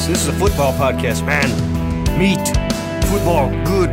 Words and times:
is. 0.00 0.08
This 0.08 0.22
is 0.22 0.28
a 0.28 0.32
football 0.32 0.72
podcast, 0.72 1.24
man. 1.24 1.48
Meat, 2.18 2.38
football, 3.08 3.48
good. 3.64 3.90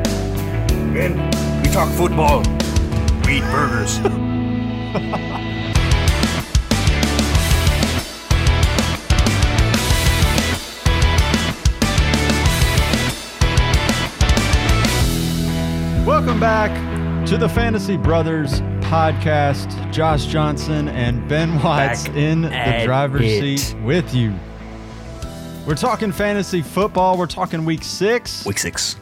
Man, 0.94 1.16
we 1.62 1.70
talk 1.70 1.92
football. 1.94 2.40
We 3.26 3.38
eat 3.38 3.44
burgers. 3.52 4.00
Welcome 16.06 16.40
back 16.40 17.26
to 17.28 17.38
the 17.38 17.50
Fantasy 17.50 17.98
Brothers 17.98 18.62
podcast. 18.82 19.92
Josh 19.92 20.26
Johnson 20.26 20.88
and 20.88 21.28
Ben 21.28 21.62
Watts 21.62 22.08
Back 22.08 22.16
in 22.16 22.42
the 22.44 22.54
at 22.54 22.86
driver's 22.86 23.22
it. 23.24 23.58
seat 23.60 23.78
with 23.82 24.14
you. 24.14 24.34
We're 25.68 25.76
talking 25.76 26.14
fantasy 26.14 26.62
football. 26.62 27.18
We're 27.18 27.28
talking 27.28 27.66
week 27.66 27.84
six. 27.84 28.46
Week 28.46 28.58
six. 28.58 28.96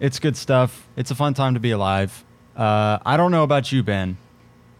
It's 0.00 0.18
good 0.18 0.34
stuff. 0.34 0.88
It's 0.96 1.10
a 1.10 1.14
fun 1.14 1.34
time 1.34 1.52
to 1.52 1.60
be 1.60 1.72
alive. 1.72 2.24
Uh, 2.56 3.00
I 3.04 3.18
don't 3.18 3.32
know 3.32 3.42
about 3.42 3.70
you, 3.70 3.82
Ben, 3.82 4.16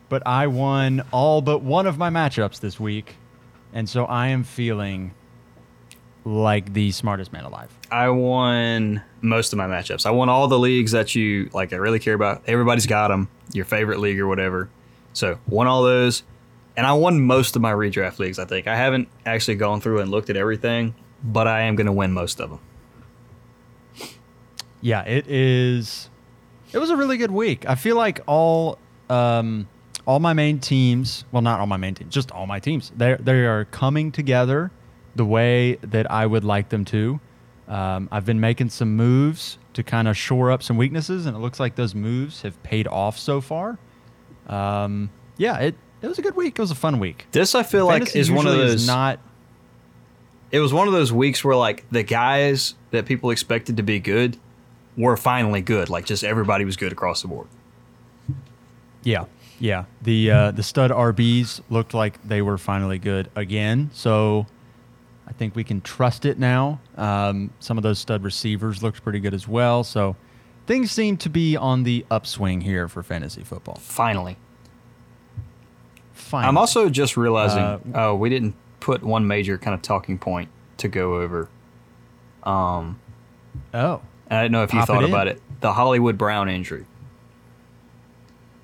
but 0.09 0.27
I 0.27 0.47
won 0.47 1.03
all 1.12 1.43
but 1.43 1.61
one 1.61 1.87
of 1.87 1.98
my 1.98 2.09
matchups 2.09 2.61
this 2.61 2.80
week. 2.80 3.17
And 3.75 3.87
so 3.87 4.07
I 4.07 4.29
am 4.29 4.45
feeling 4.45 5.12
like 6.25 6.73
the 6.73 6.91
smartest 6.92 7.31
man 7.31 7.45
alive. 7.45 7.70
I 7.91 8.09
won 8.09 9.03
most 9.20 9.53
of 9.53 9.59
my 9.59 9.67
matchups. 9.67 10.06
I 10.06 10.11
won 10.11 10.31
all 10.31 10.48
the 10.48 10.59
leagues 10.59 10.92
that 10.92 11.15
you 11.15 11.51
like. 11.53 11.75
I 11.75 11.77
really 11.77 11.98
care 11.98 12.15
about. 12.15 12.45
Everybody's 12.47 12.87
got 12.87 13.09
them. 13.09 13.29
Your 13.53 13.67
favorite 13.67 14.01
league 14.01 14.19
or 14.19 14.27
whatever. 14.27 14.70
So 15.12 15.39
won 15.47 15.67
all 15.67 15.83
those, 15.83 16.23
and 16.77 16.87
I 16.87 16.92
won 16.92 17.20
most 17.20 17.56
of 17.56 17.62
my 17.62 17.72
redraft 17.72 18.19
leagues. 18.19 18.39
I 18.39 18.44
think 18.44 18.67
I 18.67 18.77
haven't 18.77 19.08
actually 19.25 19.56
gone 19.56 19.80
through 19.80 20.00
and 20.00 20.11
looked 20.11 20.30
at 20.30 20.36
everything, 20.36 20.94
but 21.22 21.47
I 21.47 21.62
am 21.62 21.77
going 21.77 21.86
to 21.86 21.92
win 21.92 22.12
most 22.12 22.41
of 22.41 22.50
them. 22.50 22.61
Yeah, 24.81 25.03
it 25.03 25.27
is. 25.28 26.11
It 26.72 26.78
was 26.78 26.91
a 26.91 26.97
really 26.97 27.16
good 27.16 27.31
week. 27.31 27.69
I 27.69 27.75
feel 27.75 27.97
like 27.97 28.20
all 28.27 28.78
um, 29.08 29.69
all 30.06 30.20
my 30.20 30.33
main 30.33 30.58
teams, 30.58 31.25
well, 31.33 31.42
not 31.42 31.61
all 31.61 31.66
my 31.66 31.77
main 31.77 31.94
teams, 31.94 32.12
just 32.12 32.31
all 32.33 32.47
my 32.47 32.58
teams. 32.58 32.92
They 32.97 33.16
they 33.19 33.47
are 33.47 33.64
coming 33.66 34.12
together 34.12 34.70
the 35.14 35.25
way 35.25 35.77
that 35.77 36.11
I 36.11 36.27
would 36.27 36.44
like 36.44 36.69
them 36.69 36.84
to. 36.86 37.20
Um, 37.69 38.09
I've 38.12 38.27
been 38.27 38.41
making 38.41 38.70
some 38.70 38.94
moves 38.94 39.56
to 39.72 39.83
kind 39.83 40.06
of 40.06 40.16
shore 40.16 40.50
up 40.50 40.62
some 40.62 40.77
weaknesses, 40.77 41.25
and 41.25 41.36
it 41.36 41.41
looks 41.41 41.59
like 41.59 41.77
those 41.77 41.94
moves 41.94 42.42
have 42.42 42.62
paid 42.62 42.86
off 42.86 43.19
so 43.19 43.41
far. 43.41 43.78
Um, 44.48 45.11
yeah, 45.38 45.59
it 45.59 45.77
it 46.05 46.08
was 46.08 46.19
a 46.19 46.22
good 46.22 46.36
week. 46.36 46.58
It 46.58 46.62
was 46.62 46.70
a 46.70 46.74
fun 46.77 46.98
week. 46.98 47.27
This 47.33 47.55
I 47.55 47.62
feel 47.62 47.86
like 47.86 48.14
is 48.14 48.30
one 48.30 48.47
of 48.47 48.52
those. 48.52 48.86
not. 48.86 49.19
it 50.52 50.60
was 50.60 50.72
one 50.72 50.86
of 50.86 50.92
those 50.92 51.12
weeks 51.12 51.42
where 51.42 51.56
like 51.56 51.88
the 51.91 52.02
guys 52.02 52.74
that 52.91 53.06
people 53.06 53.30
expected 53.30 53.77
to 53.78 53.83
be 53.83 53.98
good 54.00 54.36
were 54.97 55.16
finally 55.16 55.60
good. 55.62 55.88
Like 55.88 56.05
just 56.05 56.22
everybody 56.22 56.64
was 56.64 56.77
good 56.77 56.92
across 56.92 57.22
the 57.22 57.28
board. 57.28 57.48
Yeah, 59.02 59.25
yeah. 59.58 59.84
The 60.02 60.30
uh, 60.30 60.50
the 60.50 60.62
stud 60.62 60.91
RBs 60.91 61.62
looked 61.70 61.94
like 61.94 62.22
they 62.27 62.42
were 62.42 62.58
finally 62.58 62.98
good 62.98 63.30
again. 63.34 63.91
So 63.92 64.47
I 65.27 65.32
think 65.32 65.56
we 65.56 65.64
can 65.64 65.80
trust 65.80 66.25
it 66.25 66.38
now. 66.38 66.80
Um, 66.97 67.50
some 67.60 67.77
of 67.78 67.82
those 67.82 67.98
stud 67.98 68.22
receivers 68.22 68.82
looked 68.82 69.02
pretty 69.02 69.20
good 69.20 69.34
as 69.34 69.48
well. 69.48 69.84
So 69.84 70.16
things 70.66 70.92
seem 70.92 71.16
to 71.19 71.28
be 71.30 71.56
on 71.56 71.82
the 71.82 72.05
upswing 72.10 72.60
here 72.60 72.88
for 72.88 73.02
fantasy 73.02 73.42
football. 73.42 73.77
Finally. 73.77 74.36
Finally. 76.35 76.49
I'm 76.49 76.59
also 76.59 76.89
just 76.89 77.17
realizing 77.17 77.63
Uh, 77.63 77.79
oh, 77.95 78.15
we 78.15 78.29
didn't 78.31 78.55
put 78.81 79.03
one 79.03 79.27
major 79.27 79.57
kind 79.59 79.75
of 79.75 79.83
talking 79.83 80.19
point 80.19 80.49
to 80.79 80.89
go 80.89 81.17
over. 81.17 81.49
Um, 82.43 82.99
oh 83.72 84.00
I 84.31 84.43
don't 84.43 84.53
know 84.53 84.62
if 84.62 84.73
you 84.75 84.81
it 84.81 84.87
thought 84.87 85.05
in. 85.05 85.11
about 85.11 85.28
it. 85.28 85.41
The 85.61 85.73
Hollywood 85.73 86.19
Brown 86.19 86.49
injury. 86.49 86.84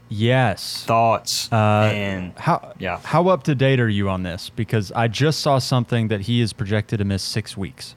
yes. 0.08 0.84
Thoughts 0.86 1.48
Uh, 1.52 1.90
and 1.92 2.32
how 2.38 2.72
yeah. 2.78 2.98
how 3.04 3.28
up 3.28 3.42
to 3.44 3.54
date 3.54 3.80
are 3.80 3.88
you 3.88 4.08
on 4.08 4.22
this? 4.22 4.50
Because 4.50 4.90
I 4.92 5.08
just 5.08 5.40
saw 5.40 5.58
something 5.58 6.08
that 6.08 6.22
he 6.22 6.40
is 6.40 6.52
projected 6.52 6.98
to 6.98 7.04
miss 7.04 7.22
six 7.22 7.56
weeks. 7.56 7.94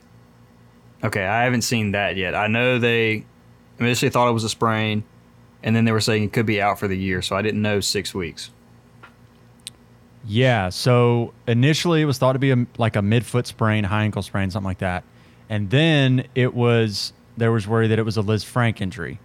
Okay, 1.02 1.24
I 1.24 1.44
haven't 1.44 1.62
seen 1.62 1.92
that 1.92 2.16
yet. 2.16 2.34
I 2.34 2.46
know 2.46 2.78
they 2.78 3.26
initially 3.78 4.08
thought 4.10 4.28
it 4.28 4.32
was 4.32 4.44
a 4.44 4.48
sprain, 4.48 5.04
and 5.62 5.76
then 5.76 5.84
they 5.84 5.92
were 5.92 6.00
saying 6.00 6.22
it 6.24 6.32
could 6.32 6.46
be 6.46 6.62
out 6.62 6.78
for 6.78 6.88
the 6.88 6.96
year. 6.96 7.20
So 7.20 7.36
I 7.36 7.42
didn't 7.42 7.60
know 7.60 7.80
six 7.80 8.14
weeks. 8.14 8.50
Yeah. 10.26 10.70
So 10.70 11.34
initially, 11.46 12.00
it 12.02 12.06
was 12.06 12.18
thought 12.18 12.32
to 12.32 12.38
be 12.38 12.50
a, 12.50 12.66
like 12.78 12.96
a 12.96 13.00
midfoot 13.00 13.46
sprain, 13.46 13.84
high 13.84 14.04
ankle 14.04 14.22
sprain, 14.22 14.50
something 14.50 14.66
like 14.66 14.78
that, 14.78 15.04
and 15.48 15.70
then 15.70 16.26
it 16.34 16.54
was 16.54 17.12
there 17.36 17.52
was 17.52 17.66
worry 17.66 17.88
that 17.88 17.98
it 17.98 18.04
was 18.04 18.16
a 18.16 18.22
Lisfranc 18.22 18.80
injury, 18.80 19.18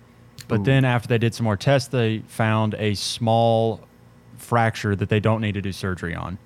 but 0.47 0.61
Ooh. 0.61 0.63
then 0.63 0.83
after 0.85 1.07
they 1.07 1.17
did 1.17 1.33
some 1.33 1.43
more 1.43 1.57
tests, 1.57 1.89
they 1.89 2.19
found 2.27 2.75
a 2.75 2.95
small 2.95 3.81
fracture 4.37 4.95
that 4.95 5.09
they 5.09 5.19
don't 5.19 5.41
need 5.41 5.53
to 5.53 5.61
do 5.61 5.71
surgery 5.71 6.15
on. 6.15 6.37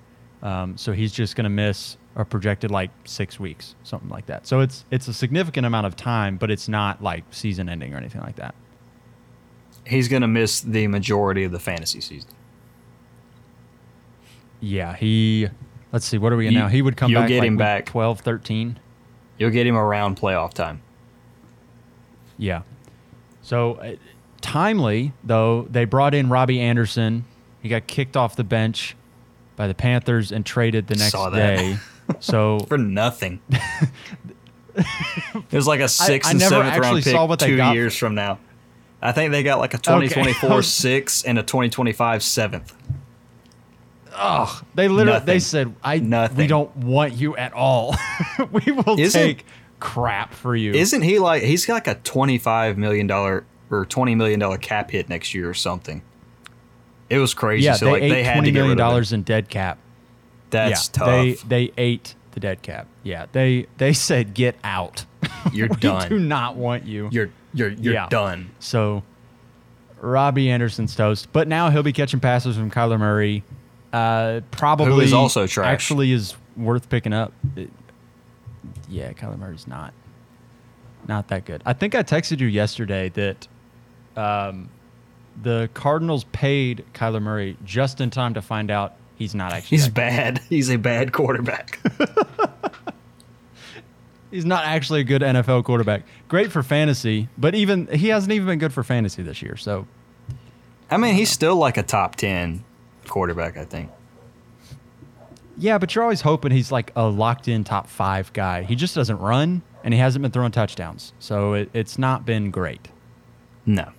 Um, 0.42 0.76
so 0.76 0.92
he's 0.92 1.12
just 1.12 1.36
going 1.36 1.44
to 1.44 1.50
miss 1.50 1.96
a 2.16 2.24
projected 2.24 2.70
like 2.70 2.90
six 3.04 3.40
weeks, 3.40 3.74
something 3.82 4.10
like 4.10 4.26
that. 4.26 4.46
So 4.46 4.60
it's 4.60 4.84
it's 4.90 5.08
a 5.08 5.14
significant 5.14 5.66
amount 5.66 5.86
of 5.86 5.96
time, 5.96 6.36
but 6.36 6.50
it's 6.50 6.68
not 6.68 7.02
like 7.02 7.24
season 7.30 7.68
ending 7.68 7.94
or 7.94 7.96
anything 7.96 8.20
like 8.20 8.36
that. 8.36 8.54
He's 9.86 10.08
going 10.08 10.22
to 10.22 10.28
miss 10.28 10.60
the 10.60 10.86
majority 10.86 11.44
of 11.44 11.52
the 11.52 11.58
fantasy 11.58 12.00
season. 12.00 12.30
Yeah, 14.64 14.96
he. 14.96 15.48
Let's 15.92 16.06
see, 16.06 16.18
what 16.18 16.32
are 16.32 16.36
we 16.36 16.46
in 16.46 16.54
You- 16.54 16.58
now? 16.60 16.68
He 16.68 16.82
would 16.82 16.96
come 16.96 17.10
you'll 17.10 17.20
back 17.20 17.28
get 17.28 17.40
like 17.40 17.48
him 17.48 17.54
week 17.54 17.58
back. 17.58 17.86
12, 17.86 18.20
13. 18.20 18.78
You'll 19.38 19.50
get 19.50 19.66
him 19.66 19.76
around 19.76 20.16
playoff 20.16 20.54
time. 20.54 20.80
Yeah. 22.38 22.62
So 23.42 23.74
uh, 23.74 23.94
timely 24.40 25.12
though, 25.22 25.66
they 25.70 25.84
brought 25.84 26.14
in 26.14 26.30
Robbie 26.30 26.60
Anderson. 26.60 27.24
He 27.62 27.68
got 27.68 27.86
kicked 27.86 28.16
off 28.16 28.36
the 28.36 28.44
bench 28.44 28.96
by 29.56 29.68
the 29.68 29.74
Panthers 29.74 30.32
and 30.32 30.44
traded 30.44 30.86
the 30.88 30.96
next 30.96 31.12
Saw 31.12 31.30
that. 31.30 31.56
day. 31.56 31.76
So 32.20 32.58
for 32.68 32.76
nothing. 32.76 33.40
it 33.50 35.52
was 35.52 35.66
like 35.66 35.80
a 35.80 35.88
sixth 36.06 36.28
I 36.28 36.32
and 36.32 36.40
never 36.40 36.50
seventh 36.56 36.72
actually 36.74 36.90
round 36.90 37.04
pick 37.04 37.12
saw 37.12 37.24
what 37.26 37.38
they 37.38 37.46
two 37.46 37.56
got. 37.56 37.74
years 37.74 37.96
from 37.96 38.14
now. 38.14 38.38
I 39.00 39.12
think 39.12 39.32
they 39.32 39.42
got 39.42 39.58
like 39.58 39.72
a 39.72 39.78
Okay. 39.78 40.08
2024 40.12 40.62
sixth 40.62 41.26
and 41.26 41.38
a 41.38 41.42
2025 41.42 42.22
seventh. 42.22 42.74
Ugh, 44.14 44.64
they 44.74 44.88
literally 44.88 45.12
Nothing. 45.14 45.26
they 45.26 45.38
said, 45.38 45.74
"I 45.82 45.98
Nothing. 45.98 46.36
we 46.36 46.46
don't 46.46 46.74
want 46.76 47.12
you 47.14 47.36
at 47.36 47.52
all. 47.52 47.94
we 48.52 48.72
will 48.72 48.98
Isn't- 48.98 49.20
take 49.20 49.44
crap 49.80 50.32
for 50.34 50.54
you." 50.56 50.72
Isn't 50.72 51.02
he 51.02 51.18
like 51.18 51.42
he's 51.42 51.66
got 51.66 51.74
like 51.74 51.86
a 51.88 51.94
25 51.96 52.78
million 52.78 53.06
dollar 53.06 53.44
or 53.70 53.84
20 53.86 54.14
million 54.14 54.40
dollar 54.40 54.56
cap 54.58 54.90
hit 54.90 55.08
next 55.08 55.34
year 55.34 55.48
or 55.48 55.54
something? 55.54 56.02
It 57.10 57.18
was 57.18 57.34
crazy. 57.34 57.64
yeah, 57.66 57.74
so 57.74 57.84
they 57.86 57.90
like 57.92 58.02
ate 58.02 58.08
they 58.10 58.22
had 58.24 58.34
twenty 58.34 58.50
million 58.52 58.70
rid 58.70 58.80
of 58.80 58.84
him. 58.86 58.90
dollars 58.90 59.12
in 59.12 59.22
dead 59.22 59.48
cap. 59.48 59.78
That's 60.50 60.88
yeah, 60.88 60.92
tough. 60.92 61.08
They 61.48 61.66
they 61.66 61.72
ate 61.76 62.14
the 62.32 62.40
dead 62.40 62.62
cap. 62.62 62.86
Yeah, 63.02 63.26
they 63.32 63.66
they 63.76 63.92
said 63.92 64.32
get 64.34 64.56
out. 64.64 65.04
You're 65.52 65.68
we 65.68 65.76
done. 65.76 66.08
do 66.08 66.18
not 66.18 66.56
want 66.56 66.84
you. 66.84 67.08
you're 67.12 67.30
you're 67.52 67.70
you're 67.70 67.94
Yeah. 67.94 68.08
done. 68.08 68.50
So 68.58 69.02
Robbie 70.00 70.50
Anderson's 70.50 70.94
toast, 70.96 71.28
but 71.32 71.48
now 71.48 71.70
he'll 71.70 71.82
be 71.82 71.92
catching 71.92 72.20
passes 72.20 72.56
from 72.56 72.70
Kyler 72.70 72.98
Murray. 72.98 73.42
Uh, 73.94 74.40
probably 74.50 75.12
also 75.12 75.46
trash. 75.46 75.66
Actually, 75.72 76.10
is 76.10 76.34
worth 76.56 76.88
picking 76.88 77.12
up. 77.12 77.32
It- 77.54 77.70
yeah, 78.88 79.12
Kyler 79.12 79.38
Murray's 79.38 79.66
not 79.66 79.94
not 81.06 81.28
that 81.28 81.44
good. 81.44 81.62
I 81.64 81.74
think 81.74 81.94
I 81.94 82.02
texted 82.02 82.40
you 82.40 82.46
yesterday 82.46 83.08
that 83.10 83.46
um, 84.16 84.68
the 85.42 85.68
Cardinals 85.74 86.24
paid 86.32 86.84
Kyler 86.94 87.22
Murray 87.22 87.56
just 87.64 88.00
in 88.00 88.10
time 88.10 88.34
to 88.34 88.42
find 88.42 88.70
out 88.70 88.94
he's 89.16 89.34
not 89.34 89.52
actually. 89.52 89.76
He's 89.76 89.84
that 89.84 89.90
good. 89.90 89.94
bad. 89.94 90.38
He's 90.48 90.70
a 90.70 90.76
bad 90.76 91.12
quarterback. 91.12 91.78
He's 94.30 94.44
not 94.44 94.64
actually 94.64 95.00
a 95.00 95.04
good 95.04 95.22
NFL 95.22 95.62
quarterback. 95.62 96.02
Great 96.26 96.50
for 96.50 96.64
fantasy, 96.64 97.28
but 97.38 97.54
even 97.54 97.86
he 97.86 98.08
hasn't 98.08 98.32
even 98.32 98.48
been 98.48 98.58
good 98.58 98.72
for 98.72 98.82
fantasy 98.82 99.22
this 99.22 99.40
year. 99.40 99.56
So 99.56 99.86
I 100.90 100.96
mean, 100.96 101.14
he's 101.14 101.30
still 101.30 101.54
like 101.56 101.76
a 101.76 101.84
top 101.84 102.16
10 102.16 102.64
quarterback, 103.08 103.56
I 103.56 103.64
think. 103.64 103.90
Yeah, 105.56 105.78
but 105.78 105.94
you're 105.94 106.02
always 106.02 106.22
hoping 106.22 106.50
he's 106.50 106.72
like 106.72 106.92
a 106.96 107.06
locked 107.06 107.46
in 107.48 107.64
top 107.64 107.86
five 107.88 108.32
guy. 108.32 108.64
He 108.64 108.74
just 108.74 108.94
doesn't 108.94 109.18
run 109.18 109.62
and 109.84 109.94
he 109.94 110.00
hasn't 110.00 110.22
been 110.22 110.32
throwing 110.32 110.50
touchdowns. 110.50 111.12
So 111.18 111.54
it, 111.54 111.70
it's 111.72 111.98
not 111.98 112.26
been 112.26 112.50
great. 112.50 112.88
No. 113.66 113.90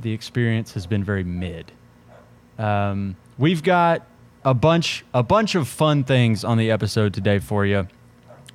The 0.00 0.12
experience 0.12 0.74
has 0.74 0.86
been 0.86 1.02
very 1.02 1.24
mid. 1.24 1.72
Um, 2.58 3.16
we've 3.38 3.62
got 3.62 4.06
a 4.44 4.52
bunch 4.52 5.04
a 5.14 5.22
bunch 5.22 5.54
of 5.54 5.68
fun 5.68 6.04
things 6.04 6.44
on 6.44 6.58
the 6.58 6.70
episode 6.70 7.14
today 7.14 7.38
for 7.38 7.64
you. 7.64 7.86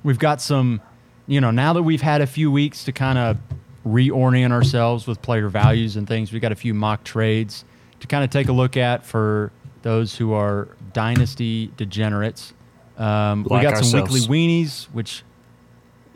We've 0.04 0.18
got 0.18 0.40
some, 0.40 0.80
you 1.26 1.40
know, 1.40 1.50
now 1.50 1.72
that 1.72 1.82
we've 1.82 2.02
had 2.02 2.20
a 2.20 2.26
few 2.26 2.52
weeks 2.52 2.84
to 2.84 2.92
kind 2.92 3.18
of 3.18 3.38
reorient 3.86 4.52
ourselves 4.52 5.06
with 5.06 5.20
player 5.22 5.48
values 5.48 5.96
and 5.96 6.06
things, 6.06 6.32
we've 6.32 6.42
got 6.42 6.52
a 6.52 6.56
few 6.56 6.74
mock 6.74 7.02
trades 7.02 7.64
to 8.00 8.06
kind 8.06 8.24
of 8.24 8.30
take 8.30 8.48
a 8.48 8.52
look 8.52 8.76
at 8.76 9.04
for 9.04 9.52
those 9.82 10.16
who 10.16 10.32
are 10.32 10.68
dynasty 10.92 11.70
degenerates. 11.76 12.52
Um, 12.96 13.44
we 13.44 13.50
Like 13.50 13.62
got 13.62 13.84
some 13.84 14.00
ourselves. 14.00 14.28
weekly 14.28 14.36
weenies, 14.36 14.84
which, 14.86 15.22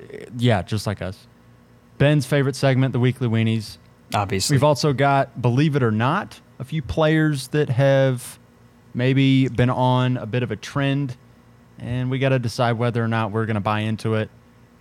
uh, 0.00 0.16
yeah, 0.36 0.62
just 0.62 0.86
like 0.86 1.00
us. 1.00 1.26
Ben's 1.98 2.26
favorite 2.26 2.56
segment, 2.56 2.92
the 2.92 2.98
weekly 3.00 3.28
weenies. 3.28 3.78
Obviously. 4.14 4.54
We've 4.56 4.64
also 4.64 4.92
got, 4.92 5.40
believe 5.40 5.76
it 5.76 5.82
or 5.82 5.92
not, 5.92 6.40
a 6.58 6.64
few 6.64 6.82
players 6.82 7.48
that 7.48 7.68
have 7.70 8.38
maybe 8.94 9.48
been 9.48 9.70
on 9.70 10.16
a 10.16 10.26
bit 10.26 10.42
of 10.42 10.50
a 10.50 10.56
trend, 10.56 11.16
and 11.78 12.10
we 12.10 12.18
got 12.18 12.30
to 12.30 12.38
decide 12.38 12.72
whether 12.72 13.02
or 13.02 13.08
not 13.08 13.30
we're 13.30 13.46
going 13.46 13.54
to 13.54 13.60
buy 13.60 13.80
into 13.80 14.14
it. 14.14 14.28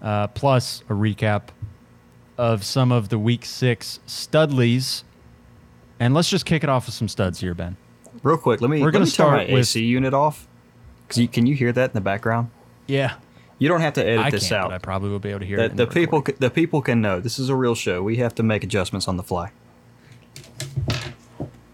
Uh, 0.01 0.27
plus, 0.27 0.81
a 0.89 0.93
recap 0.93 1.49
of 2.37 2.63
some 2.63 2.91
of 2.91 3.09
the 3.09 3.19
week 3.19 3.45
six 3.45 3.99
studlies. 4.07 5.03
And 6.01 6.15
let's 6.15 6.31
just 6.31 6.47
kick 6.47 6.63
it 6.63 6.69
off 6.69 6.87
with 6.87 6.95
some 6.95 7.07
studs 7.07 7.39
here, 7.39 7.53
Ben. 7.53 7.77
Real 8.23 8.35
quick, 8.35 8.59
let 8.59 8.71
me, 8.71 8.81
We're 8.81 8.89
gonna 8.89 9.05
me 9.05 9.11
turn 9.11 9.27
my 9.27 9.43
start 9.43 9.51
with- 9.51 9.59
AC 9.59 9.83
unit 9.85 10.15
off. 10.15 10.47
Cause 11.07 11.19
you, 11.19 11.27
can 11.27 11.45
you 11.45 11.53
hear 11.53 11.71
that 11.73 11.91
in 11.91 11.93
the 11.93 12.01
background? 12.01 12.49
Yeah. 12.87 13.15
You 13.59 13.67
don't 13.67 13.81
have 13.81 13.93
to 13.93 14.03
edit 14.03 14.25
I 14.25 14.29
this 14.31 14.51
out. 14.51 14.73
I 14.73 14.79
probably 14.79 15.09
will 15.11 15.19
be 15.19 15.29
able 15.29 15.41
to 15.41 15.45
hear 15.45 15.57
the, 15.57 15.65
it. 15.65 15.77
the 15.77 15.85
the 15.85 15.91
people 15.91 16.25
the 16.39 16.49
people 16.49 16.81
can 16.81 17.01
know 17.01 17.19
this 17.19 17.37
is 17.37 17.49
a 17.49 17.55
real 17.55 17.75
show. 17.75 18.01
We 18.01 18.15
have 18.17 18.33
to 18.35 18.43
make 18.43 18.63
adjustments 18.63 19.07
on 19.07 19.17
the 19.17 19.23
fly. 19.23 19.51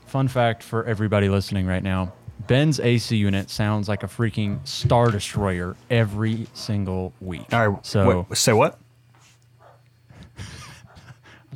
Fun 0.08 0.28
fact 0.28 0.64
for 0.64 0.84
everybody 0.84 1.30
listening 1.30 1.66
right 1.66 1.84
now 1.84 2.14
Ben's 2.48 2.80
AC 2.80 3.16
unit 3.16 3.50
sounds 3.50 3.88
like 3.88 4.04
a 4.04 4.08
freaking 4.08 4.66
Star 4.68 5.12
Destroyer 5.12 5.76
every 5.90 6.48
single 6.54 7.14
week. 7.20 7.46
All 7.54 7.70
right. 7.70 7.86
So 7.86 8.26
wait, 8.30 8.38
say 8.38 8.54
what? 8.54 8.80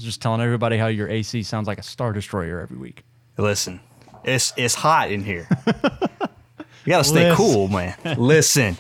Just 0.04 0.22
telling 0.22 0.42
everybody 0.42 0.78
how 0.78 0.88
your 0.88 1.08
AC 1.10 1.44
sounds 1.44 1.68
like 1.68 1.78
a 1.80 1.84
Star 1.84 2.14
Destroyer 2.14 2.60
every 2.60 2.78
week. 2.78 3.04
Listen, 3.38 3.80
it's 4.24 4.54
it's 4.58 4.76
hot 4.76 5.12
in 5.12 5.24
here. 5.24 5.48
you 5.68 6.88
gotta 6.88 7.04
stay 7.04 7.30
Listen. 7.30 7.36
cool, 7.36 7.68
man. 7.68 7.96
Listen. 8.18 8.78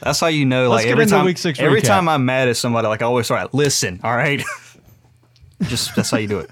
That's 0.00 0.18
how 0.18 0.26
you 0.26 0.44
know. 0.44 0.68
Let's 0.68 0.80
Like 0.80 0.84
get 0.86 0.92
every 0.92 1.02
into 1.04 1.14
time, 1.14 1.24
week 1.26 1.38
six 1.38 1.60
every 1.60 1.80
recap. 1.80 1.86
time 1.86 2.08
I'm 2.08 2.24
mad 2.24 2.48
at 2.48 2.56
somebody, 2.56 2.88
like 2.88 3.02
I 3.02 3.04
always 3.04 3.26
start. 3.26 3.54
Listen, 3.54 4.00
all 4.02 4.16
right. 4.16 4.42
Just 5.62 5.94
that's 5.94 6.10
how 6.10 6.18
you 6.18 6.26
do 6.26 6.40
it. 6.40 6.50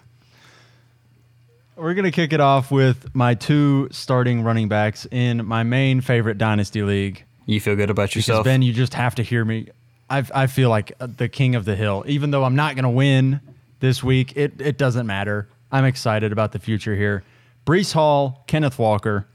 We're 1.74 1.94
going 1.94 2.04
to 2.04 2.10
kick 2.12 2.32
it 2.32 2.40
off 2.40 2.70
with 2.70 3.12
my 3.14 3.34
two 3.34 3.88
starting 3.90 4.42
running 4.42 4.68
backs 4.68 5.06
in 5.10 5.44
my 5.46 5.62
main 5.64 6.00
favorite 6.02 6.36
Dynasty 6.38 6.82
League. 6.82 7.24
You 7.46 7.58
feel 7.58 7.74
good 7.74 7.90
about 7.90 8.10
Because, 8.10 8.28
yourself. 8.28 8.44
Ben, 8.44 8.60
you 8.62 8.72
just 8.72 8.92
have 8.94 9.14
to 9.16 9.22
hear 9.22 9.44
me. 9.44 9.68
I, 10.10 10.24
I 10.34 10.46
feel 10.48 10.68
like 10.68 10.92
uh, 11.00 11.06
the 11.06 11.28
king 11.28 11.54
of 11.54 11.64
the 11.64 11.76
hill. 11.76 12.04
Even 12.06 12.30
though 12.32 12.44
I'm 12.44 12.56
not 12.56 12.74
going 12.74 12.82
to 12.82 12.90
win 12.90 13.40
this 13.78 14.02
week, 14.02 14.36
it, 14.36 14.60
it 14.60 14.76
doesn't 14.76 15.06
matter. 15.06 15.48
I'm 15.72 15.84
excited 15.84 16.32
about 16.32 16.52
the 16.52 16.58
future 16.58 16.96
here. 16.96 17.22
Breece 17.64 17.92
Hall, 17.92 18.44
Kenneth 18.48 18.78
Walker. 18.78 19.26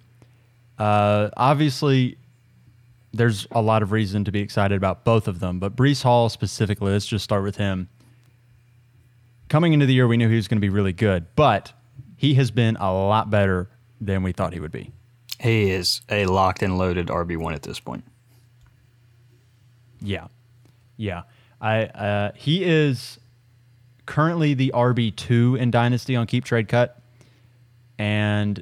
Uh, 0.77 1.29
obviously, 1.37 2.17
there's 3.13 3.47
a 3.51 3.61
lot 3.61 3.81
of 3.81 3.93
reason 3.93 4.25
to 4.25 4.31
be 4.31 4.41
excited 4.41 4.75
about 4.75 5.05
both 5.05 5.29
of 5.29 5.39
them, 5.39 5.59
but 5.59 5.75
Breece 5.75 6.03
Hall 6.03 6.27
specifically, 6.27 6.91
let's 6.91 7.05
just 7.05 7.23
start 7.23 7.43
with 7.43 7.55
him. 7.55 7.87
Coming 9.47 9.71
into 9.71 9.85
the 9.85 9.93
year, 9.93 10.07
we 10.07 10.17
knew 10.17 10.27
he 10.27 10.35
was 10.35 10.49
going 10.49 10.57
to 10.57 10.61
be 10.61 10.69
really 10.69 10.91
good, 10.91 11.27
but 11.37 11.71
he 12.17 12.33
has 12.33 12.51
been 12.51 12.75
a 12.77 12.91
lot 12.91 13.29
better 13.29 13.69
than 14.01 14.23
we 14.23 14.33
thought 14.33 14.51
he 14.51 14.59
would 14.59 14.71
be. 14.71 14.91
he 15.39 15.69
is 15.69 16.01
a 16.09 16.25
locked 16.25 16.61
and 16.61 16.77
loaded 16.77 17.07
RB 17.07 17.37
one 17.37 17.53
at 17.53 17.61
this 17.61 17.79
point. 17.79 18.03
Yeah, 20.01 20.27
yeah. 20.97 21.23
I 21.61 21.85
uh, 21.85 22.31
he 22.35 22.63
is 22.63 23.19
currently 24.05 24.53
the 24.53 24.71
RB 24.75 25.15
two 25.15 25.55
in 25.55 25.71
Dynasty 25.71 26.15
on 26.15 26.27
Keep 26.27 26.45
Trade 26.45 26.67
Cut, 26.67 27.01
and 27.97 28.61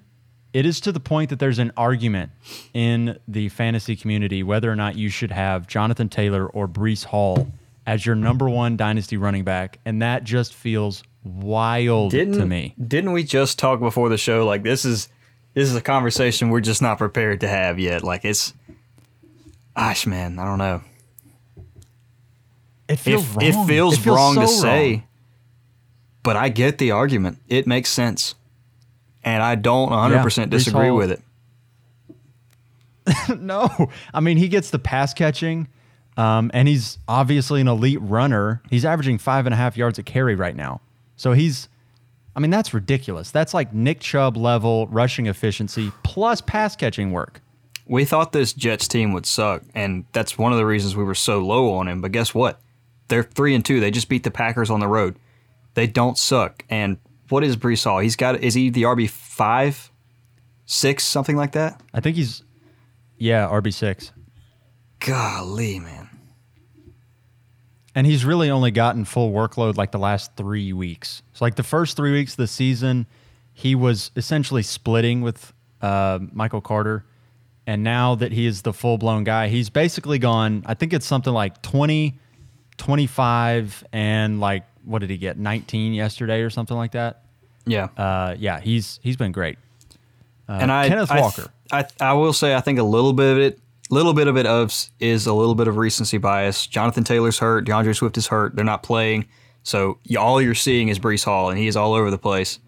it 0.53 0.65
is 0.65 0.79
to 0.81 0.91
the 0.91 0.99
point 0.99 1.29
that 1.31 1.39
there's 1.39 1.59
an 1.59 1.71
argument 1.75 2.31
in 2.73 3.17
the 3.27 3.49
fantasy 3.49 3.95
community 3.95 4.43
whether 4.43 4.71
or 4.71 4.75
not 4.75 4.95
you 4.95 5.09
should 5.09 5.31
have 5.31 5.67
Jonathan 5.67 6.09
Taylor 6.09 6.45
or 6.47 6.67
Breece 6.67 7.05
Hall 7.05 7.51
as 7.85 8.05
your 8.05 8.15
number 8.15 8.49
one 8.49 8.77
Dynasty 8.77 9.17
running 9.17 9.43
back, 9.43 9.79
and 9.85 10.01
that 10.01 10.23
just 10.23 10.53
feels 10.53 11.03
wild 11.23 12.11
Didn't 12.11 12.37
to 12.37 12.45
me. 12.45 12.75
Didn't 12.85 13.11
we 13.11 13.23
just 13.23 13.59
talk 13.59 13.79
before 13.79 14.09
the 14.09 14.17
show? 14.17 14.45
Like 14.45 14.63
this 14.63 14.85
is 14.85 15.09
this 15.53 15.69
is 15.69 15.75
a 15.75 15.81
conversation 15.81 16.49
we're 16.49 16.61
just 16.61 16.81
not 16.81 16.97
prepared 16.97 17.41
to 17.41 17.47
have 17.47 17.79
yet. 17.79 18.03
Like 18.03 18.25
it's, 18.25 18.53
gosh, 19.75 20.05
man, 20.07 20.39
I 20.39 20.45
don't 20.45 20.57
know. 20.57 20.81
It 22.87 22.97
feels 22.97 23.23
It, 23.23 23.35
wrong. 23.37 23.45
it 23.45 23.67
feels, 23.67 23.97
feels 23.97 24.15
wrong 24.17 24.35
to 24.35 24.47
say, 24.47 24.91
wrong. 24.91 25.03
but 26.23 26.35
I 26.35 26.49
get 26.49 26.77
the 26.77 26.91
argument. 26.91 27.39
It 27.47 27.65
makes 27.67 27.89
sense, 27.89 28.35
and 29.23 29.41
I 29.41 29.55
don't 29.55 29.89
100 29.89 30.21
percent 30.21 30.49
Breece 30.49 30.57
disagree 30.57 30.87
Hall- 30.87 30.97
with 30.97 31.11
it. 31.11 31.21
no, 33.39 33.69
I 34.13 34.19
mean 34.21 34.37
he 34.37 34.47
gets 34.47 34.69
the 34.69 34.79
pass 34.79 35.13
catching, 35.13 35.67
um, 36.17 36.51
and 36.53 36.67
he's 36.67 36.97
obviously 37.07 37.59
an 37.61 37.67
elite 37.67 37.99
runner. 38.01 38.61
He's 38.69 38.85
averaging 38.85 39.17
five 39.17 39.45
and 39.45 39.53
a 39.53 39.57
half 39.57 39.75
yards 39.75 39.99
a 39.99 40.03
carry 40.03 40.35
right 40.35 40.55
now, 40.55 40.81
so 41.15 41.33
he's. 41.33 41.67
I 42.35 42.39
mean 42.39 42.49
that's 42.49 42.73
ridiculous. 42.73 43.29
That's 43.29 43.53
like 43.53 43.73
Nick 43.73 43.99
Chubb 43.99 44.37
level 44.37 44.87
rushing 44.87 45.27
efficiency 45.27 45.91
plus 46.03 46.41
pass 46.41 46.75
catching 46.75 47.11
work. 47.11 47.41
We 47.85 48.05
thought 48.05 48.31
this 48.31 48.53
Jets 48.53 48.87
team 48.87 49.11
would 49.13 49.25
suck, 49.25 49.61
and 49.75 50.05
that's 50.13 50.37
one 50.37 50.51
of 50.51 50.57
the 50.57 50.65
reasons 50.65 50.95
we 50.95 51.03
were 51.03 51.13
so 51.13 51.39
low 51.39 51.73
on 51.75 51.87
him. 51.87 52.01
But 52.01 52.11
guess 52.13 52.33
what? 52.33 52.59
They're 53.13 53.21
three 53.21 53.53
and 53.53 53.63
two. 53.63 53.79
They 53.79 53.91
just 53.91 54.09
beat 54.09 54.23
the 54.23 54.31
Packers 54.31 54.71
on 54.71 54.79
the 54.79 54.87
road. 54.87 55.17
They 55.75 55.85
don't 55.85 56.17
suck. 56.17 56.65
And 56.67 56.97
what 57.29 57.43
is 57.43 57.55
Breece 57.55 57.83
Hall? 57.83 57.99
He's 57.99 58.15
got 58.15 58.41
is 58.43 58.55
he 58.55 58.71
the 58.71 58.81
RB 58.81 59.07
five, 59.07 59.91
six, 60.65 61.03
something 61.03 61.35
like 61.35 61.51
that? 61.51 61.79
I 61.93 61.99
think 61.99 62.15
he's, 62.15 62.43
yeah, 63.19 63.47
RB 63.47 63.71
six, 63.71 64.11
Golly, 64.99 65.79
man. 65.79 66.09
and 67.93 68.07
he's 68.07 68.25
really 68.25 68.49
only 68.49 68.71
gotten 68.71 69.05
full 69.05 69.31
workload 69.31 69.75
like 69.77 69.91
the 69.91 69.99
last 69.99 70.35
three 70.35 70.73
weeks. 70.73 71.21
So 71.33 71.45
like 71.45 71.53
the 71.53 71.61
first 71.61 71.95
three 71.95 72.13
weeks 72.13 72.33
of 72.33 72.37
the 72.37 72.47
season, 72.47 73.05
he 73.53 73.75
was 73.75 74.09
essentially 74.15 74.63
splitting 74.63 75.21
with 75.21 75.53
uh, 75.83 76.17
Michael 76.31 76.61
Carter. 76.61 77.05
And 77.67 77.83
now 77.83 78.15
that 78.15 78.31
he 78.31 78.47
is 78.47 78.63
the 78.63 78.73
full 78.73 78.97
blown 78.97 79.23
guy, 79.23 79.49
he's 79.49 79.69
basically 79.69 80.17
gone. 80.17 80.63
I 80.65 80.73
think 80.73 80.93
it's 80.93 81.05
something 81.05 81.31
like 81.31 81.61
20, 81.61 82.19
25, 82.83 83.85
and 83.93 84.41
like, 84.41 84.63
what 84.83 84.99
did 84.99 85.09
he 85.09 85.17
get? 85.17 85.37
19 85.37 85.93
yesterday 85.93 86.41
or 86.41 86.49
something 86.49 86.75
like 86.75 86.91
that. 86.91 87.23
Yeah. 87.65 87.85
Uh, 87.95 88.35
yeah, 88.37 88.59
he's 88.59 88.99
he's 89.01 89.15
been 89.15 89.31
great. 89.31 89.57
Uh, 90.49 90.59
and 90.61 90.69
I, 90.69 90.89
Kenneth 90.89 91.09
I, 91.09 91.21
Walker. 91.21 91.49
I, 91.71 91.85
I 92.01 92.13
will 92.13 92.33
say 92.33 92.53
I 92.53 92.59
think 92.59 92.79
a 92.79 92.83
little 92.83 93.13
bit 93.13 93.31
of 93.31 93.37
it, 93.39 93.59
little 93.89 94.13
bit 94.13 94.27
of 94.27 94.35
it 94.35 94.45
of 94.45 94.73
is 94.99 95.25
a 95.27 95.33
little 95.33 95.55
bit 95.55 95.69
of 95.69 95.77
recency 95.77 96.17
bias. 96.17 96.67
Jonathan 96.67 97.05
Taylor's 97.05 97.39
hurt. 97.39 97.65
DeAndre 97.65 97.95
Swift 97.95 98.17
is 98.17 98.27
hurt. 98.27 98.53
They're 98.53 98.65
not 98.65 98.83
playing, 98.83 99.27
so 99.63 99.97
y- 100.09 100.17
all 100.17 100.41
you're 100.41 100.53
seeing 100.53 100.89
is 100.89 100.99
Breece 100.99 101.23
Hall, 101.23 101.49
and 101.49 101.57
he 101.57 101.67
is 101.67 101.77
all 101.77 101.93
over 101.93 102.11
the 102.11 102.17
place. 102.17 102.59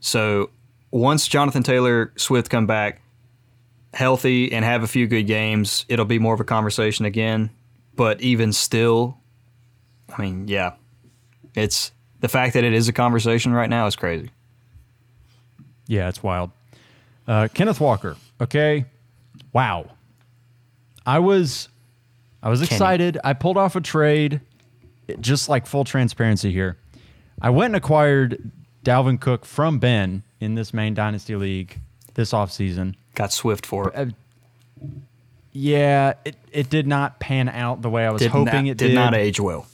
So 0.00 0.50
once 0.90 1.28
Jonathan 1.28 1.62
Taylor 1.62 2.12
Swift 2.16 2.50
come 2.50 2.66
back 2.66 3.00
healthy 3.94 4.52
and 4.52 4.64
have 4.64 4.82
a 4.82 4.88
few 4.88 5.06
good 5.06 5.28
games, 5.28 5.84
it'll 5.88 6.04
be 6.04 6.18
more 6.18 6.34
of 6.34 6.40
a 6.40 6.44
conversation 6.44 7.04
again. 7.04 7.50
But 7.94 8.20
even 8.20 8.52
still, 8.52 9.18
I 10.16 10.22
mean, 10.22 10.48
yeah, 10.48 10.74
it's 11.54 11.92
the 12.20 12.28
fact 12.28 12.54
that 12.54 12.64
it 12.64 12.72
is 12.72 12.88
a 12.88 12.92
conversation 12.92 13.52
right 13.52 13.68
now 13.70 13.86
is 13.86 13.96
crazy. 13.96 14.30
Yeah, 15.86 16.08
it's 16.08 16.22
wild. 16.22 16.50
Uh, 17.26 17.48
Kenneth 17.52 17.80
Walker. 17.80 18.16
Okay. 18.40 18.84
Wow. 19.52 19.90
I 21.04 21.18
was 21.20 21.68
I 22.42 22.48
was 22.50 22.62
excited. 22.62 23.18
I 23.24 23.32
pulled 23.32 23.56
off 23.56 23.76
a 23.76 23.80
trade. 23.80 24.40
Just 25.20 25.48
like 25.48 25.66
full 25.66 25.84
transparency 25.84 26.50
here. 26.50 26.78
I 27.40 27.50
went 27.50 27.66
and 27.66 27.76
acquired 27.76 28.50
Dalvin 28.84 29.20
Cook 29.20 29.44
from 29.44 29.78
Ben 29.78 30.24
in 30.40 30.56
this 30.56 30.74
main 30.74 30.94
dynasty 30.94 31.36
league 31.36 31.78
this 32.14 32.32
offseason. 32.32 32.94
Got 33.14 33.32
Swift 33.32 33.64
for 33.64 33.88
it. 33.90 33.94
Uh, 33.94 34.06
yeah, 35.52 36.14
it, 36.24 36.36
it 36.50 36.68
did 36.70 36.86
not 36.88 37.20
pan 37.20 37.48
out 37.48 37.82
the 37.82 37.88
way 37.88 38.04
I 38.04 38.10
was 38.10 38.20
Did 38.20 38.32
hoping 38.32 38.64
not, 38.64 38.72
it 38.72 38.76
did 38.78 38.88
did. 38.88 38.94
not 38.94 39.14
age 39.14 39.38
well. 39.40 39.66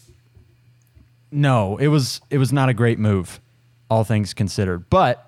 No, 1.33 1.79
it 1.79 1.89
was 1.89 2.21
it 2.31 2.39
was 2.39 2.53
not 2.53 2.69
a 2.69 2.75
great 2.75 2.99
move, 2.99 3.41
all 3.91 4.05
things 4.05 4.35
considered. 4.35 4.89
But 4.91 5.27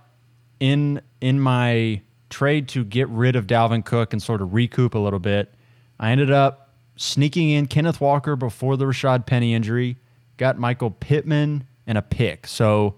in 0.61 1.01
in 1.21 1.41
my 1.41 2.03
trade 2.31 2.69
to 2.69 2.85
get 2.85 3.09
rid 3.09 3.37
of 3.37 3.47
Dalvin 3.47 3.85
Cook 3.85 4.13
and 4.13 4.23
sort 4.23 4.43
of 4.43 4.53
recoup 4.53 4.95
a 4.95 4.99
little 4.99 5.19
bit, 5.19 5.55
I 5.99 6.11
ended 6.11 6.31
up 6.31 6.75
sneaking 6.97 7.51
in 7.51 7.67
Kenneth 7.67 8.01
Walker 8.01 8.37
before 8.37 8.77
the 8.77 8.85
Rashad 8.85 9.27
Penny 9.27 9.55
injury, 9.55 9.97
got 10.37 10.59
Michael 10.59 10.91
Pittman 10.91 11.67
and 11.87 11.99
a 11.99 12.03
pick. 12.03 12.47
So 12.47 12.97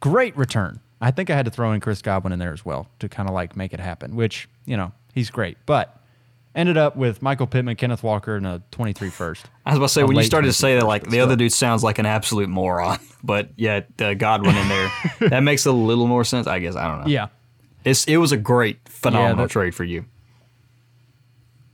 great 0.00 0.36
return. 0.36 0.80
I 1.00 1.10
think 1.10 1.30
I 1.30 1.34
had 1.34 1.46
to 1.46 1.50
throw 1.50 1.72
in 1.72 1.80
Chris 1.80 2.02
Godwin 2.02 2.32
in 2.32 2.38
there 2.38 2.52
as 2.52 2.64
well 2.64 2.88
to 2.98 3.08
kind 3.08 3.28
of 3.28 3.34
like 3.34 3.56
make 3.56 3.72
it 3.72 3.80
happen, 3.80 4.16
which, 4.16 4.48
you 4.66 4.76
know, 4.76 4.92
he's 5.14 5.30
great. 5.30 5.56
But 5.64 5.99
ended 6.54 6.76
up 6.76 6.96
with 6.96 7.22
Michael 7.22 7.46
Pittman, 7.46 7.76
Kenneth 7.76 8.02
Walker, 8.02 8.36
and 8.36 8.46
a 8.46 8.62
23 8.72 9.10
first. 9.10 9.46
I 9.66 9.70
was 9.70 9.78
about 9.78 9.86
to 9.86 9.92
say 9.92 10.00
A 10.02 10.06
when 10.06 10.16
you 10.16 10.22
started 10.24 10.48
to 10.48 10.52
say 10.52 10.76
that, 10.76 10.86
like 10.86 11.08
the 11.08 11.20
other 11.20 11.36
dude 11.36 11.52
sounds 11.52 11.84
like 11.84 11.98
an 11.98 12.06
absolute 12.06 12.48
moron, 12.48 12.98
but 13.22 13.50
yeah, 13.56 13.80
uh, 13.98 14.14
Godwin 14.14 14.56
in 14.56 14.68
there, 14.68 14.90
that 15.28 15.40
makes 15.40 15.66
a 15.66 15.72
little 15.72 16.06
more 16.06 16.24
sense. 16.24 16.46
I 16.46 16.58
guess 16.58 16.76
I 16.76 16.88
don't 16.88 17.02
know. 17.02 17.06
Yeah. 17.06 17.28
it's 17.84 18.04
it 18.06 18.16
was 18.16 18.32
a 18.32 18.36
great, 18.36 18.88
phenomenal 18.88 19.44
that- 19.46 19.50
trade 19.50 19.74
for 19.74 19.84
you. 19.84 20.04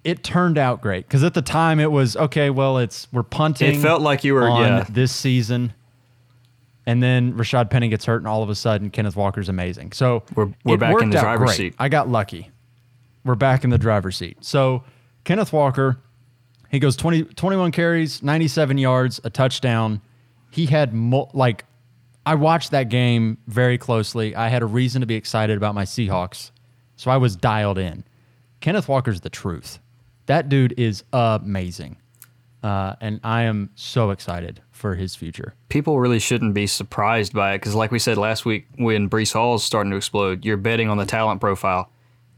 it 0.04 0.23
turned 0.23 0.59
out 0.59 0.80
great 0.80 1.06
because 1.06 1.25
at 1.25 1.35
the 1.35 1.42
time 1.42 1.80
it 1.80 1.90
was 1.90 2.16
okay. 2.16 2.50
Well, 2.50 2.78
it's 2.78 3.09
we're 3.12 3.23
punting. 3.23 3.76
It 3.76 3.83
felt 3.83 4.02
like 4.02 4.25
you 4.25 4.35
were 4.35 4.49
on 4.49 4.62
yeah. 4.62 4.87
this 4.88 5.12
season, 5.12 5.73
and 6.85 7.02
then 7.02 7.33
Rashad 7.33 7.71
Penny 7.71 7.88
gets 7.88 8.04
hurt, 8.04 8.18
and 8.18 8.28
all 8.28 8.42
of 8.42 8.50
a 8.50 8.54
sudden 8.54 8.90
Kenneth 8.90 9.16
Walker's 9.16 9.49
amazing. 9.49 9.92
So 9.92 10.23
We're- 10.35 10.54
we're 10.64 10.76
back 10.76 11.00
in 11.00 11.11
the 11.11 11.18
driver's 11.18 11.54
seat. 11.54 11.75
I 11.78 11.88
got 11.88 12.09
lucky. 12.09 12.50
We're 13.26 13.35
back 13.35 13.64
in 13.64 13.71
the 13.71 13.78
driver's 13.78 14.16
seat. 14.16 14.38
So 14.40 14.85
Kenneth 15.25 15.52
Walker, 15.52 15.99
he 16.71 16.78
goes 16.78 16.95
20, 16.97 17.25
21 17.25 17.73
carries, 17.73 18.23
97 18.23 18.78
yards, 18.78 19.21
a 19.25 19.30
touchdown. 19.30 20.00
He 20.50 20.66
had 20.66 20.95
mo- 20.95 21.28
like 21.35 21.64
I 22.25 22.37
watched 22.37 22.71
that 22.71 22.88
game 22.88 23.38
very 23.47 23.78
closely. 23.78 24.35
I 24.35 24.49
had 24.49 24.62
a 24.62 24.66
reason 24.66 25.00
to 25.00 25.06
be 25.06 25.16
excited 25.16 25.56
about 25.56 25.75
my 25.75 25.85
Seahawks, 25.85 26.50
so 26.97 27.11
I 27.11 27.16
was 27.16 27.37
dialed 27.37 27.78
in. 27.78 28.04
Kenneth 28.61 28.88
Walker's 28.88 29.21
the 29.21 29.30
truth. 29.30 29.80
That 30.26 30.49
dude 30.49 30.75
is 30.78 31.04
amazing, 31.12 31.99
uh, 32.62 32.95
and 33.00 33.21
I 33.23 33.42
am 33.42 33.71
so 33.75 34.11
excited 34.11 34.61
for 34.73 34.95
his 34.95 35.14
future. 35.14 35.54
people 35.68 35.99
really 36.00 36.18
shouldn't 36.18 36.52
be 36.54 36.66
surprised 36.66 37.33
by 37.33 37.54
it 37.54 37.59
because, 37.59 37.75
like 37.75 37.90
we 37.90 37.99
said 37.99 38.18
last 38.18 38.45
week, 38.45 38.66
when 38.76 39.09
Breece 39.09 39.33
Hall 39.33 39.54
is 39.54 39.62
starting 39.64 39.90
to 39.90 39.97
explode, 39.97 40.45
you're 40.45 40.56
betting 40.56 40.88
on 40.88 40.97
the 40.97 41.06
talent 41.06 41.40
profile, 41.40 41.90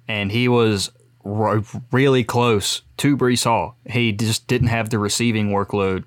and 0.08 0.32
he 0.32 0.48
was 0.48 0.90
r- 1.24 1.62
really 1.92 2.24
close 2.24 2.82
to 2.98 3.16
Breece 3.16 3.44
Hall. 3.44 3.76
He 3.86 4.12
just 4.12 4.46
didn't 4.46 4.68
have 4.68 4.90
the 4.90 4.98
receiving 4.98 5.50
workload 5.50 6.04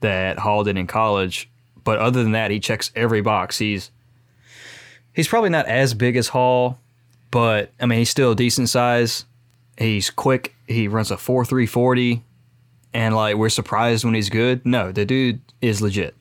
that 0.00 0.38
Hall 0.38 0.62
did 0.62 0.76
in 0.76 0.86
college, 0.86 1.50
but 1.82 1.98
other 1.98 2.22
than 2.22 2.32
that, 2.32 2.50
he 2.50 2.60
checks 2.60 2.92
every 2.94 3.20
box. 3.20 3.58
He's 3.58 3.90
he's 5.12 5.28
probably 5.28 5.50
not 5.50 5.66
as 5.66 5.94
big 5.94 6.16
as 6.16 6.28
Hall, 6.28 6.78
but 7.30 7.72
I 7.80 7.86
mean, 7.86 7.98
he's 7.98 8.10
still 8.10 8.32
a 8.32 8.36
decent 8.36 8.68
size. 8.68 9.24
He's 9.76 10.10
quick. 10.10 10.54
He 10.66 10.86
runs 10.88 11.10
a 11.10 11.16
four 11.16 11.44
three 11.44 11.66
forty 11.66 12.22
and 12.92 13.14
like 13.14 13.36
we're 13.36 13.48
surprised 13.48 14.04
when 14.04 14.14
he's 14.14 14.30
good. 14.30 14.64
No, 14.64 14.92
the 14.92 15.04
dude 15.04 15.40
is 15.60 15.80
legit. 15.82 16.14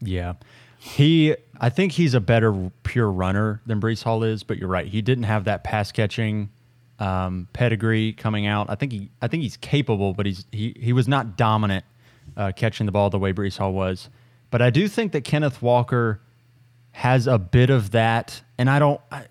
Yeah. 0.00 0.34
He 0.78 1.34
I 1.60 1.70
think 1.70 1.92
he's 1.92 2.14
a 2.14 2.20
better 2.20 2.70
pure 2.82 3.10
runner 3.10 3.60
than 3.66 3.80
Breece 3.80 4.02
Hall 4.02 4.22
is, 4.22 4.42
but 4.42 4.58
you're 4.58 4.68
right. 4.68 4.86
He 4.86 5.02
didn't 5.02 5.24
have 5.24 5.44
that 5.44 5.64
pass 5.64 5.92
catching 5.92 6.50
um, 6.98 7.48
pedigree 7.52 8.12
coming 8.12 8.46
out. 8.46 8.70
I 8.70 8.74
think 8.74 8.92
he 8.92 9.10
I 9.20 9.28
think 9.28 9.42
he's 9.42 9.56
capable, 9.56 10.14
but 10.14 10.26
he's 10.26 10.46
he, 10.52 10.76
he 10.78 10.92
was 10.92 11.08
not 11.08 11.36
dominant 11.36 11.84
uh, 12.36 12.52
catching 12.54 12.86
the 12.86 12.92
ball 12.92 13.10
the 13.10 13.18
way 13.18 13.32
Breece 13.32 13.58
Hall 13.58 13.72
was. 13.72 14.08
But 14.50 14.62
I 14.62 14.70
do 14.70 14.88
think 14.88 15.12
that 15.12 15.24
Kenneth 15.24 15.62
Walker 15.62 16.20
has 16.92 17.26
a 17.26 17.38
bit 17.38 17.70
of 17.70 17.90
that, 17.92 18.42
and 18.58 18.70
I 18.70 18.78
don't 18.78 19.00
I, 19.10 19.26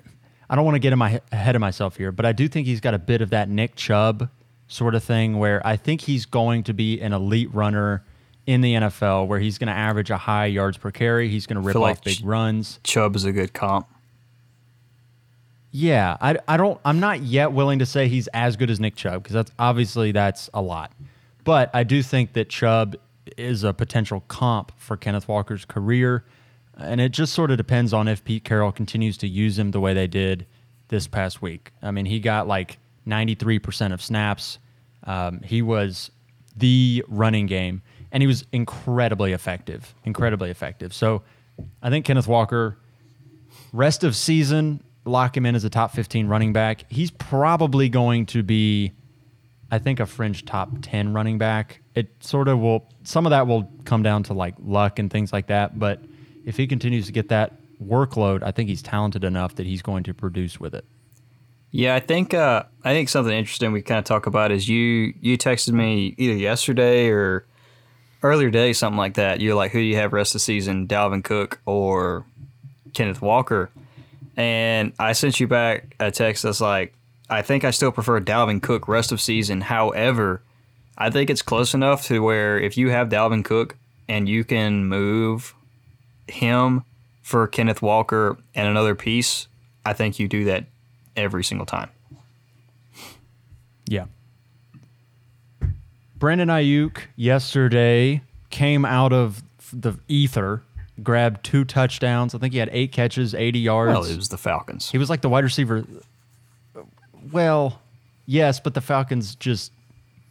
I 0.49 0.55
don't 0.55 0.65
want 0.65 0.75
to 0.75 0.79
get 0.79 0.93
in 0.93 0.99
my 0.99 1.21
ahead 1.31 1.55
of 1.55 1.61
myself 1.61 1.97
here, 1.97 2.11
but 2.11 2.25
I 2.25 2.31
do 2.31 2.47
think 2.47 2.67
he's 2.67 2.81
got 2.81 2.93
a 2.93 2.99
bit 2.99 3.21
of 3.21 3.29
that 3.29 3.49
Nick 3.49 3.75
Chubb 3.75 4.29
sort 4.67 4.95
of 4.95 5.03
thing 5.03 5.37
where 5.37 5.65
I 5.65 5.75
think 5.77 6.01
he's 6.01 6.25
going 6.25 6.63
to 6.63 6.73
be 6.73 6.99
an 6.99 7.13
elite 7.13 7.53
runner 7.53 8.03
in 8.45 8.61
the 8.61 8.73
NFL 8.73 9.27
where 9.27 9.39
he's 9.39 9.57
going 9.57 9.67
to 9.67 9.73
average 9.73 10.09
a 10.09 10.17
high 10.17 10.47
yards 10.47 10.77
per 10.77 10.91
carry. 10.91 11.29
He's 11.29 11.47
going 11.47 11.61
to 11.61 11.65
rip 11.65 11.75
off 11.75 11.81
like 11.81 12.03
big 12.03 12.17
Ch- 12.17 12.23
runs. 12.23 12.79
Chubb 12.83 13.15
is 13.15 13.25
a 13.25 13.31
good 13.31 13.53
comp. 13.53 13.87
Yeah, 15.71 16.17
I, 16.21 16.37
I 16.47 16.57
don't 16.57 16.79
I'm 16.85 16.99
not 16.99 17.21
yet 17.21 17.51
willing 17.51 17.79
to 17.79 17.85
say 17.85 18.07
he's 18.07 18.27
as 18.27 18.55
good 18.55 18.69
as 18.69 18.79
Nick 18.79 18.95
Chubb 18.95 19.23
because 19.23 19.33
that's 19.33 19.51
obviously 19.57 20.11
that's 20.11 20.49
a 20.53 20.61
lot. 20.61 20.91
But 21.43 21.71
I 21.73 21.83
do 21.83 22.03
think 22.03 22.33
that 22.33 22.49
Chubb 22.49 22.95
is 23.37 23.63
a 23.63 23.73
potential 23.73 24.23
comp 24.27 24.71
for 24.77 24.97
Kenneth 24.97 25.27
Walker's 25.27 25.65
career. 25.65 26.23
And 26.77 26.99
it 26.99 27.11
just 27.11 27.33
sort 27.33 27.51
of 27.51 27.57
depends 27.57 27.93
on 27.93 28.07
if 28.07 28.23
Pete 28.23 28.43
Carroll 28.43 28.71
continues 28.71 29.17
to 29.19 29.27
use 29.27 29.57
him 29.59 29.71
the 29.71 29.79
way 29.79 29.93
they 29.93 30.07
did 30.07 30.45
this 30.87 31.07
past 31.07 31.41
week. 31.41 31.71
I 31.81 31.91
mean, 31.91 32.05
he 32.05 32.19
got 32.19 32.47
like 32.47 32.77
93% 33.07 33.93
of 33.93 34.01
snaps. 34.01 34.59
Um, 35.03 35.41
he 35.41 35.61
was 35.61 36.11
the 36.55 37.03
running 37.07 37.45
game, 37.45 37.81
and 38.13 38.21
he 38.21 38.27
was 38.27 38.45
incredibly 38.53 39.33
effective. 39.33 39.93
Incredibly 40.05 40.51
effective. 40.51 40.93
So 40.93 41.23
I 41.81 41.89
think 41.89 42.05
Kenneth 42.05 42.27
Walker, 42.27 42.77
rest 43.73 44.03
of 44.03 44.15
season, 44.15 44.83
lock 45.03 45.35
him 45.35 45.45
in 45.47 45.55
as 45.55 45.63
a 45.63 45.69
top 45.69 45.91
15 45.91 46.27
running 46.27 46.53
back. 46.53 46.85
He's 46.89 47.09
probably 47.11 47.89
going 47.89 48.27
to 48.27 48.43
be, 48.43 48.93
I 49.71 49.79
think, 49.79 49.99
a 49.99 50.05
fringe 50.05 50.45
top 50.45 50.69
10 50.83 51.13
running 51.13 51.39
back. 51.39 51.81
It 51.95 52.23
sort 52.23 52.47
of 52.47 52.59
will, 52.59 52.87
some 53.03 53.25
of 53.25 53.31
that 53.31 53.47
will 53.47 53.69
come 53.83 54.03
down 54.03 54.23
to 54.23 54.33
like 54.33 54.55
luck 54.59 54.99
and 54.99 55.11
things 55.11 55.33
like 55.33 55.47
that. 55.47 55.79
But 55.79 55.99
if 56.45 56.55
he 56.55 56.67
continues 56.67 57.07
to 57.07 57.11
get 57.11 57.29
that 57.29 57.53
workload, 57.83 58.43
I 58.43 58.51
think 58.51 58.69
he's 58.69 58.83
talented 58.83 59.23
enough 59.23 59.55
that 59.55 59.65
he's 59.65 59.81
going 59.81 60.03
to 60.03 60.13
produce 60.13 60.59
with 60.59 60.75
it. 60.75 60.85
Yeah, 61.71 61.95
I 61.95 61.99
think 61.99 62.35
uh, 62.35 62.65
I 62.83 62.93
think 62.93 63.09
something 63.09 63.35
interesting 63.35 63.71
we 63.71 63.81
kind 63.81 63.97
of 63.97 64.05
talk 64.05 64.27
about 64.27 64.51
is 64.51 64.69
you 64.69 65.15
you 65.19 65.39
texted 65.39 65.73
me 65.73 66.13
either 66.19 66.35
yesterday 66.35 67.09
or 67.09 67.47
earlier 68.23 68.49
today, 68.49 68.73
something 68.73 68.97
like 68.97 69.15
that. 69.15 69.41
You're 69.41 69.55
like, 69.55 69.71
who 69.71 69.79
do 69.79 69.85
you 69.85 69.97
have 69.97 70.13
rest 70.13 70.31
of 70.31 70.35
the 70.35 70.39
season, 70.39 70.87
Dalvin 70.87 71.23
Cook 71.23 71.59
or 71.65 72.25
Kenneth 72.93 73.21
Walker? 73.21 73.69
And 74.35 74.93
I 74.97 75.13
sent 75.13 75.39
you 75.39 75.47
back 75.47 75.95
a 75.99 76.09
text 76.09 76.43
that's 76.43 76.61
like, 76.61 76.93
I 77.29 77.41
think 77.41 77.63
I 77.63 77.71
still 77.71 77.91
prefer 77.91 78.19
Dalvin 78.19 78.61
Cook 78.61 78.87
rest 78.87 79.11
of 79.11 79.21
season. 79.21 79.61
However, 79.61 80.41
I 80.97 81.09
think 81.09 81.29
it's 81.29 81.41
close 81.41 81.73
enough 81.73 82.05
to 82.05 82.21
where 82.23 82.59
if 82.59 82.77
you 82.77 82.89
have 82.89 83.09
Dalvin 83.09 83.43
Cook 83.43 83.75
and 84.07 84.27
you 84.27 84.43
can 84.43 84.85
move 84.85 85.53
him 86.27 86.83
for 87.21 87.47
Kenneth 87.47 87.81
Walker 87.81 88.37
and 88.55 88.67
another 88.67 88.95
piece, 88.95 89.47
I 89.85 89.93
think 89.93 90.19
you 90.19 90.27
do 90.27 90.45
that 90.45 90.65
every 91.15 91.43
single 91.43 91.65
time. 91.65 91.89
Yeah. 93.85 94.05
Brandon 96.23 96.47
Aiyuk 96.47 96.99
yesterday 97.17 98.21
came 98.49 98.85
out 98.85 99.11
of 99.11 99.43
the 99.73 99.99
ether, 100.07 100.63
grabbed 101.03 101.43
two 101.43 101.65
touchdowns. 101.65 102.33
I 102.33 102.37
think 102.37 102.53
he 102.53 102.59
had 102.59 102.69
eight 102.71 102.93
catches, 102.93 103.35
80 103.35 103.59
yards. 103.59 103.91
Well, 103.91 104.05
it 104.05 104.15
was 104.15 104.29
the 104.29 104.37
Falcons. 104.37 104.89
He 104.89 104.97
was 104.97 105.09
like 105.09 105.19
the 105.19 105.27
wide 105.27 105.43
receiver. 105.43 105.83
Well, 107.33 107.81
yes, 108.25 108.61
but 108.61 108.73
the 108.73 108.79
Falcons 108.79 109.35
just 109.35 109.73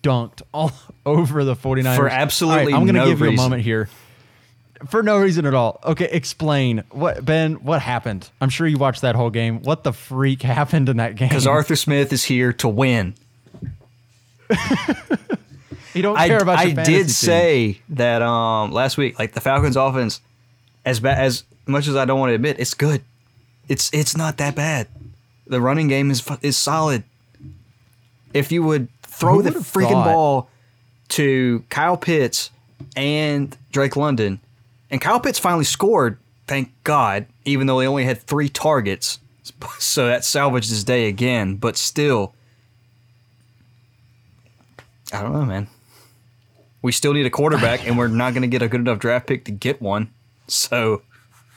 dunked 0.02 0.40
all 0.54 0.72
over 1.04 1.44
the 1.44 1.54
49ers. 1.54 1.96
For 1.96 2.08
absolutely 2.08 2.72
All 2.72 2.80
I'm 2.80 2.87
gonna 2.87 3.00
no 3.00 3.04
give 3.08 3.20
you 3.20 3.28
a 3.28 3.32
moment 3.32 3.61
here. 3.61 3.90
For 4.88 5.02
no 5.02 5.18
reason 5.18 5.44
at 5.44 5.52
all. 5.52 5.78
Okay, 5.84 6.08
explain. 6.11 6.84
What 6.92 7.22
Ben, 7.22 7.56
what 7.56 7.82
happened? 7.82 8.30
I'm 8.40 8.49
sure 8.49 8.66
you 8.66 8.78
watched 8.78 9.02
that 9.02 9.14
whole 9.14 9.28
game. 9.28 9.61
What 9.61 9.84
the 9.84 9.92
freak 9.92 10.40
happened 10.52 10.88
in 10.88 10.96
that 10.96 11.16
game? 11.16 11.28
Because 11.28 11.46
Arthur 11.46 11.76
Smith 11.76 12.14
is 12.14 12.25
here 12.25 12.54
to 12.54 12.68
win. 12.68 13.14
you 15.94 16.02
don't 16.02 16.16
I, 16.16 16.28
care 16.28 16.38
about 16.38 16.66
your 16.66 16.80
I 16.80 16.84
did 16.84 17.04
team. 17.04 17.08
say 17.08 17.80
that 17.90 18.22
um, 18.22 18.72
last 18.72 18.96
week, 18.96 19.18
like 19.18 19.32
the 19.32 19.40
Falcons' 19.40 19.76
offense, 19.76 20.20
as 20.84 21.00
bad 21.00 21.18
as 21.18 21.44
much 21.66 21.88
as 21.88 21.96
I 21.96 22.04
don't 22.04 22.18
want 22.18 22.30
to 22.30 22.34
admit, 22.34 22.58
it's 22.58 22.75
good. 22.75 23.02
It's 23.68 23.90
it's 23.92 24.16
not 24.16 24.38
that 24.38 24.54
bad. 24.54 24.88
The 25.46 25.61
running 25.61 25.88
game 25.88 26.11
is 26.11 26.26
is 26.40 26.56
solid. 26.56 27.04
If 28.34 28.50
you 28.50 28.62
would 28.62 28.88
throw 29.02 29.42
the 29.42 29.50
freaking 29.50 29.90
thought? 29.90 30.04
ball 30.04 30.50
to 31.08 31.64
Kyle 31.68 31.96
Pitts 31.96 32.50
and 32.96 33.56
Drake 33.70 33.96
London, 33.96 34.40
and 34.90 35.00
Kyle 35.00 35.20
Pitts 35.20 35.38
finally 35.38 35.64
scored, 35.64 36.18
thank 36.46 36.72
God, 36.84 37.26
even 37.44 37.66
though 37.66 37.80
he 37.80 37.87
only 37.87 38.04
had 38.04 38.20
three 38.22 38.49
targets, 38.49 39.18
so 39.78 40.06
that 40.06 40.25
salvaged 40.25 40.70
his 40.70 40.84
day 40.84 41.08
again. 41.08 41.56
But 41.56 41.76
still, 41.76 42.34
I 45.12 45.22
don't 45.22 45.32
know, 45.32 45.44
man. 45.44 45.68
We 46.83 46.91
still 46.93 47.12
need 47.15 47.27
a 47.27 47.31
quarterback, 47.31 47.87
and 47.87 47.97
we're 47.97 48.09
not 48.09 48.33
going 48.35 48.43
to 48.43 48.49
get 48.49 48.61
a 48.62 48.69
good 48.69 48.81
enough 48.81 48.99
draft 48.99 49.27
pick 49.29 49.45
to 49.45 49.53
get 49.53 49.81
one. 49.81 50.11
So 50.49 51.03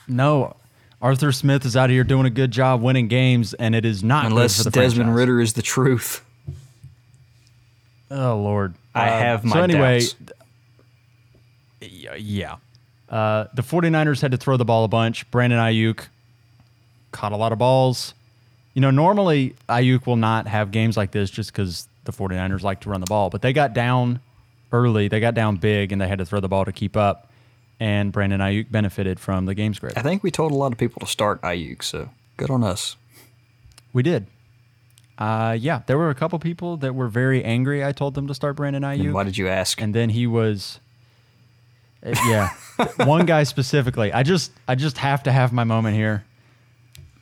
No, 0.08 0.56
Arthur 1.02 1.32
Smith 1.32 1.66
is 1.66 1.76
out 1.76 1.90
here 1.90 2.04
doing 2.04 2.26
a 2.26 2.30
good 2.30 2.52
job 2.52 2.82
winning 2.82 3.08
games, 3.08 3.54
and 3.56 3.74
it 3.76 3.86
is 3.86 4.04
not 4.04 4.24
good 4.24 4.32
unless 4.34 4.58
for 4.58 4.64
the 4.66 4.70
Desmond 4.70 5.08
franchise. 5.08 5.18
Ridder 5.18 5.42
is 5.42 5.54
the 5.54 5.62
truth, 5.64 6.24
Oh 8.12 8.38
Lord, 8.40 8.76
I 8.94 9.10
Uh, 9.10 9.20
have 9.20 9.44
my 9.44 9.54
so 9.56 9.62
anyway. 9.64 10.00
doubts. 10.02 10.16
Yeah, 12.18 12.56
uh, 13.10 13.46
the 13.54 13.62
49ers 13.64 14.22
had 14.22 14.32
to 14.32 14.38
throw 14.38 14.58
the 14.58 14.66
ball 14.66 14.84
a 14.86 14.88
bunch. 14.88 15.30
Brandon 15.32 15.60
Aiyuk 15.60 16.06
caught 17.12 17.32
a 17.32 17.36
lot 17.38 17.52
of 17.52 17.58
balls. 17.60 18.14
You 18.74 18.82
know, 18.82 18.92
normally 18.92 19.56
Aiyuk 19.70 20.06
will 20.06 20.16
not 20.18 20.48
have 20.48 20.72
games 20.72 20.98
like 20.98 21.12
this 21.12 21.30
just 21.30 21.52
because 21.52 21.88
the 22.06 22.12
49ers 22.12 22.62
like 22.62 22.82
to 22.82 22.90
run 22.90 23.00
the 23.02 23.06
ball, 23.08 23.30
but 23.30 23.42
they 23.42 23.54
got 23.54 23.74
down 23.74 24.20
early. 24.76 25.08
They 25.08 25.20
got 25.20 25.34
down 25.34 25.56
big, 25.58 25.92
and 25.92 26.00
they 26.02 26.08
had 26.08 26.20
to 26.20 26.26
throw 26.26 26.40
the 26.40 26.48
ball 26.50 26.66
to 26.66 26.72
keep 26.72 26.96
up. 26.98 27.32
And 27.80 28.12
Brandon 28.12 28.40
Aiyuk 28.40 28.72
benefited 28.72 29.20
from 29.20 29.46
the 29.46 29.54
game 29.56 29.74
script. 29.74 29.98
I 29.98 30.02
think 30.02 30.24
we 30.24 30.32
told 30.32 30.52
a 30.52 30.56
lot 30.56 30.72
of 30.72 30.78
people 30.78 31.00
to 31.02 31.08
start 31.08 31.42
Aiyuk, 31.42 31.84
so 31.84 32.10
good 32.38 32.50
on 32.50 32.64
us. 32.64 32.96
We 33.92 34.02
did. 34.04 34.28
Uh, 35.18 35.58
yeah, 35.60 35.82
there 35.88 35.98
were 35.98 36.10
a 36.10 36.16
couple 36.16 36.38
people 36.40 36.78
that 36.78 36.94
were 36.96 37.08
very 37.08 37.44
angry. 37.44 37.84
I 37.84 37.92
told 37.94 38.14
them 38.16 38.28
to 38.28 38.34
start 38.34 38.56
Brandon 38.58 38.84
And 38.84 39.02
Aiyuk. 39.02 39.14
why 39.14 39.24
did 39.24 39.38
you 39.38 39.48
ask? 39.48 39.82
and 39.82 39.94
then 39.96 40.10
he 40.10 40.28
was 40.28 40.80
uh, 42.06 42.14
yeah 42.28 42.50
one 43.06 43.26
guy 43.26 43.44
specifically 43.44 44.12
i 44.14 44.22
just 44.22 44.52
i 44.68 44.76
just 44.76 44.98
have 45.00 45.24
to 45.24 45.32
have 45.32 45.52
my 45.54 45.64
moment 45.64 45.96
here 45.96 46.24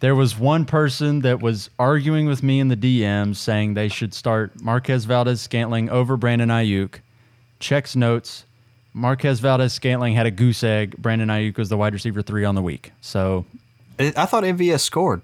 There 0.01 0.15
was 0.15 0.37
one 0.37 0.65
person 0.65 1.21
that 1.21 1.41
was 1.41 1.69
arguing 1.79 2.25
with 2.25 2.43
me 2.43 2.59
in 2.59 2.67
the 2.67 2.75
DMs 2.75 3.37
saying 3.37 3.75
they 3.75 3.87
should 3.87 4.13
start 4.13 4.61
Marquez 4.61 5.05
Valdes-Scantling 5.05 5.89
over 5.89 6.17
Brandon 6.17 6.49
Aiyuk. 6.49 6.95
Checks 7.63 7.95
notes. 7.95 8.45
Marquez 8.93 9.39
Valdes-Scantling 9.39 10.13
had 10.13 10.25
a 10.25 10.31
goose 10.31 10.63
egg. 10.65 10.97
Brandon 10.97 11.29
Aiyuk 11.29 11.57
was 11.57 11.69
the 11.69 11.77
wide 11.77 11.93
receiver 11.93 12.21
three 12.21 12.43
on 12.43 12.55
the 12.55 12.61
week. 12.61 12.91
So 12.99 13.45
I 13.97 14.25
thought 14.25 14.43
MVS 14.43 14.81
scored. 14.81 15.21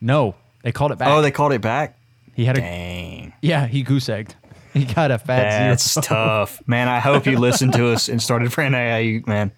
no, 0.00 0.34
they 0.62 0.72
called 0.72 0.90
it 0.90 0.98
back. 0.98 1.08
Oh, 1.08 1.22
they 1.22 1.30
called 1.30 1.52
it 1.52 1.60
back. 1.60 1.96
he 2.34 2.44
had 2.44 2.58
a 2.58 2.60
Dang, 2.60 3.32
yeah, 3.40 3.66
he 3.66 3.82
goose 3.82 4.08
egged. 4.08 4.34
He 4.74 4.84
got 4.84 5.10
a 5.10 5.18
fat 5.18 5.68
that's 5.70 5.94
zero. 5.94 6.02
tough, 6.04 6.60
man. 6.68 6.88
I 6.88 7.00
hope 7.00 7.26
you 7.26 7.38
listened 7.38 7.72
to 7.72 7.88
us 7.88 8.08
and 8.08 8.22
started 8.22 8.52
Brandon 8.52 8.80
Aiyuk, 8.80 9.26
man. 9.26 9.50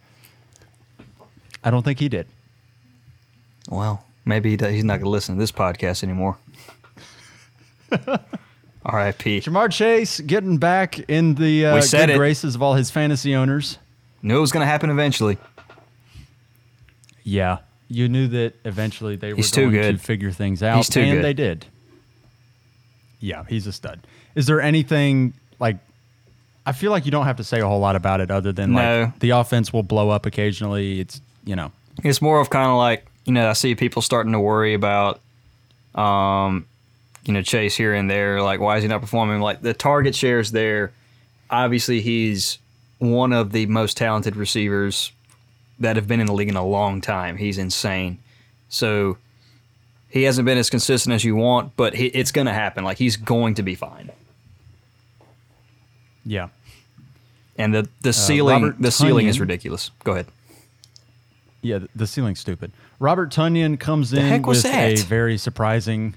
I 1.64 1.70
don't 1.70 1.82
think 1.82 1.98
he 1.98 2.08
did. 2.08 2.26
Well, 3.68 4.04
maybe 4.24 4.50
he 4.56 4.72
he's 4.72 4.84
not 4.84 4.94
going 4.94 5.04
to 5.04 5.10
listen 5.10 5.34
to 5.34 5.38
this 5.38 5.52
podcast 5.52 6.04
anymore. 6.04 6.38
R.I.P. 8.84 9.40
Ja'Marr 9.40 9.70
Chase 9.70 10.20
getting 10.20 10.56
back 10.58 10.98
in 11.00 11.34
the 11.34 11.66
uh, 11.66 11.80
good 11.82 12.10
it. 12.10 12.16
graces 12.16 12.54
of 12.54 12.62
all 12.62 12.74
his 12.74 12.90
fantasy 12.90 13.34
owners. 13.34 13.78
Knew 14.22 14.38
it 14.38 14.40
was 14.40 14.52
going 14.52 14.62
to 14.62 14.66
happen 14.70 14.88
eventually. 14.90 15.36
Yeah, 17.22 17.58
you 17.88 18.08
knew 18.08 18.28
that 18.28 18.54
eventually 18.64 19.16
they 19.16 19.32
were 19.32 19.36
He's 19.36 19.50
too 19.50 19.70
going 19.70 19.96
to 19.96 20.02
figure 20.02 20.30
things 20.30 20.62
out, 20.62 20.78
He's 20.78 20.88
too 20.88 21.00
and 21.00 21.18
good. 21.18 21.24
they 21.24 21.34
did. 21.34 21.66
Yeah, 23.20 23.44
he's 23.48 23.66
a 23.66 23.72
stud. 23.72 24.00
Is 24.34 24.46
there 24.46 24.60
anything 24.60 25.34
like? 25.58 25.76
I 26.64 26.72
feel 26.72 26.90
like 26.90 27.04
you 27.04 27.10
don't 27.10 27.26
have 27.26 27.36
to 27.36 27.44
say 27.44 27.60
a 27.60 27.66
whole 27.66 27.80
lot 27.80 27.96
about 27.96 28.20
it, 28.20 28.30
other 28.30 28.52
than 28.52 28.72
No. 28.72 29.02
like 29.04 29.18
the 29.20 29.30
offense 29.30 29.72
will 29.72 29.82
blow 29.82 30.08
up 30.10 30.24
occasionally. 30.24 31.00
It's 31.00 31.20
you 31.44 31.56
know, 31.56 31.72
It's 32.02 32.22
more 32.22 32.40
of 32.40 32.48
kind 32.48 32.70
of 32.70 32.76
like 32.76 33.06
you 33.26 33.32
know 33.32 33.50
I 33.50 33.52
see 33.52 33.74
people 33.74 34.00
starting 34.02 34.32
to 34.32 34.40
worry 34.40 34.72
about, 34.74 35.20
um, 35.94 36.66
you 37.30 37.34
know 37.34 37.42
Chase 37.42 37.76
here 37.76 37.94
and 37.94 38.10
there. 38.10 38.42
Like 38.42 38.58
why 38.60 38.76
is 38.76 38.82
he 38.82 38.88
not 38.88 39.00
performing? 39.00 39.40
Like 39.40 39.62
the 39.62 39.72
target 39.72 40.14
shares 40.16 40.50
there. 40.50 40.92
Obviously, 41.48 42.00
he's 42.00 42.58
one 42.98 43.32
of 43.32 43.52
the 43.52 43.66
most 43.66 43.96
talented 43.96 44.34
receivers 44.36 45.12
that 45.78 45.96
have 45.96 46.06
been 46.08 46.20
in 46.20 46.26
the 46.26 46.32
league 46.32 46.48
in 46.48 46.56
a 46.56 46.64
long 46.66 47.00
time. 47.00 47.36
He's 47.36 47.56
insane. 47.56 48.18
So 48.68 49.16
he 50.08 50.24
hasn't 50.24 50.44
been 50.44 50.58
as 50.58 50.70
consistent 50.70 51.14
as 51.14 51.24
you 51.24 51.36
want, 51.36 51.76
but 51.76 51.94
he, 51.94 52.06
it's 52.06 52.32
going 52.32 52.46
to 52.46 52.52
happen. 52.52 52.84
Like 52.84 52.98
he's 52.98 53.16
going 53.16 53.54
to 53.54 53.62
be 53.62 53.74
fine. 53.74 54.10
yeah. 56.26 56.48
And 57.56 57.74
the 57.74 57.88
the 58.02 58.10
uh, 58.10 58.12
ceiling 58.12 58.62
Robert 58.62 58.76
the 58.82 58.90
ceiling 58.90 59.26
is 59.26 59.38
ridiculous. 59.38 59.90
Go 60.04 60.12
ahead. 60.12 60.26
Yeah, 61.62 61.80
the 61.94 62.06
ceiling's 62.06 62.40
stupid. 62.40 62.72
Robert 62.98 63.30
Tonyan 63.30 63.78
comes 63.78 64.12
in 64.12 64.42
with 64.42 64.64
a 64.64 64.96
very 64.96 65.36
surprising 65.36 66.14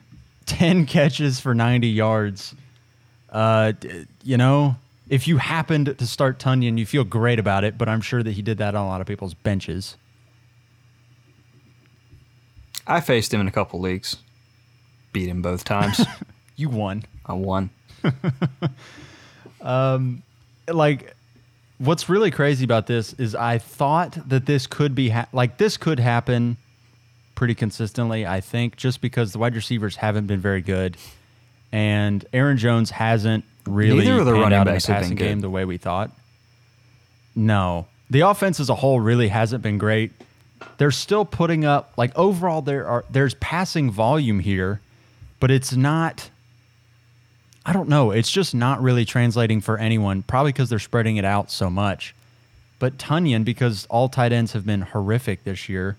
10 0.54 0.86
catches 0.88 1.40
for 1.40 1.54
90 1.54 1.88
yards. 1.88 2.56
Uh, 3.30 3.74
you 4.24 4.38
know, 4.38 4.76
if 5.10 5.28
you 5.28 5.38
happened 5.38 5.96
to 5.98 6.08
start 6.08 6.40
Tonyan, 6.40 6.78
you 6.78 6.86
feel 6.86 7.04
great 7.04 7.40
about 7.40 7.64
it, 7.64 7.78
but 7.78 7.90
I'm 7.90 8.02
sure 8.02 8.22
that 8.24 8.32
he 8.32 8.42
did 8.42 8.60
that 8.60 8.76
on 8.76 8.86
a 8.86 8.88
lot 8.88 9.02
of 9.02 9.08
people's 9.08 9.34
benches. 9.34 9.98
I 12.86 13.00
faced 13.02 13.34
him 13.34 13.42
in 13.42 13.48
a 13.48 13.52
couple 13.52 13.80
leagues. 13.80 14.18
Beat 15.12 15.30
him 15.30 15.42
both 15.42 15.64
times. 15.64 16.06
You 16.56 16.70
won. 16.70 17.04
I 17.26 17.34
won. 17.34 17.72
um, 19.62 20.22
Like, 20.68 21.16
what's 21.80 22.08
really 22.08 22.30
crazy 22.30 22.64
about 22.64 22.86
this 22.86 23.14
is 23.14 23.34
I 23.34 23.58
thought 23.58 24.30
that 24.30 24.46
this 24.46 24.68
could 24.68 24.94
be, 24.94 25.10
ha- 25.10 25.26
like, 25.34 25.58
this 25.58 25.78
could 25.78 26.00
happen 26.00 26.58
pretty 27.36 27.56
consistently, 27.56 28.26
I 28.26 28.42
think, 28.42 28.76
just 28.76 29.02
because 29.02 29.32
the 29.32 29.40
wide 29.40 29.56
receivers 29.56 29.96
haven't 29.96 30.28
been 30.28 30.40
very 30.40 30.62
good. 30.62 30.98
And 31.72 32.26
Aaron 32.34 32.58
Jones 32.58 32.92
hasn't 32.92 33.46
really 33.66 34.06
Neither 34.06 34.20
of 34.20 34.26
the 34.26 34.34
running 34.34 34.54
out 34.54 34.68
in 34.68 34.74
the 34.74 34.74
backs 34.74 34.86
have 34.86 34.96
been 34.98 35.04
passing 35.04 35.18
game 35.18 35.40
the 35.40 35.50
way 35.50 35.66
we 35.66 35.78
thought. 35.78 36.12
No, 37.36 37.88
the 38.10 38.22
offense 38.22 38.60
as 38.60 38.70
a 38.70 38.76
whole 38.76 39.00
really 39.00 39.28
hasn't 39.28 39.64
been 39.64 39.78
great. 39.78 40.12
They're 40.78 40.92
still 40.92 41.26
putting 41.26 41.66
up 41.66 41.94
like 41.98 42.16
overall 42.16 42.62
there 42.62 42.88
are 42.88 43.06
there's 43.10 43.34
passing 43.36 43.92
volume 43.92 44.40
here, 44.40 44.82
but 45.40 45.52
it's 45.52 45.74
not. 45.74 46.30
I 47.66 47.72
don't 47.74 47.88
know. 47.90 48.12
It's 48.12 48.30
just 48.30 48.54
not 48.54 48.82
really 48.82 49.06
translating 49.06 49.62
for 49.62 49.78
anyone. 49.78 50.22
Probably 50.24 50.52
because 50.52 50.70
they're 50.70 50.80
spreading 50.80 51.18
it 51.18 51.26
out 51.26 51.50
so 51.50 51.70
much. 51.70 52.14
But 52.78 52.98
Tonyan, 52.98 53.46
because 53.46 53.88
all 53.90 54.10
tight 54.10 54.34
ends 54.34 54.52
have 54.52 54.66
been 54.66 54.82
horrific 54.82 55.46
this 55.46 55.70
year, 55.70 55.96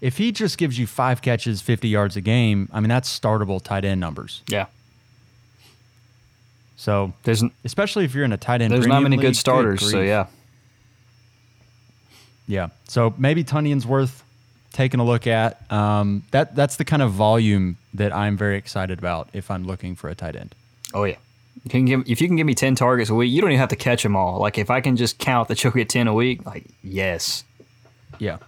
if 0.00 0.18
he 0.18 0.32
just 0.32 0.58
gives 0.58 0.78
you 0.78 0.86
five 0.86 1.22
catches, 1.22 1.60
50 1.60 1.88
yards 1.88 2.16
a 2.16 2.20
game, 2.20 2.68
I 2.72 2.80
mean, 2.80 2.88
that's 2.88 3.18
startable 3.18 3.62
tight 3.62 3.84
end 3.84 4.00
numbers. 4.00 4.42
Yeah. 4.48 4.66
So, 6.76 7.14
There's 7.22 7.42
especially 7.64 8.04
if 8.04 8.14
you're 8.14 8.24
in 8.24 8.32
a 8.32 8.36
tight 8.36 8.60
end, 8.60 8.72
there's 8.72 8.86
not 8.86 9.02
many 9.02 9.16
league, 9.16 9.22
good 9.22 9.36
starters, 9.36 9.90
so 9.90 10.00
yeah. 10.02 10.26
Yeah. 12.46 12.68
So 12.86 13.14
maybe 13.18 13.44
Tonyan's 13.44 13.86
worth 13.86 14.22
taking 14.72 15.00
a 15.00 15.04
look 15.04 15.26
at. 15.26 15.70
Um, 15.72 16.22
that 16.30 16.54
that's 16.54 16.76
the 16.76 16.84
kind 16.84 17.02
of 17.02 17.12
volume 17.12 17.78
that 17.94 18.14
I'm 18.14 18.36
very 18.36 18.56
excited 18.56 18.98
about 18.98 19.28
if 19.32 19.50
I'm 19.50 19.64
looking 19.64 19.96
for 19.96 20.08
a 20.08 20.14
tight 20.14 20.36
end. 20.36 20.54
Oh 20.94 21.04
yeah. 21.04 21.16
You 21.64 21.70
can 21.70 21.84
give 21.86 22.08
if 22.08 22.20
you 22.20 22.28
can 22.28 22.36
give 22.36 22.46
me 22.46 22.54
ten 22.54 22.74
targets 22.74 23.10
a 23.10 23.14
week, 23.14 23.32
you 23.32 23.40
don't 23.40 23.50
even 23.50 23.58
have 23.58 23.70
to 23.70 23.76
catch 23.76 24.02
them 24.02 24.14
all. 24.14 24.38
Like 24.38 24.58
if 24.58 24.70
I 24.70 24.80
can 24.80 24.96
just 24.96 25.18
count 25.18 25.48
that 25.48 25.64
you'll 25.64 25.72
get 25.72 25.88
ten 25.88 26.06
a 26.06 26.14
week, 26.14 26.44
like 26.46 26.66
yes. 26.84 27.42
Yeah. 28.18 28.38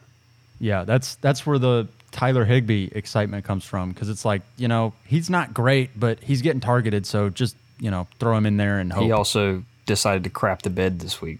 Yeah, 0.60 0.84
that's 0.84 1.16
that's 1.16 1.46
where 1.46 1.58
the 1.58 1.88
Tyler 2.10 2.44
Higbee 2.44 2.88
excitement 2.92 3.44
comes 3.44 3.64
from 3.64 3.90
because 3.90 4.08
it's 4.08 4.24
like, 4.24 4.42
you 4.56 4.68
know, 4.68 4.92
he's 5.04 5.30
not 5.30 5.54
great, 5.54 5.90
but 5.98 6.20
he's 6.20 6.42
getting 6.42 6.60
targeted, 6.60 7.06
so 7.06 7.30
just, 7.30 7.56
you 7.78 7.90
know, 7.90 8.06
throw 8.18 8.36
him 8.36 8.46
in 8.46 8.56
there 8.56 8.78
and 8.78 8.92
hope. 8.92 9.04
He 9.04 9.12
also 9.12 9.64
decided 9.86 10.24
to 10.24 10.30
crap 10.30 10.62
the 10.62 10.70
bed 10.70 11.00
this 11.00 11.20
week. 11.20 11.38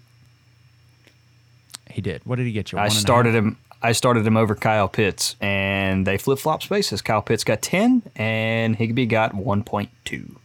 He 1.89 2.01
did. 2.01 2.21
What 2.25 2.37
did 2.37 2.45
he 2.45 2.51
get 2.51 2.71
you? 2.71 2.77
I 2.77 2.83
One 2.83 2.87
and 2.87 2.97
a 2.97 2.99
started 2.99 3.35
him. 3.35 3.57
I 3.81 3.93
started 3.93 4.27
him 4.27 4.35
over 4.37 4.55
Kyle 4.55 4.89
Pitts, 4.89 5.35
and 5.39 6.05
they 6.05 6.17
flip 6.17 6.39
flop 6.39 6.61
spaces. 6.61 7.01
Kyle 7.01 7.21
Pitts 7.21 7.43
got 7.43 7.61
ten, 7.61 8.03
and 8.15 8.75
Higbee 8.75 9.05
got 9.05 9.33
one 9.33 9.63
point 9.63 9.89
two. 10.05 10.37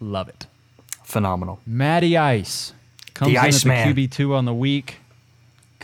Love 0.00 0.28
it. 0.28 0.46
Phenomenal. 1.04 1.60
Matty 1.66 2.16
Ice 2.16 2.72
comes 3.14 3.32
The 3.32 3.38
in 3.38 3.44
Ice 3.44 3.66
at 3.66 3.94
the 3.94 4.02
QB 4.02 4.10
two 4.12 4.34
on 4.34 4.44
the 4.44 4.54
week. 4.54 4.98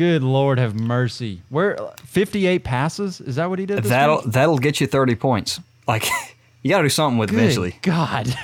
Good 0.02 0.24
Lord, 0.24 0.58
have 0.58 0.74
mercy. 0.74 1.42
Where 1.48 1.78
fifty 2.04 2.48
eight 2.48 2.64
passes? 2.64 3.20
Is 3.20 3.36
that 3.36 3.48
what 3.48 3.60
he 3.60 3.66
did? 3.66 3.84
That'll 3.84 4.16
week? 4.16 4.32
that'll 4.32 4.58
get 4.58 4.80
you 4.80 4.88
thirty 4.88 5.14
points. 5.14 5.60
Like 5.86 6.08
you 6.62 6.70
got 6.70 6.78
to 6.78 6.82
do 6.86 6.88
something 6.88 7.18
with 7.18 7.30
it 7.30 7.34
Good 7.34 7.40
eventually. 7.40 7.78
God, 7.82 8.34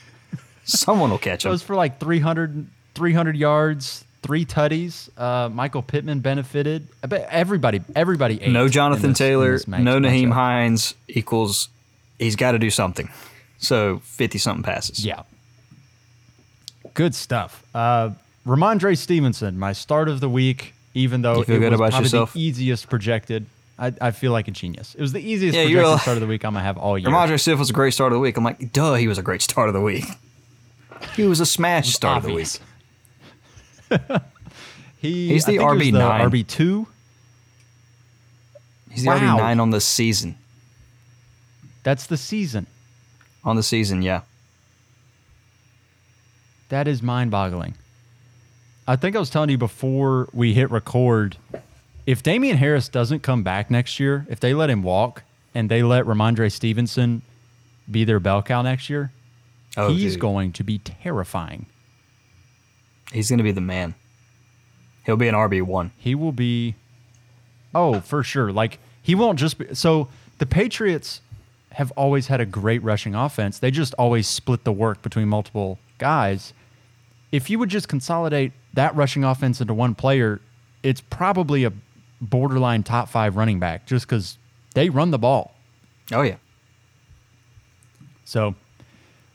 Someone 0.64 1.10
will 1.10 1.18
catch 1.18 1.44
him. 1.44 1.50
It 1.50 1.52
was 1.52 1.62
for 1.62 1.76
like 1.76 2.00
300, 2.00 2.66
300 2.96 3.36
yards, 3.36 4.04
three 4.22 4.44
tutties. 4.44 5.08
Uh, 5.16 5.48
Michael 5.48 5.82
Pittman 5.82 6.18
benefited. 6.18 6.88
I 7.00 7.06
bet 7.06 7.28
everybody, 7.30 7.80
everybody 7.94 8.42
ate. 8.42 8.50
No 8.50 8.68
Jonathan 8.68 9.10
this- 9.10 9.18
Taylor, 9.18 9.52
no 9.68 10.00
Nyheim 10.00 10.28
matchup. 10.28 10.32
Hines 10.32 10.94
equals 11.06 11.68
he's 12.18 12.34
got 12.34 12.52
to 12.52 12.58
do 12.58 12.70
something. 12.70 13.08
So 13.58 14.00
50 14.00 14.38
something 14.38 14.64
passes. 14.64 15.04
Yeah. 15.06 15.22
Good 16.94 17.14
stuff. 17.14 17.64
Uh, 17.72 18.10
Rhamondre 18.44 18.98
Stevenson, 18.98 19.60
my 19.60 19.72
start 19.72 20.08
of 20.08 20.18
the 20.20 20.28
week, 20.28 20.74
even 20.98 21.22
though 21.22 21.40
it 21.42 21.48
was 21.48 21.78
probably 21.78 21.98
yourself? 22.00 22.32
the 22.32 22.40
easiest 22.40 22.88
projected. 22.90 23.46
I, 23.78 23.92
I 24.00 24.10
feel 24.10 24.32
like 24.32 24.48
a 24.48 24.50
genius. 24.50 24.94
It 24.96 25.00
was 25.00 25.12
the 25.12 25.20
easiest 25.20 25.54
Yeah, 25.56 25.62
projected 25.64 25.86
you're- 25.86 25.98
start 25.98 26.16
of 26.16 26.20
the 26.20 26.26
week 26.26 26.44
I'm 26.44 26.52
gonna 26.54 26.64
have 26.64 26.76
all 26.78 26.98
year. 26.98 27.08
Rhamondre 27.08 27.40
Smith 27.40 27.58
was 27.60 27.70
a 27.70 27.72
great 27.72 27.92
start 27.94 28.12
of 28.12 28.16
the 28.16 28.20
week. 28.20 28.36
I'm 28.36 28.44
like, 28.44 28.72
duh, 28.72 28.94
he 28.94 29.06
was 29.06 29.18
a 29.18 29.22
great 29.22 29.40
start 29.42 29.68
of 29.68 29.74
the 29.74 29.80
week. 29.80 30.04
He 31.14 31.22
was 31.26 31.38
a 31.40 31.46
smash 31.46 31.92
start 31.94 32.24
Obvious. 32.24 32.58
of 33.90 34.06
the 34.06 34.12
week. 34.12 34.22
He, 35.00 35.28
He's 35.28 35.44
the 35.44 35.60
was 35.60 35.78
RB9. 35.80 36.28
RB 36.28 36.44
two. 36.44 36.88
He's 38.90 39.04
the 39.04 39.10
Wow. 39.10 39.38
RB9 39.38 39.60
on 39.60 39.70
the 39.70 39.80
season. 39.80 40.34
That's 41.84 42.08
the 42.08 42.16
season. 42.16 42.66
On 43.44 43.54
the 43.54 43.62
season, 43.62 44.02
yeah. 44.02 44.22
That 46.68 46.88
is 46.88 47.00
mind 47.00 47.30
boggling. 47.30 47.74
I 48.88 48.96
think 48.96 49.14
I 49.14 49.18
was 49.18 49.28
telling 49.30 49.50
you 49.50 49.58
before 49.58 50.28
we 50.32 50.54
hit 50.54 50.70
record 50.70 51.36
if 52.06 52.22
Damien 52.22 52.56
Harris 52.56 52.88
doesn't 52.88 53.22
come 53.22 53.42
back 53.42 53.70
next 53.70 54.00
year, 54.00 54.26
if 54.30 54.40
they 54.40 54.54
let 54.54 54.70
him 54.70 54.82
walk 54.82 55.24
and 55.54 55.70
they 55.70 55.82
let 55.82 56.06
Rhamondre 56.06 56.50
Stevenson 56.50 57.20
be 57.90 58.04
their 58.04 58.18
bell 58.18 58.42
cow 58.42 58.62
next 58.62 58.88
year, 58.88 59.12
Oh, 59.76 59.90
he's 59.90 60.12
dude. 60.14 60.20
going 60.22 60.52
to 60.52 60.64
be 60.64 60.78
terrifying. 60.78 61.66
He's 63.12 63.28
going 63.28 63.36
to 63.38 63.44
be 63.44 63.52
the 63.52 63.60
man. 63.60 63.94
He'll 65.04 65.18
be 65.18 65.28
an 65.28 65.34
RB1. 65.34 65.90
He 65.98 66.14
will 66.14 66.32
be, 66.32 66.74
oh, 67.74 68.00
for 68.00 68.22
sure. 68.22 68.52
Like, 68.52 68.78
he 69.02 69.14
won't 69.14 69.38
just 69.38 69.58
be. 69.58 69.74
So 69.74 70.08
the 70.38 70.46
Patriots 70.46 71.20
have 71.72 71.90
always 71.92 72.28
had 72.28 72.40
a 72.40 72.46
great 72.46 72.82
rushing 72.82 73.14
offense. 73.14 73.58
They 73.58 73.70
just 73.70 73.92
always 73.94 74.26
split 74.26 74.64
the 74.64 74.72
work 74.72 75.02
between 75.02 75.28
multiple 75.28 75.78
guys. 75.98 76.54
If 77.32 77.50
you 77.50 77.58
would 77.58 77.68
just 77.68 77.88
consolidate 77.88 78.52
that 78.74 78.94
rushing 78.96 79.24
offense 79.24 79.60
into 79.60 79.74
one 79.74 79.94
player, 79.94 80.40
it's 80.82 81.00
probably 81.00 81.64
a 81.64 81.72
borderline 82.20 82.82
top 82.82 83.08
five 83.08 83.36
running 83.36 83.60
back 83.60 83.86
just 83.86 84.06
because 84.06 84.38
they 84.74 84.88
run 84.88 85.10
the 85.10 85.18
ball. 85.18 85.54
Oh 86.12 86.22
yeah. 86.22 86.36
So 88.24 88.54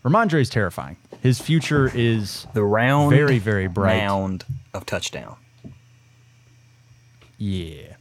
Rhamondre 0.04 0.42
is 0.42 0.50
terrifying. 0.50 0.98
His 1.22 1.40
future 1.40 1.90
is 1.94 2.46
The 2.54 2.64
round, 2.64 3.12
Very, 3.16 3.40
very 3.40 3.68
bright. 3.68 3.98
mound 3.98 4.46
of 4.74 4.86
touchdown. 4.86 5.38
yeah. 7.38 7.96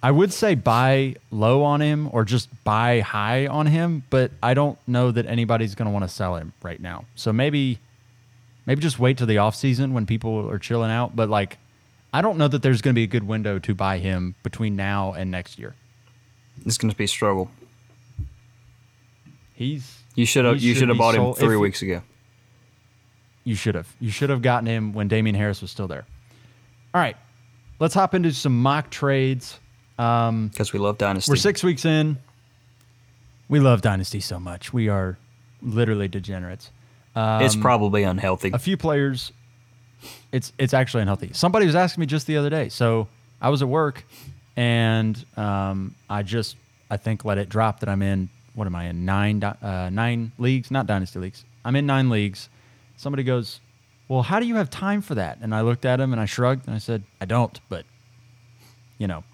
I 0.00 0.12
would 0.12 0.32
say 0.32 0.54
buy 0.54 1.16
low 1.32 1.64
on 1.64 1.80
him 1.80 2.08
or 2.12 2.24
just 2.24 2.48
buy 2.62 3.00
high 3.00 3.48
on 3.48 3.66
him, 3.66 4.04
but 4.10 4.30
I 4.40 4.54
don't 4.54 4.78
know 4.86 5.10
that 5.10 5.26
anybody's 5.26 5.74
going 5.74 5.86
to 5.86 5.90
want 5.92 6.04
to 6.04 6.08
sell 6.08 6.36
him 6.36 6.52
right 6.62 6.80
now. 6.80 7.04
So 7.16 7.32
maybe 7.32 7.80
maybe 8.68 8.80
just 8.82 8.98
wait 9.00 9.16
till 9.18 9.26
the 9.26 9.36
offseason 9.36 9.92
when 9.92 10.06
people 10.06 10.48
are 10.48 10.58
chilling 10.58 10.90
out, 10.92 11.16
but 11.16 11.28
like 11.28 11.58
I 12.12 12.22
don't 12.22 12.38
know 12.38 12.46
that 12.48 12.62
there's 12.62 12.80
going 12.82 12.94
to 12.94 12.98
be 12.98 13.02
a 13.02 13.08
good 13.08 13.26
window 13.26 13.58
to 13.58 13.74
buy 13.74 13.98
him 13.98 14.34
between 14.42 14.76
now 14.76 15.12
and 15.14 15.30
next 15.30 15.58
year. 15.58 15.74
It's 16.64 16.78
going 16.78 16.90
to 16.90 16.96
be 16.96 17.04
a 17.04 17.08
struggle. 17.08 17.50
He's 19.54 19.98
You 20.14 20.24
should 20.26 20.44
have. 20.44 20.60
You 20.60 20.74
should 20.74 20.88
have 20.88 20.98
bought 20.98 21.14
him 21.16 21.34
three 21.34 21.56
if- 21.56 21.60
weeks 21.60 21.82
ago. 21.82 22.02
You 23.44 23.54
should 23.54 23.74
have. 23.74 23.88
You 23.98 24.10
should 24.10 24.28
have 24.30 24.42
gotten 24.42 24.66
him 24.66 24.92
when 24.92 25.08
Damien 25.08 25.34
Harris 25.34 25.62
was 25.62 25.70
still 25.70 25.88
there. 25.88 26.04
All 26.94 27.00
right. 27.00 27.16
Let's 27.80 27.94
hop 27.94 28.14
into 28.14 28.32
some 28.32 28.60
mock 28.60 28.90
trades. 28.90 29.58
Um, 29.98 30.48
Because 30.48 30.72
we 30.74 30.78
love 30.78 30.98
dynasty. 30.98 31.30
we're 31.32 31.36
six 31.36 31.62
weeks 31.64 31.84
in. 31.86 32.18
We 33.48 33.60
love 33.60 33.80
Dynasty 33.80 34.20
so 34.20 34.38
much. 34.38 34.74
We 34.74 34.88
are 34.90 35.16
literally 35.62 36.06
degenerates. 36.08 36.70
It's 37.42 37.56
probably 37.56 38.02
unhealthy. 38.02 38.50
A 38.52 38.58
few 38.58 38.76
players. 38.76 39.32
It's 40.30 40.52
it's 40.58 40.74
actually 40.74 41.02
unhealthy. 41.02 41.30
Somebody 41.32 41.66
was 41.66 41.74
asking 41.74 42.02
me 42.02 42.06
just 42.06 42.26
the 42.26 42.36
other 42.36 42.50
day. 42.50 42.68
So 42.68 43.08
I 43.40 43.48
was 43.48 43.62
at 43.62 43.68
work, 43.68 44.04
and 44.56 45.22
um, 45.36 45.94
I 46.08 46.22
just 46.22 46.56
I 46.90 46.96
think 46.96 47.24
let 47.24 47.38
it 47.38 47.48
drop 47.48 47.80
that 47.80 47.88
I'm 47.88 48.02
in. 48.02 48.28
What 48.54 48.66
am 48.66 48.74
I 48.74 48.84
in 48.84 49.04
nine 49.04 49.42
uh, 49.42 49.90
nine 49.90 50.32
leagues? 50.38 50.70
Not 50.70 50.86
dynasty 50.86 51.18
leagues. 51.18 51.44
I'm 51.64 51.76
in 51.76 51.86
nine 51.86 52.10
leagues. 52.10 52.48
Somebody 52.96 53.22
goes, 53.22 53.60
"Well, 54.08 54.22
how 54.22 54.38
do 54.40 54.46
you 54.46 54.56
have 54.56 54.70
time 54.70 55.00
for 55.00 55.14
that?" 55.14 55.38
And 55.40 55.54
I 55.54 55.62
looked 55.62 55.84
at 55.84 56.00
him 56.00 56.12
and 56.12 56.20
I 56.20 56.26
shrugged 56.26 56.66
and 56.66 56.74
I 56.74 56.78
said, 56.78 57.02
"I 57.20 57.24
don't." 57.24 57.58
But 57.68 57.84
you 58.98 59.06
know, 59.08 59.24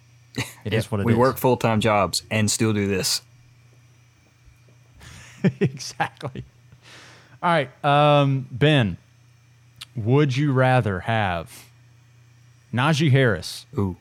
it 0.64 0.72
is 0.72 0.84
Yeah, 0.84 0.88
what 0.90 1.00
it 1.00 1.02
is. 1.02 1.06
we 1.06 1.14
work 1.14 1.36
full 1.38 1.56
time 1.56 1.80
jobs 1.80 2.22
and 2.30 2.50
still 2.50 2.72
do 2.72 2.86
this. 2.86 3.20
exactly. 5.60 6.44
All 7.44 7.50
right, 7.50 7.84
um, 7.84 8.48
Ben. 8.50 8.96
Would 9.94 10.36
you 10.36 10.52
rather 10.52 11.00
have 11.00 11.66
Najee 12.72 13.10
Harris 13.12 13.66
Ooh, 13.78 13.96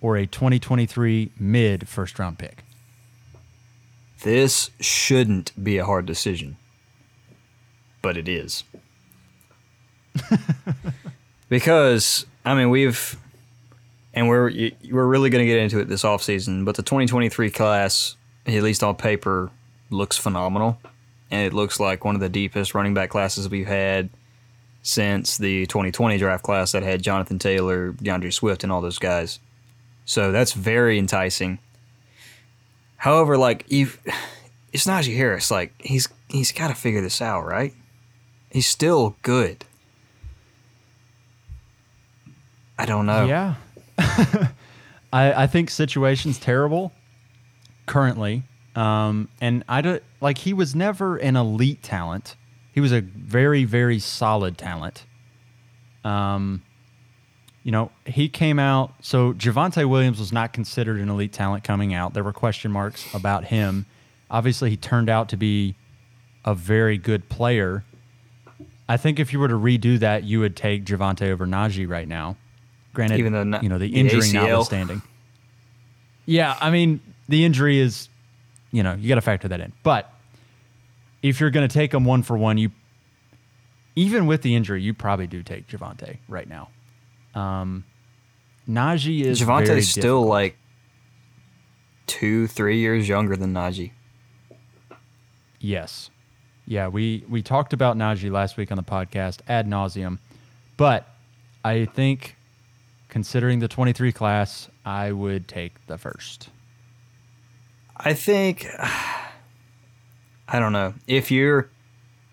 or 0.00 0.16
a 0.16 0.26
2023 0.26 1.30
mid 1.38 1.86
first 1.86 2.18
round 2.18 2.38
pick? 2.38 2.64
this 4.22 4.70
shouldn't 4.80 5.52
be 5.62 5.78
a 5.78 5.84
hard 5.84 6.06
decision, 6.06 6.56
but 8.02 8.16
it 8.16 8.28
is. 8.28 8.64
because 11.48 12.26
I 12.44 12.54
mean 12.54 12.70
we've, 12.70 13.16
and 14.14 14.28
we're 14.28 14.50
we're 14.90 15.06
really 15.06 15.30
going 15.30 15.44
to 15.44 15.46
get 15.46 15.58
into 15.58 15.78
it 15.78 15.88
this 15.88 16.02
offseason, 16.02 16.64
but 16.64 16.76
the 16.76 16.82
2023 16.82 17.50
class, 17.50 18.16
at 18.46 18.62
least 18.62 18.82
on 18.82 18.96
paper, 18.96 19.50
looks 19.90 20.16
phenomenal, 20.16 20.80
and 21.30 21.46
it 21.46 21.52
looks 21.52 21.78
like 21.78 22.04
one 22.04 22.14
of 22.14 22.20
the 22.20 22.28
deepest 22.28 22.74
running 22.74 22.94
back 22.94 23.10
classes 23.10 23.48
we've 23.48 23.66
had 23.66 24.10
since 24.82 25.36
the 25.36 25.66
2020 25.66 26.18
draft 26.18 26.42
class 26.42 26.72
that 26.72 26.82
had 26.82 27.02
Jonathan 27.02 27.38
Taylor, 27.38 27.92
DeAndre 27.92 28.32
Swift, 28.32 28.62
and 28.62 28.72
all 28.72 28.80
those 28.80 28.98
guys. 28.98 29.38
So 30.04 30.32
that's 30.32 30.52
very 30.52 30.98
enticing. 30.98 31.58
However, 32.96 33.36
like 33.36 33.64
you, 33.68 33.90
it's 34.72 34.86
Najee 34.86 35.16
Harris. 35.16 35.50
Like 35.50 35.74
he's 35.78 36.08
he's 36.28 36.52
got 36.52 36.68
to 36.68 36.74
figure 36.74 37.00
this 37.00 37.20
out, 37.20 37.44
right? 37.44 37.74
He's 38.50 38.66
still 38.66 39.16
good. 39.22 39.64
I 42.78 42.86
don't 42.86 43.06
know. 43.06 43.26
Yeah. 43.26 43.54
I, 45.12 45.42
I 45.42 45.46
think 45.46 45.68
situation's 45.68 46.38
terrible 46.38 46.92
currently. 47.86 48.44
Um, 48.78 49.28
and 49.40 49.64
I 49.68 49.80
don't 49.80 50.02
like 50.20 50.38
he 50.38 50.52
was 50.52 50.74
never 50.74 51.16
an 51.16 51.34
elite 51.36 51.82
talent. 51.82 52.36
He 52.72 52.80
was 52.80 52.92
a 52.92 53.00
very, 53.00 53.64
very 53.64 53.98
solid 53.98 54.56
talent. 54.56 55.04
Um, 56.04 56.62
you 57.64 57.72
know, 57.72 57.90
he 58.06 58.28
came 58.28 58.58
out. 58.58 58.94
So 59.00 59.32
Javonte 59.32 59.84
Williams 59.88 60.18
was 60.20 60.32
not 60.32 60.52
considered 60.52 61.00
an 61.00 61.08
elite 61.08 61.32
talent 61.32 61.64
coming 61.64 61.92
out. 61.92 62.14
There 62.14 62.22
were 62.22 62.32
question 62.32 62.70
marks 62.70 63.12
about 63.14 63.44
him. 63.44 63.84
Obviously, 64.30 64.70
he 64.70 64.76
turned 64.76 65.08
out 65.10 65.28
to 65.30 65.36
be 65.36 65.74
a 66.44 66.54
very 66.54 66.98
good 66.98 67.28
player. 67.28 67.84
I 68.88 68.96
think 68.96 69.18
if 69.18 69.32
you 69.32 69.40
were 69.40 69.48
to 69.48 69.54
redo 69.54 69.98
that, 69.98 70.22
you 70.24 70.38
would 70.40 70.56
take 70.56 70.84
Javonte 70.84 71.28
over 71.30 71.46
Najee 71.46 71.88
right 71.88 72.06
now. 72.08 72.36
Granted, 72.94 73.18
Even 73.18 73.32
though 73.32 73.44
not- 73.44 73.62
you 73.62 73.68
know 73.68 73.78
the 73.78 73.90
the 73.90 73.98
injury 73.98 74.20
ACL. 74.20 74.34
notwithstanding. 74.48 75.02
Yeah, 76.26 76.56
I 76.60 76.70
mean 76.70 77.00
the 77.28 77.44
injury 77.44 77.78
is, 77.78 78.08
you 78.70 78.82
know, 78.82 78.94
you 78.94 79.08
got 79.08 79.16
to 79.16 79.20
factor 79.20 79.48
that 79.48 79.60
in. 79.60 79.72
But 79.82 80.12
if 81.22 81.40
you're 81.40 81.50
going 81.50 81.68
to 81.68 81.72
take 81.72 81.90
them 81.90 82.04
one 82.04 82.22
for 82.22 82.36
one, 82.36 82.58
you 82.58 82.70
even 83.96 84.26
with 84.26 84.42
the 84.42 84.54
injury, 84.54 84.80
you 84.82 84.94
probably 84.94 85.26
do 85.26 85.42
take 85.42 85.66
Javonte 85.66 86.18
right 86.28 86.48
now. 86.48 86.68
Um, 87.34 87.84
Najee 88.68 89.22
is 89.22 89.40
very 89.40 89.64
Javonte's 89.66 89.88
still 89.88 90.24
like 90.24 90.56
two, 92.06 92.46
three 92.46 92.78
years 92.78 93.08
younger 93.08 93.36
than 93.36 93.52
Najee. 93.52 93.92
Yes. 95.58 96.10
Yeah, 96.66 96.88
we 96.88 97.24
we 97.28 97.42
talked 97.42 97.72
about 97.72 97.96
Najee 97.96 98.30
last 98.30 98.56
week 98.56 98.70
on 98.70 98.76
the 98.76 98.82
podcast 98.82 99.40
ad 99.48 99.66
nauseum, 99.66 100.18
but 100.76 101.08
I 101.64 101.86
think 101.86 102.36
considering 103.08 103.60
the 103.60 103.68
23 103.68 104.12
class, 104.12 104.68
I 104.84 105.12
would 105.12 105.48
take 105.48 105.86
the 105.86 105.96
first. 105.96 106.50
I 107.98 108.14
think 108.14 108.66
I 110.48 110.58
don't 110.58 110.72
know 110.72 110.94
if 111.06 111.30
you're 111.30 111.70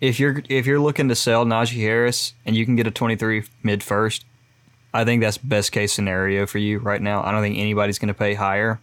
if 0.00 0.20
you're 0.20 0.42
if 0.48 0.66
you're 0.66 0.80
looking 0.80 1.08
to 1.08 1.14
sell 1.14 1.44
Najee 1.44 1.80
Harris 1.80 2.34
and 2.44 2.56
you 2.56 2.64
can 2.64 2.76
get 2.76 2.86
a 2.86 2.90
23 2.90 3.44
mid 3.62 3.82
first. 3.82 4.24
I 4.94 5.04
think 5.04 5.20
that's 5.20 5.36
best 5.36 5.72
case 5.72 5.92
scenario 5.92 6.46
for 6.46 6.58
you 6.58 6.78
right 6.78 7.02
now. 7.02 7.22
I 7.22 7.30
don't 7.30 7.42
think 7.42 7.58
anybody's 7.58 7.98
going 7.98 8.08
to 8.08 8.14
pay 8.14 8.32
higher. 8.32 8.80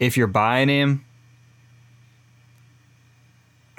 If 0.00 0.16
you're 0.16 0.26
buying 0.26 0.68
him, 0.68 1.04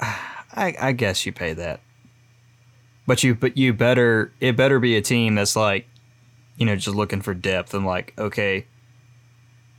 I, 0.00 0.74
I 0.80 0.92
guess 0.92 1.26
you 1.26 1.32
pay 1.32 1.52
that. 1.54 1.80
But 3.06 3.22
you 3.22 3.34
but 3.34 3.56
you 3.56 3.72
better 3.72 4.32
it 4.40 4.56
better 4.56 4.78
be 4.78 4.96
a 4.96 5.02
team 5.02 5.34
that's 5.34 5.56
like, 5.56 5.86
you 6.56 6.64
know, 6.64 6.76
just 6.76 6.96
looking 6.96 7.20
for 7.20 7.34
depth 7.34 7.74
and 7.74 7.84
like, 7.84 8.14
okay, 8.16 8.66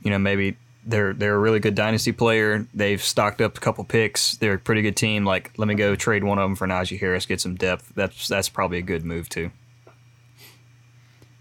you 0.02 0.10
know, 0.10 0.18
maybe 0.18 0.56
they're 0.86 1.12
they're 1.12 1.34
a 1.34 1.38
really 1.38 1.60
good 1.60 1.74
dynasty 1.74 2.12
player. 2.12 2.66
They've 2.74 3.02
stocked 3.02 3.40
up 3.40 3.56
a 3.56 3.60
couple 3.60 3.84
picks. 3.84 4.36
They're 4.36 4.54
a 4.54 4.58
pretty 4.58 4.82
good 4.82 4.96
team. 4.96 5.24
Like, 5.24 5.52
let 5.56 5.68
me 5.68 5.74
go 5.74 5.94
trade 5.94 6.24
one 6.24 6.38
of 6.38 6.42
them 6.42 6.56
for 6.56 6.66
Najee 6.66 6.98
Harris, 6.98 7.26
get 7.26 7.40
some 7.40 7.54
depth. 7.54 7.92
That's 7.94 8.28
that's 8.28 8.48
probably 8.48 8.78
a 8.78 8.82
good 8.82 9.04
move 9.04 9.28
too. 9.28 9.50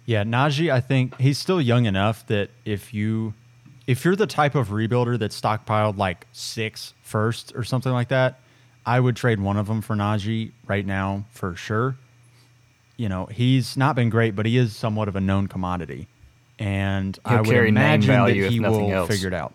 Yeah, 0.06 0.24
Najee, 0.24 0.72
I 0.72 0.82
think 0.82 1.20
he's 1.20 1.38
still 1.38 1.62
young 1.62 1.86
enough 1.86 2.26
that 2.28 2.50
if 2.66 2.94
you 2.94 3.34
if 3.88 4.06
you're 4.06 4.16
the 4.16 4.28
type 4.28 4.56
of 4.56 4.70
rebuilder 4.70 5.20
that 5.20 5.32
stockpiled 5.32 5.98
like 5.98 6.28
six 6.32 6.94
firsts 7.04 7.52
or 7.54 7.64
something 7.64 7.92
like 7.92 8.10
that, 8.10 8.40
I 8.86 9.00
would 9.00 9.16
trade 9.16 9.40
one 9.40 9.58
of 9.58 9.68
them 9.68 9.82
for 9.82 9.96
Najee 9.96 10.52
right 10.68 10.86
now 10.86 11.26
for 11.32 11.56
sure. 11.56 11.98
You 12.96 13.10
know, 13.10 13.26
he's 13.26 13.76
not 13.76 13.96
been 13.96 14.10
great, 14.10 14.36
but 14.36 14.46
he 14.46 14.58
is 14.58 14.76
somewhat 14.76 15.08
of 15.08 15.16
a 15.16 15.22
known 15.22 15.48
commodity. 15.48 16.08
And 16.60 17.18
I 17.26 17.30
He'll 17.36 17.40
would 17.40 17.48
carry 17.50 17.72
name 17.72 17.78
imagine 17.84 18.08
value 18.08 18.44
that 18.44 18.52
he 18.52 18.60
will 18.60 18.92
else. 18.92 19.10
figure 19.10 19.28
it 19.28 19.34
out. 19.34 19.54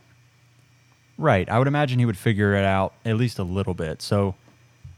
Right. 1.17 1.49
I 1.49 1.59
would 1.59 1.69
imagine 1.69 1.99
he 1.99 2.05
would 2.07 2.19
figure 2.19 2.55
it 2.55 2.65
out 2.65 2.93
at 3.05 3.17
least 3.17 3.39
a 3.39 3.43
little 3.45 3.75
bit. 3.75 4.03
So 4.03 4.35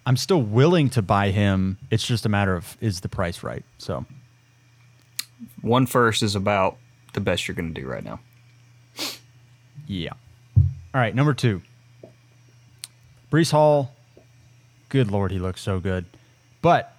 I'm 0.06 0.16
still 0.16 0.42
willing 0.42 0.90
to 0.90 1.02
buy 1.02 1.30
him. 1.30 1.78
It's 1.90 2.06
just 2.06 2.26
a 2.26 2.28
matter 2.28 2.54
of 2.56 2.76
is 2.80 3.00
the 3.00 3.08
price 3.08 3.42
right? 3.42 3.64
So 3.78 4.04
One 5.62 5.86
first 5.86 6.22
is 6.22 6.34
about 6.34 6.76
the 7.12 7.20
best 7.20 7.46
you're 7.48 7.54
going 7.54 7.72
to 7.74 7.80
do 7.80 7.86
right 7.86 8.04
now. 8.04 8.20
Yeah. 9.86 10.12
All 10.56 11.00
right, 11.00 11.14
number 11.14 11.34
two. 11.34 11.62
Breece 13.30 13.50
Hall. 13.52 13.94
Good 14.88 15.10
lord, 15.10 15.30
he 15.30 15.38
looks 15.38 15.60
so 15.60 15.78
good. 15.80 16.04
But 16.62 16.92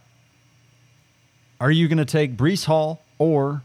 are 1.59 1.71
you 1.71 1.87
going 1.87 1.97
to 1.97 2.05
take 2.05 2.37
Breece 2.37 2.65
Hall 2.65 3.01
or 3.17 3.63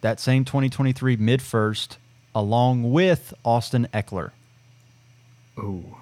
that 0.00 0.20
same 0.20 0.44
2023 0.44 1.16
mid 1.16 1.42
first 1.42 1.98
along 2.34 2.90
with 2.92 3.34
Austin 3.44 3.88
Ekeler? 3.92 4.30
Ooh. 5.58 5.96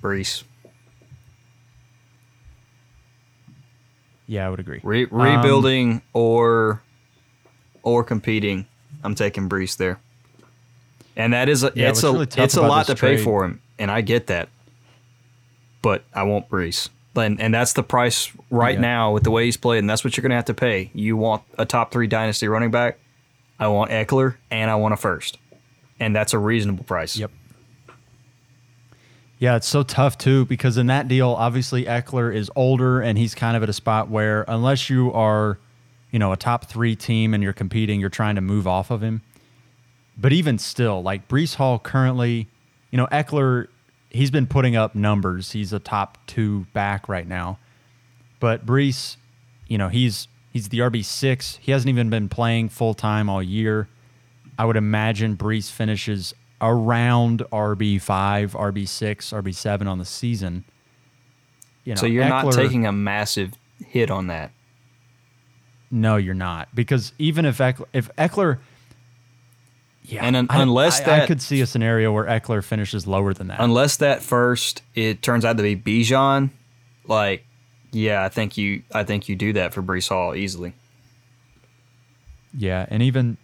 Breece. 0.00 0.44
Yeah, 4.26 4.46
I 4.46 4.50
would 4.50 4.60
agree. 4.60 4.80
Re- 4.82 5.06
Um, 5.10 5.20
rebuilding 5.20 6.02
or 6.12 6.82
or 7.82 8.04
competing, 8.04 8.66
I'm 9.02 9.14
taking 9.14 9.48
Breece 9.48 9.76
there. 9.76 9.98
And 11.16 11.32
that 11.32 11.48
is 11.48 11.64
a, 11.64 11.72
Yeah, 11.74 11.88
it's 11.88 12.02
a 12.04 12.12
really 12.12 12.26
it's 12.36 12.54
a 12.56 12.62
lot 12.62 12.86
to 12.86 12.92
this 12.92 13.00
pay 13.00 13.16
for 13.16 13.44
him, 13.44 13.60
and 13.78 13.90
I 13.90 14.00
get 14.02 14.28
that. 14.28 14.48
But 15.82 16.04
I 16.14 16.22
want 16.22 16.48
Breece, 16.48 16.88
and 17.16 17.40
and 17.40 17.52
that's 17.54 17.72
the 17.72 17.82
price 17.82 18.30
right 18.50 18.74
Yeah. 18.76 18.80
now 18.80 19.12
with 19.12 19.24
the 19.24 19.30
way 19.30 19.44
he's 19.44 19.56
played, 19.56 19.78
and 19.78 19.90
that's 19.90 20.04
what 20.04 20.16
you're 20.16 20.22
going 20.22 20.30
to 20.30 20.36
have 20.36 20.44
to 20.46 20.54
pay. 20.54 20.90
You 20.94 21.16
want 21.16 21.42
a 21.58 21.64
top 21.66 21.90
three 21.92 22.06
dynasty 22.06 22.46
running 22.48 22.70
back. 22.70 22.98
I 23.58 23.68
want 23.68 23.90
Ekeler, 23.90 24.36
and 24.50 24.70
I 24.70 24.76
want 24.76 24.94
a 24.94 24.96
first, 24.96 25.38
and 25.98 26.14
that's 26.16 26.32
a 26.32 26.38
reasonable 26.38 26.84
price. 26.84 27.16
Yep. 27.16 27.30
Yeah, 29.38 29.56
it's 29.56 29.66
so 29.66 29.82
tough 29.82 30.18
too 30.18 30.44
because 30.44 30.76
in 30.76 30.86
that 30.88 31.08
deal, 31.08 31.30
obviously 31.30 31.84
Ekeler 31.86 32.34
is 32.34 32.50
older 32.54 33.00
and 33.00 33.16
he's 33.16 33.34
kind 33.34 33.56
of 33.56 33.62
at 33.62 33.70
a 33.70 33.72
spot 33.72 34.10
where 34.10 34.44
unless 34.46 34.90
you 34.90 35.10
are, 35.14 35.58
you 36.10 36.18
know, 36.18 36.30
a 36.32 36.36
top 36.36 36.66
three 36.66 36.94
team 36.94 37.32
and 37.32 37.42
you're 37.42 37.54
competing, 37.54 38.00
you're 38.00 38.10
trying 38.10 38.34
to 38.34 38.42
move 38.42 38.66
off 38.66 38.90
of 38.90 39.02
him. 39.02 39.22
But 40.18 40.34
even 40.34 40.58
still, 40.58 41.02
like 41.02 41.26
Breece 41.26 41.54
Hall 41.54 41.78
currently, 41.78 42.48
you 42.90 42.98
know, 42.98 43.06
Ekeler, 43.06 43.68
he's 44.10 44.30
been 44.30 44.46
putting 44.46 44.76
up 44.76 44.94
numbers. 44.94 45.52
He's 45.52 45.72
a 45.72 45.78
top 45.78 46.18
two 46.26 46.66
back 46.72 47.08
right 47.08 47.26
now. 47.26 47.58
But 48.38 48.66
Breece, 48.66 49.16
you 49.68 49.78
know, 49.78 49.88
he's 49.88 50.28
he's 50.52 50.68
the 50.68 50.80
RB 50.80 51.04
six. 51.04 51.58
He 51.60 51.72
hasn't 51.72 51.88
even 51.88 52.10
been 52.10 52.28
playing 52.28 52.68
full 52.68 52.94
time 52.94 53.28
all 53.28 53.42
year. 53.42 53.88
I 54.58 54.64
would 54.64 54.76
imagine 54.76 55.36
Breece 55.36 55.70
finishes 55.70 56.34
around 56.60 57.42
RB 57.52 58.00
five, 58.00 58.52
RB 58.52 58.86
six, 58.86 59.30
RB 59.30 59.54
seven 59.54 59.86
on 59.86 59.98
the 59.98 60.04
season. 60.04 60.64
You 61.84 61.94
know, 61.94 62.00
So 62.00 62.06
you're 62.06 62.28
not 62.28 62.52
taking 62.52 62.86
a 62.86 62.92
massive 62.92 63.54
hit 63.84 64.10
on 64.10 64.26
that. 64.26 64.52
No, 65.90 66.16
you're 66.16 66.34
not 66.34 66.68
because 66.74 67.12
even 67.18 67.44
if 67.44 67.58
Ekeler, 67.58 67.86
if 67.92 68.14
Ekeler, 68.16 68.58
yeah, 70.04 70.24
And 70.24 70.34
un- 70.36 70.46
I- 70.50 70.62
unless 70.62 71.00
I, 71.00 71.02
I 71.02 71.06
that- 71.20 71.26
could 71.28 71.40
see 71.42 71.60
a 71.60 71.66
scenario 71.66 72.12
where 72.12 72.24
Ekeler 72.24 72.64
finishes 72.64 73.06
lower 73.06 73.32
than 73.34 73.46
that. 73.48 73.60
unless 73.60 73.96
that 73.98 74.22
first 74.22 74.82
it 74.94 75.22
turns 75.22 75.44
out 75.44 75.56
to 75.56 75.62
be 75.62 75.76
Bijan, 75.76 76.50
like 77.06 77.44
yeah, 77.92 78.24
I 78.24 78.28
think 78.28 78.56
you 78.56 78.82
I 78.94 79.04
think 79.04 79.28
you 79.28 79.36
do 79.36 79.52
that 79.54 79.74
for 79.74 79.82
Breece 79.82 80.08
Hall 80.08 80.34
easily. 80.34 80.74
Yeah, 82.56 82.86
and 82.88 83.02
even 83.02 83.36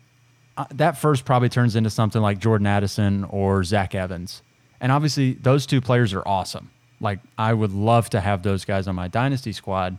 uh, 0.56 0.64
that 0.74 0.98
first 0.98 1.24
probably 1.24 1.48
turns 1.48 1.76
into 1.76 1.90
something 1.90 2.20
like 2.20 2.38
Jordan 2.38 2.66
Addison 2.66 3.24
or 3.24 3.62
Zach 3.64 3.94
Evans. 3.94 4.42
And 4.80 4.90
obviously, 4.92 5.34
those 5.34 5.66
two 5.66 5.80
players 5.80 6.12
are 6.12 6.26
awesome. 6.26 6.70
Like, 7.00 7.20
I 7.38 7.52
would 7.52 7.72
love 7.72 8.10
to 8.10 8.20
have 8.20 8.42
those 8.42 8.64
guys 8.64 8.88
on 8.88 8.94
my 8.94 9.08
dynasty 9.08 9.52
squad, 9.52 9.98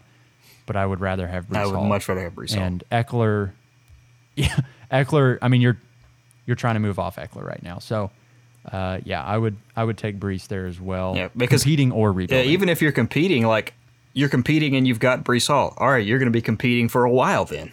but 0.65 0.75
I 0.75 0.85
would 0.85 0.99
rather 0.99 1.27
have 1.27 1.47
Breece 1.47 1.57
I 1.57 1.65
would 1.65 1.75
Hall. 1.75 1.85
much 1.85 2.07
rather 2.09 2.21
have 2.23 2.33
Breece 2.33 2.53
Hall. 2.55 2.63
and 2.63 2.83
Ekeler, 2.91 3.51
yeah, 4.35 4.59
Ekeler. 4.91 5.37
I 5.41 5.47
mean, 5.47 5.61
you're 5.61 5.79
you're 6.47 6.55
trying 6.55 6.73
to 6.73 6.79
move 6.79 6.97
off 6.97 7.17
Ekeler 7.17 7.43
right 7.43 7.61
now, 7.61 7.77
so 7.77 8.09
uh, 8.71 8.99
yeah, 9.05 9.23
I 9.23 9.37
would 9.37 9.55
I 9.75 9.83
would 9.83 9.97
take 9.99 10.19
Breece 10.19 10.47
there 10.47 10.65
as 10.65 10.81
well. 10.81 11.15
Yeah, 11.15 11.27
because- 11.37 11.61
competing 11.61 11.91
or 11.91 12.11
rebuilding. 12.11 12.47
Yeah, 12.47 12.51
even 12.53 12.69
if 12.69 12.81
you're 12.81 12.91
competing, 12.91 13.45
like 13.45 13.73
you're 14.13 14.29
competing 14.29 14.75
and 14.75 14.87
you've 14.87 14.99
got 14.99 15.23
Breece 15.23 15.47
Hall. 15.47 15.75
All 15.77 15.89
right, 15.91 16.03
you're 16.05 16.17
going 16.17 16.25
to 16.31 16.35
be 16.35 16.41
competing 16.41 16.89
for 16.89 17.03
a 17.03 17.11
while 17.11 17.45
then. 17.45 17.71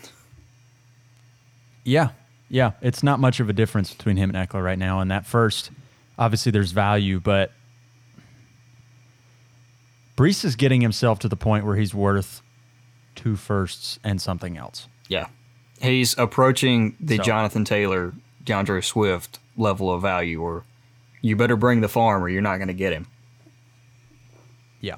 Yeah, 1.84 2.10
yeah. 2.50 2.72
It's 2.82 3.02
not 3.02 3.18
much 3.20 3.40
of 3.40 3.48
a 3.48 3.52
difference 3.54 3.92
between 3.94 4.16
him 4.18 4.30
and 4.34 4.48
Ekeler 4.48 4.62
right 4.62 4.78
now. 4.78 5.00
And 5.00 5.10
that 5.10 5.24
first, 5.26 5.70
obviously, 6.18 6.52
there's 6.52 6.72
value, 6.72 7.18
but 7.20 7.50
Breece 10.16 10.44
is 10.44 10.54
getting 10.56 10.80
himself 10.80 11.18
to 11.20 11.28
the 11.28 11.36
point 11.36 11.64
where 11.66 11.76
he's 11.76 11.94
worth 11.94 12.42
two 13.14 13.36
firsts 13.36 13.98
and 14.04 14.20
something 14.20 14.56
else. 14.56 14.86
Yeah, 15.08 15.28
he's 15.80 16.16
approaching 16.18 16.96
the 17.00 17.16
So- 17.16 17.22
Jonathan 17.24 17.64
Taylor, 17.64 18.12
DeAndre 18.44 18.84
Swift 18.84 19.38
level 19.56 19.90
of 19.92 20.02
value, 20.02 20.40
or 20.40 20.64
you 21.22 21.36
better 21.36 21.56
bring 21.56 21.80
the 21.80 21.88
farm 21.88 22.22
or 22.22 22.28
you're 22.28 22.42
not 22.42 22.56
going 22.56 22.68
to 22.68 22.74
get 22.74 22.92
him. 22.92 23.06
Yeah. 24.80 24.96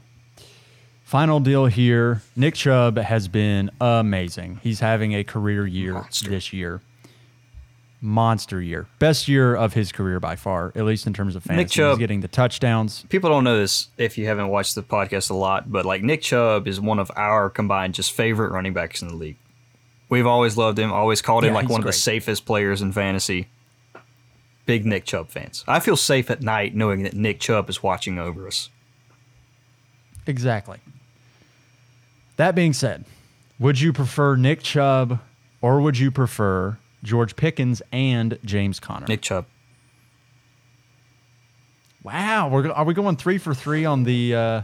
Final 1.05 1.39
deal 1.41 1.67
here. 1.67 2.23
Nick 2.35 2.55
Chubb 2.55 2.99
has 2.99 3.29
been 3.29 3.71
amazing. 3.81 4.61
He's 4.63 4.81
having 4.81 5.13
a 5.15 5.23
career 5.23 5.67
year 5.67 5.95
Monster. 5.95 6.31
this 6.31 6.53
year. 6.53 6.81
Monster 8.01 8.61
year. 8.61 8.87
Best 8.99 9.27
year 9.27 9.55
of 9.55 9.73
his 9.73 9.91
career 9.91 10.21
by 10.21 10.37
far, 10.37 10.73
at 10.75 10.85
least 10.85 11.07
in 11.07 11.13
terms 11.13 11.35
of 11.35 11.43
fantasy. 11.45 11.63
Nick 11.63 11.71
Chubb- 11.71 11.91
He's 11.93 11.99
getting 11.99 12.21
the 12.21 12.29
touchdowns. 12.29 13.05
People 13.09 13.31
don't 13.31 13.45
know 13.45 13.57
this 13.57 13.89
if 13.97 14.19
you 14.19 14.27
haven't 14.27 14.49
watched 14.49 14.75
the 14.75 14.83
podcast 14.83 15.31
a 15.31 15.35
lot, 15.35 15.71
but 15.73 15.85
like 15.87 16.03
Nick 16.03 16.23
Chubb 16.23 16.67
is 16.69 16.81
one 16.81 16.99
of 16.99 17.11
our 17.17 17.49
combined 17.49 17.95
just 17.95 18.13
favorite 18.13 18.51
running 18.53 18.75
backs 18.75 19.01
in 19.01 19.09
the 19.09 19.15
league. 19.15 19.37
We've 20.09 20.27
always 20.27 20.57
loved 20.57 20.79
him, 20.79 20.93
always 20.93 21.21
called 21.21 21.45
him 21.45 21.51
Yeah, 21.55 21.61
like 21.61 21.69
one 21.69 21.81
of 21.81 21.87
the 21.87 21.93
safest 21.93 22.47
players 22.47 22.81
in 22.83 22.93
fantasy. 22.93 23.49
Big 24.65 24.85
Nick 24.85 25.05
Chubb 25.05 25.31
fans. 25.31 25.65
I 25.69 25.81
feel 25.81 25.97
safe 25.97 26.31
at 26.31 26.43
night 26.43 26.75
knowing 26.75 27.03
that 27.05 27.15
Nick 27.15 27.41
Chubb 27.41 27.69
is 27.71 27.83
watching 27.83 28.19
over 28.19 28.47
us. 28.47 28.69
Exactly. 30.27 30.79
That 32.37 32.55
being 32.55 32.73
said, 32.73 33.05
would 33.59 33.81
you 33.81 33.93
prefer 33.93 34.37
Nick 34.37 34.63
Chubb 34.63 35.21
or 35.61 35.81
would 35.81 35.99
you 35.99 36.11
prefer 36.11 36.79
George 37.03 37.37
Pickens 37.37 37.81
and 37.93 38.39
James 38.45 38.79
Conner? 38.81 39.07
Nick 39.07 39.23
Chubb. 39.23 39.47
Wow, 42.03 42.49
we're, 42.49 42.71
are 42.71 42.85
we 42.85 42.95
going 42.95 43.17
three 43.17 43.39
for 43.39 43.53
three 43.55 43.85
on 43.85 44.05
the 44.05 44.35
uh, 44.35 44.63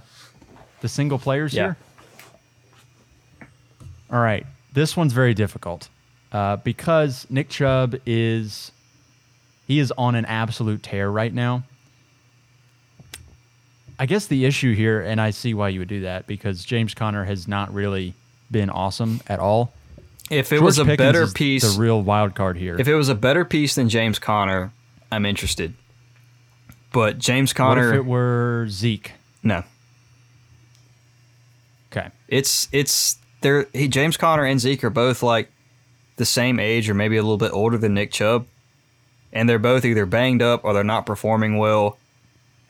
the 0.80 0.88
single 0.88 1.18
players 1.18 1.52
Yeah. 1.52 1.62
here? 3.40 3.48
All 4.10 4.20
right, 4.20 4.46
this 4.72 4.96
one's 4.96 5.12
very 5.12 5.34
difficult 5.34 5.88
uh, 6.32 6.56
because 6.56 7.26
Nick 7.30 7.48
Chubb 7.48 7.96
is 8.06 8.72
he 9.66 9.78
is 9.78 9.92
on 9.96 10.14
an 10.14 10.24
absolute 10.24 10.82
tear 10.82 11.10
right 11.10 11.32
now. 11.32 11.64
I 13.98 14.06
guess 14.06 14.26
the 14.26 14.44
issue 14.44 14.74
here, 14.74 15.00
and 15.00 15.20
I 15.20 15.30
see 15.30 15.54
why 15.54 15.68
you 15.68 15.78
would 15.78 15.88
do 15.88 16.00
that, 16.00 16.26
because 16.26 16.64
James 16.64 16.92
Conner 16.92 17.24
has 17.24 17.46
not 17.46 17.72
really 17.72 18.14
been 18.50 18.68
awesome 18.68 19.20
at 19.28 19.38
all. 19.38 19.72
If 20.30 20.52
it 20.52 20.56
George 20.56 20.64
was 20.64 20.78
a 20.78 20.84
Pickens 20.84 20.96
better 20.96 21.26
piece, 21.28 21.74
the 21.74 21.80
real 21.80 22.02
wild 22.02 22.34
card 22.34 22.56
here. 22.56 22.80
if 22.80 22.88
it 22.88 22.94
was 22.94 23.08
a 23.08 23.14
better 23.14 23.44
piece 23.44 23.74
than 23.74 23.88
James 23.88 24.18
Conner, 24.18 24.72
I'm 25.12 25.26
interested. 25.26 25.74
But 26.92 27.18
James 27.18 27.52
Conner, 27.52 27.80
what 27.80 27.86
Conner, 27.86 27.94
if 27.94 28.00
it 28.00 28.06
were 28.06 28.66
Zeke? 28.68 29.12
no. 29.42 29.62
Okay. 31.92 32.08
It's 32.28 32.68
it's 32.72 33.18
they're 33.42 33.66
he 33.72 33.88
James 33.88 34.16
Conner 34.16 34.44
and 34.44 34.60
Zeke 34.60 34.84
are 34.84 34.90
both 34.90 35.22
like 35.22 35.50
the 36.16 36.24
same 36.24 36.58
age 36.58 36.88
or 36.88 36.94
maybe 36.94 37.16
a 37.16 37.22
little 37.22 37.38
bit 37.38 37.52
older 37.52 37.78
than 37.78 37.94
Nick 37.94 38.12
Chubb. 38.12 38.46
And 39.32 39.48
they're 39.48 39.58
both 39.58 39.84
either 39.84 40.04
banged 40.04 40.42
up 40.42 40.64
or 40.64 40.74
they're 40.74 40.84
not 40.84 41.06
performing 41.06 41.56
well. 41.56 41.98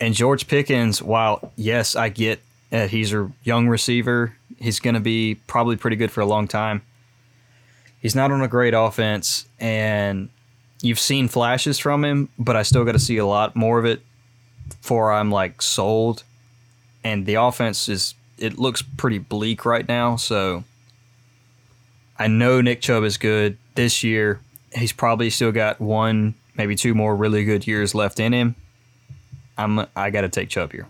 And 0.01 0.15
George 0.15 0.47
Pickens, 0.49 1.03
while 1.03 1.53
yes, 1.57 1.97
I 1.97 2.09
get 2.09 2.43
that 2.71 2.91
he's 2.91 3.13
a 3.13 3.31
young 3.43 3.69
receiver, 3.69 4.37
he's 4.59 4.81
going 4.81 4.95
to 4.95 5.01
be 5.01 5.37
probably 5.47 5.77
pretty 5.77 5.97
good 5.97 6.11
for 6.11 6.21
a 6.21 6.27
long 6.27 6.49
time. 6.49 6.83
He's 8.01 8.15
not 8.15 8.33
on 8.33 8.43
a 8.43 8.49
great 8.49 8.75
offense, 8.75 9.47
and 9.61 10.29
you've 10.81 10.99
seen 10.99 11.29
flashes 11.29 11.79
from 11.79 12.05
him, 12.05 12.31
but 12.39 12.57
I 12.57 12.63
still 12.63 12.85
got 12.85 12.93
to 12.93 12.99
see 12.99 13.19
a 13.19 13.27
lot 13.27 13.55
more 13.55 13.79
of 13.79 13.85
it 13.85 14.03
before 14.69 15.13
I'm 15.13 15.31
like 15.31 15.63
sold. 15.63 16.25
And 17.05 17.27
the 17.27 17.35
offense 17.35 17.89
is 17.89 18.15
it 18.43 18.59
looks 18.59 18.83
pretty 18.83 19.19
bleak 19.19 19.65
right 19.65 19.87
now, 19.87 20.17
so 20.17 20.65
I 22.19 22.27
know 22.27 22.61
Nick 22.61 22.81
Chubb 22.81 23.05
is 23.05 23.17
good 23.17 23.57
this 23.77 24.03
year. 24.03 24.41
He's 24.75 24.93
probably 24.93 25.31
still 25.31 25.53
got 25.53 25.81
one, 25.81 26.35
maybe 26.57 26.75
two 26.75 26.95
more 26.95 27.15
really 27.15 27.45
good 27.45 27.67
years 27.67 27.95
left 27.95 28.19
in 28.19 28.33
him. 28.33 28.57
I'm 29.57 29.87
I 29.95 30.11
got 30.11 30.23
to 30.23 30.29
take 30.29 30.49
Chubb 30.49 30.73
here. 30.73 30.89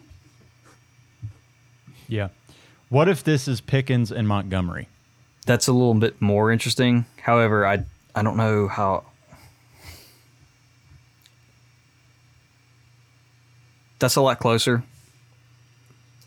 Yeah. 2.08 2.28
What 2.88 3.08
if 3.08 3.22
this 3.22 3.46
is 3.48 3.60
Pickens 3.60 4.10
and 4.10 4.26
Montgomery? 4.26 4.88
That's 5.46 5.66
a 5.66 5.72
little 5.72 5.94
bit 5.94 6.20
more 6.20 6.50
interesting. 6.52 7.04
However, 7.20 7.66
I 7.66 7.84
I 8.14 8.22
don't 8.22 8.36
know 8.36 8.68
how 8.68 9.04
That's 13.98 14.16
a 14.16 14.20
lot 14.20 14.40
closer. 14.40 14.82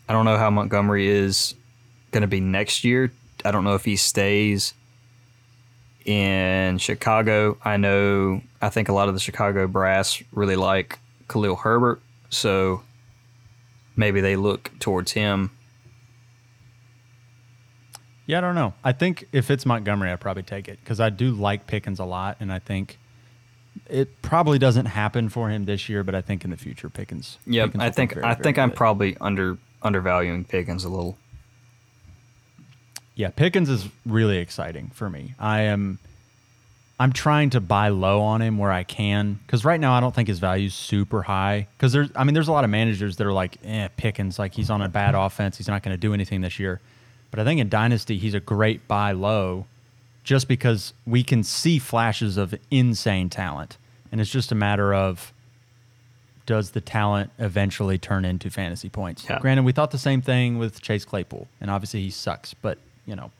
I 0.08 0.12
don't 0.12 0.24
know 0.24 0.36
how 0.36 0.50
Montgomery 0.50 1.08
is 1.08 1.54
going 2.12 2.22
to 2.22 2.28
be 2.28 2.40
next 2.40 2.84
year. 2.84 3.12
I 3.44 3.50
don't 3.50 3.64
know 3.64 3.74
if 3.74 3.84
he 3.84 3.96
stays 3.96 4.74
in 6.04 6.78
Chicago. 6.78 7.58
I 7.64 7.76
know 7.76 8.40
I 8.62 8.68
think 8.68 8.88
a 8.88 8.92
lot 8.92 9.08
of 9.08 9.14
the 9.14 9.20
Chicago 9.20 9.66
brass 9.66 10.22
really 10.32 10.56
like 10.56 10.98
Khalil 11.28 11.56
Herbert, 11.56 12.00
so 12.30 12.82
maybe 13.96 14.20
they 14.20 14.36
look 14.36 14.70
towards 14.78 15.12
him. 15.12 15.50
Yeah, 18.26 18.38
I 18.38 18.40
don't 18.40 18.54
know. 18.54 18.74
I 18.82 18.92
think 18.92 19.28
if 19.32 19.50
it's 19.50 19.66
Montgomery, 19.66 20.10
I'd 20.10 20.20
probably 20.20 20.42
take 20.42 20.68
it 20.68 20.78
because 20.80 21.00
I 21.00 21.10
do 21.10 21.30
like 21.32 21.66
Pickens 21.66 22.00
a 22.00 22.04
lot, 22.04 22.36
and 22.40 22.52
I 22.52 22.58
think 22.58 22.98
it 23.88 24.22
probably 24.22 24.58
doesn't 24.58 24.86
happen 24.86 25.28
for 25.28 25.50
him 25.50 25.64
this 25.64 25.88
year, 25.88 26.02
but 26.02 26.14
I 26.14 26.22
think 26.22 26.44
in 26.44 26.50
the 26.50 26.56
future, 26.56 26.88
Pickens. 26.88 27.38
Yeah, 27.46 27.66
Pickens 27.66 27.82
I 27.82 27.90
think 27.90 28.14
very, 28.14 28.24
I 28.24 28.34
very 28.34 28.42
think 28.42 28.58
I'm 28.58 28.72
probably 28.72 29.16
under 29.20 29.58
undervaluing 29.82 30.44
Pickens 30.44 30.84
a 30.84 30.88
little. 30.88 31.16
Yeah, 33.14 33.30
Pickens 33.30 33.68
is 33.68 33.88
really 34.04 34.38
exciting 34.38 34.90
for 34.94 35.08
me. 35.08 35.34
I 35.38 35.62
am 35.62 35.98
I'm 36.98 37.12
trying 37.12 37.50
to 37.50 37.60
buy 37.60 37.88
low 37.88 38.20
on 38.22 38.40
him 38.40 38.58
where 38.58 38.72
I 38.72 38.82
can 38.82 39.38
cuz 39.46 39.64
right 39.64 39.80
now 39.80 39.92
I 39.94 40.00
don't 40.00 40.14
think 40.14 40.28
his 40.28 40.38
value's 40.38 40.74
super 40.74 41.22
high 41.22 41.66
cuz 41.78 41.92
there's 41.92 42.10
I 42.14 42.24
mean 42.24 42.34
there's 42.34 42.48
a 42.48 42.52
lot 42.52 42.64
of 42.64 42.70
managers 42.70 43.16
that 43.16 43.26
are 43.26 43.32
like, 43.32 43.56
"Eh, 43.64 43.88
Pickens 43.96 44.38
like 44.38 44.54
he's 44.54 44.70
on 44.70 44.82
a 44.82 44.88
bad 44.88 45.14
offense, 45.14 45.56
he's 45.56 45.68
not 45.68 45.82
going 45.82 45.94
to 45.94 46.00
do 46.00 46.12
anything 46.14 46.40
this 46.42 46.58
year." 46.58 46.80
But 47.30 47.40
I 47.40 47.44
think 47.44 47.60
in 47.60 47.68
dynasty 47.68 48.18
he's 48.18 48.34
a 48.34 48.40
great 48.40 48.86
buy 48.86 49.12
low 49.12 49.66
just 50.24 50.48
because 50.48 50.92
we 51.06 51.22
can 51.22 51.42
see 51.42 51.78
flashes 51.78 52.36
of 52.36 52.54
insane 52.70 53.30
talent 53.30 53.78
and 54.10 54.20
it's 54.20 54.30
just 54.30 54.52
a 54.52 54.54
matter 54.54 54.92
of 54.94 55.32
does 56.46 56.70
the 56.70 56.80
talent 56.80 57.30
eventually 57.38 57.98
turn 57.98 58.24
into 58.24 58.48
fantasy 58.48 58.88
points? 58.88 59.26
Yeah. 59.28 59.40
Granted, 59.40 59.64
we 59.64 59.72
thought 59.72 59.90
the 59.90 59.98
same 59.98 60.22
thing 60.22 60.58
with 60.58 60.80
Chase 60.80 61.04
Claypool, 61.04 61.48
and 61.60 61.70
obviously 61.70 62.00
he 62.02 62.10
sucks, 62.10 62.54
but 62.54 62.78
you 63.04 63.14
know, 63.14 63.30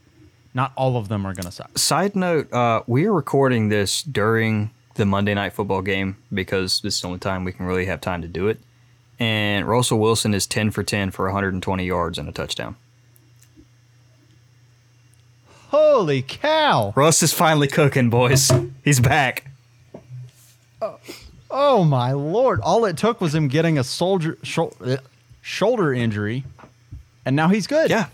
not 0.53 0.73
all 0.77 0.97
of 0.97 1.09
them 1.09 1.25
are 1.27 1.33
going 1.33 1.47
to 1.47 1.53
suck. 1.53 1.79
Side 1.79 2.15
note: 2.15 2.53
uh, 2.53 2.83
We're 2.87 3.13
recording 3.13 3.69
this 3.69 4.03
during 4.03 4.71
the 4.95 5.07
Monday 5.07 5.35
Night 5.35 5.53
Football 5.53 5.83
game 5.83 6.17
because 6.33 6.81
this 6.81 6.97
is 6.97 7.01
the 7.01 7.07
only 7.07 7.21
time 7.21 7.45
we 7.45 7.53
can 7.53 7.67
really 7.67 7.87
have 7.87 8.01
time 8.01 8.23
to 8.23 8.29
do 8.29 8.49
it. 8.49 8.61
And 9.19 9.67
Russell 9.67 9.99
Wilson 9.99 10.35
is 10.35 10.47
ten 10.47 10.71
for 10.71 10.83
ten 10.83 11.11
for 11.11 11.25
120 11.27 11.87
yards 11.87 12.19
and 12.19 12.29
a 12.29 12.33
touchdown. 12.33 12.77
Holy 15.69 16.23
cow! 16.23 16.93
Russ 16.97 17.23
is 17.23 17.33
finally 17.33 17.69
cooking, 17.69 18.11
boys. 18.11 18.51
He's 18.85 19.01
back. 19.01 19.51
Oh 20.83 20.99
my 21.85 22.13
lord! 22.13 22.61
All 22.61 22.85
it 22.85 22.97
took 22.97 23.21
was 23.21 23.35
him 23.35 23.49
getting 23.49 23.79
a 23.79 23.85
soldier 23.85 24.37
shou- 24.43 24.73
uh, 24.85 24.99
shoulder 25.41 25.93
injury, 25.93 26.45
and 27.25 27.35
now 27.37 27.49
he's 27.49 27.67
good. 27.67 27.91
Yeah. 27.91 28.07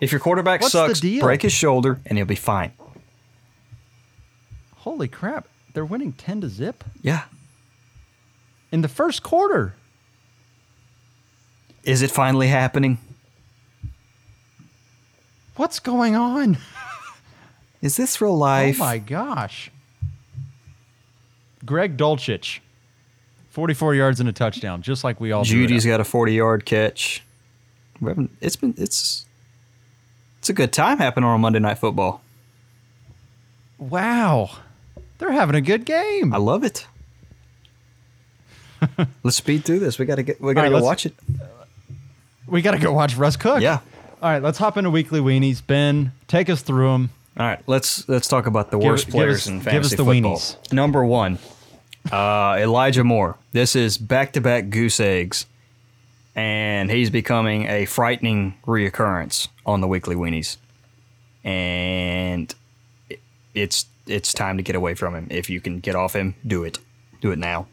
If 0.00 0.10
your 0.12 0.20
quarterback 0.20 0.62
What's 0.62 0.72
sucks, 0.72 1.00
break 1.00 1.42
his 1.42 1.52
shoulder 1.52 2.00
and 2.06 2.18
he'll 2.18 2.26
be 2.26 2.34
fine. 2.34 2.72
Holy 4.76 5.08
crap! 5.08 5.46
They're 5.74 5.84
winning 5.84 6.12
ten 6.12 6.40
to 6.40 6.48
zip 6.48 6.82
Yeah. 7.02 7.22
in 8.72 8.80
the 8.82 8.88
first 8.88 9.22
quarter. 9.22 9.74
Is 11.84 12.02
it 12.02 12.10
finally 12.10 12.48
happening? 12.48 12.98
What's 15.56 15.80
going 15.80 16.16
on? 16.16 16.56
Is 17.80 17.96
this 17.96 18.20
real 18.20 18.36
life? 18.38 18.76
Oh 18.80 18.84
my 18.84 18.98
gosh! 18.98 19.70
Greg 21.64 21.96
Dulcich, 21.96 22.60
forty-four 23.50 23.94
yards 23.94 24.20
and 24.20 24.28
a 24.28 24.32
touchdown, 24.32 24.82
just 24.82 25.04
like 25.04 25.20
we 25.20 25.32
all. 25.32 25.44
Jeudy's 25.44 25.86
got 25.86 26.00
a 26.00 26.04
40 26.04 26.32
yard 26.34 26.64
catch. 26.64 27.22
We 28.00 28.12
It's 28.40 28.56
been 28.56 28.74
it's 28.76 29.26
it's 30.38 30.48
a 30.50 30.52
good 30.52 30.72
time 30.72 30.98
happening 30.98 31.28
on 31.28 31.40
Monday 31.40 31.58
Night 31.60 31.78
Football. 31.78 32.20
Wow, 33.78 34.50
they're 35.18 35.32
having 35.32 35.54
a 35.56 35.60
good 35.60 35.84
game. 35.84 36.32
I 36.34 36.38
love 36.38 36.64
it. 36.64 36.86
Let's 39.22 39.36
speed 39.36 39.64
through 39.64 39.78
this. 39.80 39.98
We 39.98 40.06
gotta 40.06 40.22
get. 40.22 40.40
We 40.40 40.54
gotta 40.54 40.70
right, 40.70 40.78
go 40.80 40.84
watch 40.84 41.06
it. 41.06 41.14
We 42.46 42.60
got 42.62 42.72
to 42.72 42.78
go 42.78 42.92
watch 42.92 43.16
Russ 43.16 43.36
cook. 43.36 43.62
Yeah. 43.62 43.78
All 44.20 44.28
right, 44.30 44.42
let's 44.42 44.58
hop 44.58 44.76
into 44.76 44.90
weekly 44.90 45.20
weenies. 45.20 45.64
Ben, 45.66 46.12
take 46.28 46.50
us 46.50 46.60
through 46.62 46.92
them. 46.92 47.10
All 47.38 47.46
right. 47.46 47.60
Let's 47.66 48.08
let's 48.08 48.28
talk 48.28 48.46
about 48.46 48.70
the 48.70 48.78
Give- 48.78 48.88
worst 48.90 49.06
give 49.06 49.12
players 49.14 49.36
us- 49.42 49.46
in 49.46 49.54
give 49.58 49.64
fantasy 49.64 49.94
us 49.94 49.98
the 49.98 50.04
football. 50.04 50.36
weenies. 50.36 50.72
Number 50.72 51.04
one, 51.04 51.38
uh, 52.10 52.56
Elijah 52.58 53.04
Moore. 53.04 53.36
This 53.52 53.76
is 53.76 53.98
back 53.98 54.32
to 54.32 54.40
back 54.40 54.70
goose 54.70 54.98
eggs, 55.00 55.46
and 56.34 56.90
he's 56.90 57.10
becoming 57.10 57.66
a 57.66 57.84
frightening 57.86 58.54
reoccurrence 58.66 59.48
on 59.66 59.80
the 59.80 59.86
weekly 59.88 60.16
weenies. 60.16 60.56
And 61.44 62.54
it- 63.08 63.20
it's 63.54 63.86
it's 64.06 64.32
time 64.34 64.56
to 64.56 64.62
get 64.62 64.74
away 64.74 64.94
from 64.94 65.14
him. 65.14 65.28
If 65.30 65.48
you 65.48 65.60
can 65.60 65.78
get 65.80 65.94
off 65.94 66.14
him, 66.16 66.34
do 66.46 66.64
it. 66.64 66.78
Do 67.20 67.30
it 67.30 67.38
now. 67.38 67.66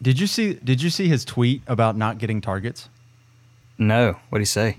Did 0.00 0.18
you 0.18 0.26
see? 0.26 0.54
Did 0.54 0.80
you 0.80 0.88
see 0.88 1.08
his 1.08 1.24
tweet 1.24 1.62
about 1.66 1.96
not 1.96 2.16
getting 2.18 2.40
targets? 2.40 2.88
No. 3.76 4.16
What'd 4.30 4.40
he 4.42 4.46
say? 4.46 4.78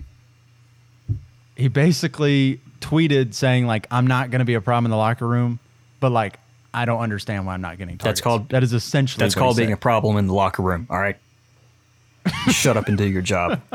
He 1.55 1.67
basically 1.67 2.59
tweeted 2.79 3.35
saying 3.35 3.67
like, 3.67 3.85
"I'm 3.91 4.07
not 4.07 4.31
going 4.31 4.39
to 4.39 4.45
be 4.45 4.55
a 4.55 4.61
problem 4.61 4.85
in 4.85 4.91
the 4.91 4.97
locker 4.97 5.27
room, 5.27 5.59
but 5.99 6.11
like, 6.11 6.39
I 6.73 6.85
don't 6.85 6.99
understand 7.01 7.45
why 7.45 7.53
I'm 7.53 7.61
not 7.61 7.77
getting 7.77 7.97
targets." 7.97 8.03
That's 8.19 8.21
called- 8.21 8.49
That 8.49 8.63
is 8.63 8.73
essentially. 8.73 9.23
That's 9.23 9.35
called 9.35 9.57
being 9.57 9.69
said. 9.69 9.73
a 9.73 9.77
problem 9.77 10.17
in 10.17 10.27
the 10.27 10.33
locker 10.33 10.61
room. 10.63 10.87
All 10.89 10.99
right. 10.99 11.17
Shut 12.49 12.77
up 12.77 12.87
and 12.87 12.97
do 12.97 13.07
your 13.07 13.21
job. 13.23 13.61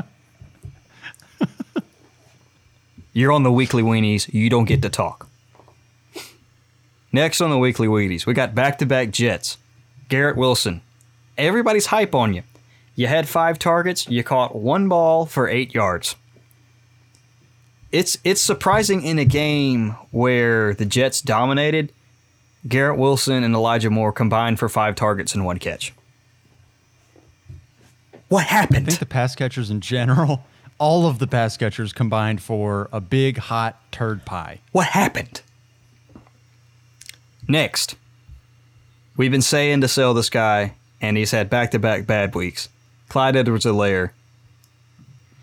You're 3.13 3.33
on 3.33 3.43
the 3.45 3.53
weekly 3.53 3.83
weenies. 3.83 4.33
You 4.33 4.51
don't 4.51 4.67
get 4.67 4.83
to 4.83 4.89
talk. 4.91 5.29
Next 7.13 7.41
on 7.41 7.49
the 7.51 7.59
weekly 7.59 7.89
weenies, 7.89 8.27
we 8.27 8.35
got 8.35 8.55
back 8.55 8.79
to 8.79 8.87
back 8.87 9.11
Jets. 9.11 9.57
Garrett 10.09 10.37
Wilson. 10.37 10.83
Everybody's 11.39 11.87
hype 11.87 12.15
on 12.15 12.35
you. 12.35 12.43
You 12.95 13.07
had 13.07 13.29
five 13.29 13.59
targets. 13.59 14.07
You 14.09 14.23
caught 14.23 14.55
one 14.55 14.89
ball 14.89 15.27
for 15.27 15.49
eight 15.49 15.75
yards. 15.75 16.15
It's 17.93 18.19
it's 18.25 18.41
surprising 18.41 19.03
in 19.03 19.19
a 19.19 19.25
game 19.25 19.97
where 20.11 20.75
the 20.75 20.85
Jets 20.85 21.21
dominated. 21.23 21.93
Garrett 22.69 22.99
Wilson 22.99 23.45
and 23.45 23.55
Elijah 23.55 23.91
Moore 23.91 24.13
combined 24.13 24.59
for 24.59 24.69
five 24.69 24.95
targets 24.95 25.35
and 25.35 25.45
one 25.45 25.59
catch. 25.59 25.93
What 28.29 28.45
happened? 28.47 28.51
I 28.51 28.57
happened? 28.57 28.87
think 28.87 28.99
the 28.99 29.07
pass 29.07 29.35
catchers 29.37 29.71
in 29.71 29.81
general, 29.81 30.45
all 30.79 31.07
of 31.07 31.19
the 31.19 31.27
pass 31.27 31.57
catchers 31.57 31.93
combined 31.93 32.43
for 32.43 32.89
a 32.93 33.01
big 33.01 33.39
hot 33.39 33.81
turd 33.93 34.25
pie. 34.25 34.61
What 34.73 34.89
happened? 34.89 35.43
Next, 37.49 37.95
we've 39.17 39.31
been 39.31 39.43
saying 39.43 39.81
to 39.83 39.89
sell 39.89 40.15
this 40.15 40.31
guy, 40.31 40.75
and 41.01 41.17
he's 41.17 41.31
had 41.31 41.49
back 41.49 41.71
to 41.71 41.79
back 41.79 42.07
bad 42.07 42.35
weeks. 42.35 42.69
Clyde 43.09 43.37
Edwards-Helaire, 43.37 44.11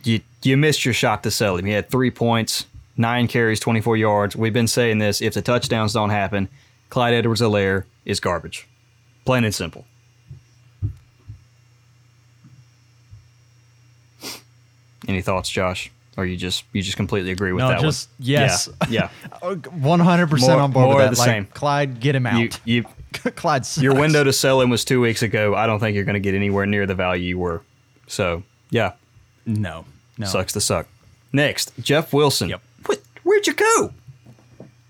you, 0.03 0.19
you 0.41 0.57
missed 0.57 0.83
your 0.83 0.93
shot 0.93 1.23
to 1.23 1.31
sell 1.31 1.55
him. 1.55 1.65
He 1.65 1.71
had 1.71 1.89
three 1.89 2.11
points, 2.11 2.65
nine 2.97 3.29
carries, 3.29 3.61
24 3.61 3.95
yards. 3.95 4.35
We've 4.35 4.51
been 4.51 4.67
saying 4.67 4.97
this. 4.97 5.21
If 5.21 5.33
the 5.33 5.41
touchdowns 5.41 5.93
don't 5.93 6.09
happen, 6.09 6.49
Clyde 6.93 7.15
Edwards-Helaire 7.15 7.85
is 8.05 8.19
garbage. 8.19 8.67
Plain 9.25 9.45
and 9.45 9.55
simple. 9.55 9.83
Any 15.07 15.23
thoughts, 15.23 15.49
Josh? 15.49 15.89
Or 16.17 16.25
you 16.27 16.37
just 16.37 16.65
you 16.71 16.83
just 16.83 16.95
completely 16.95 17.31
agree 17.31 17.51
with 17.51 17.63
No, 17.63 17.69
that 17.69 17.81
just 17.81 18.09
one? 18.09 18.15
yes. 18.27 18.69
Yeah. 18.87 19.09
yeah. 19.23 19.37
Oh, 19.41 19.55
one 19.55 20.01
hundred 20.01 20.29
percent 20.29 20.61
on 20.61 20.71
board 20.71 20.85
more 20.85 20.95
with 20.97 21.05
that. 21.05 21.15
the 21.15 21.19
like, 21.19 21.25
same. 21.27 21.45
Clyde, 21.47 21.99
get 21.99 22.13
him 22.13 22.27
out. 22.27 22.39
You, 22.39 22.49
you, 22.63 22.83
Clyde, 23.35 23.65
sucks. 23.65 23.81
your 23.81 23.95
window 23.95 24.23
to 24.23 24.31
sell 24.31 24.61
him 24.61 24.69
was 24.69 24.85
two 24.85 25.01
weeks 25.01 25.23
ago. 25.23 25.55
I 25.55 25.65
don't 25.65 25.79
think 25.79 25.95
you're 25.95 26.05
going 26.05 26.13
to 26.13 26.19
get 26.19 26.35
anywhere 26.35 26.67
near 26.67 26.85
the 26.85 26.93
value 26.93 27.23
you 27.29 27.39
were. 27.39 27.63
So, 28.05 28.43
yeah, 28.69 28.91
No, 29.47 29.85
no. 30.19 30.27
sucks 30.27 30.53
to 30.53 30.61
suck. 30.61 30.85
Next, 31.31 31.73
Jeff 31.81 32.13
Wilson. 32.13 32.49
Yep. 32.49 32.61
What, 32.85 33.01
where'd 33.23 33.47
you 33.47 33.53
go? 33.55 33.93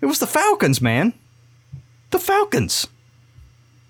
It 0.01 0.07
was 0.07 0.19
the 0.19 0.27
Falcons, 0.27 0.81
man. 0.81 1.13
The 2.13 2.19
Falcons. 2.19 2.85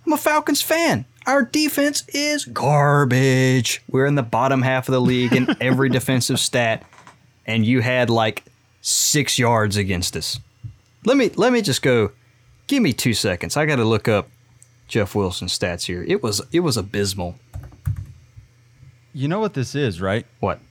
I'm 0.06 0.14
a 0.14 0.18
Falcons 0.18 0.62
fan. 0.62 1.04
Our 1.28 1.44
defense 1.44 2.08
is 2.08 2.46
garbage. 2.46 3.84
We're 3.90 4.06
in 4.06 4.16
the 4.16 4.24
bottom 4.24 4.62
half 4.62 4.88
of 4.88 4.94
the 4.94 5.02
league 5.02 5.34
in 5.34 5.54
every 5.62 5.90
defensive 5.90 6.40
stat, 6.40 6.86
and 7.46 7.66
you 7.66 7.82
had 7.82 8.10
like 8.10 8.46
six 8.80 9.38
yards 9.38 9.76
against 9.76 10.16
us. 10.16 10.40
Let 11.04 11.18
me 11.18 11.32
let 11.36 11.52
me 11.52 11.62
just 11.62 11.82
go. 11.82 12.12
Give 12.68 12.82
me 12.82 12.94
two 12.94 13.14
seconds. 13.14 13.58
I 13.58 13.66
got 13.66 13.76
to 13.76 13.84
look 13.84 14.08
up 14.08 14.30
Jeff 14.88 15.16
Wilson's 15.16 15.60
stats 15.60 15.88
here. 15.88 16.06
It 16.08 16.24
was 16.24 16.42
it 16.54 16.62
was 16.62 16.78
abysmal. 16.78 17.36
You 19.14 19.28
know 19.28 19.42
what 19.42 19.54
this 19.54 19.76
is, 19.76 20.00
right? 20.00 20.26
What? 20.40 20.62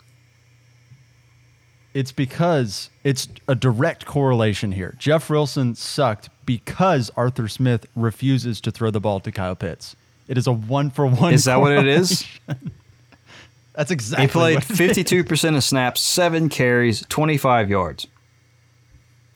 It's 1.95 2.13
because 2.13 2.89
it's 3.05 3.29
a 3.47 3.55
direct 3.55 4.07
correlation 4.07 4.73
here. 4.73 4.95
Jeff 4.99 5.29
Wilson 5.29 5.75
sucked 5.75 6.31
because 6.47 7.11
Arthur 7.17 7.49
Smith 7.49 7.87
refuses 7.95 8.61
to 8.63 8.71
throw 8.71 8.91
the 8.91 9.01
ball 9.01 9.21
to 9.21 9.31
Kyle 9.31 9.55
Pitts. 9.55 9.95
It 10.27 10.39
is 10.39 10.47
a 10.47 10.53
one 10.53 10.91
for 10.91 11.07
one. 11.07 11.35
Is 11.35 11.45
that 11.45 11.61
what 11.61 11.73
it 11.73 11.87
is? 11.87 12.27
That's 13.75 13.91
exactly. 13.91 14.27
He 14.27 14.33
played 14.33 14.55
what 14.57 14.81
it 14.81 14.99
is. 14.99 15.13
52% 15.13 15.57
of 15.57 15.65
snaps, 15.65 16.01
seven 16.01 16.49
carries, 16.49 17.05
25 17.09 17.69
yards. 17.71 18.07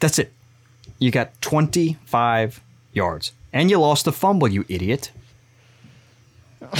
That's 0.00 0.18
it. 0.18 0.32
You 0.98 1.10
got 1.10 1.38
25 1.42 2.62
yards. 2.92 3.32
And 3.52 3.70
you 3.70 3.78
lost 3.78 4.06
a 4.06 4.12
fumble, 4.12 4.48
you 4.48 4.64
idiot. 4.68 5.10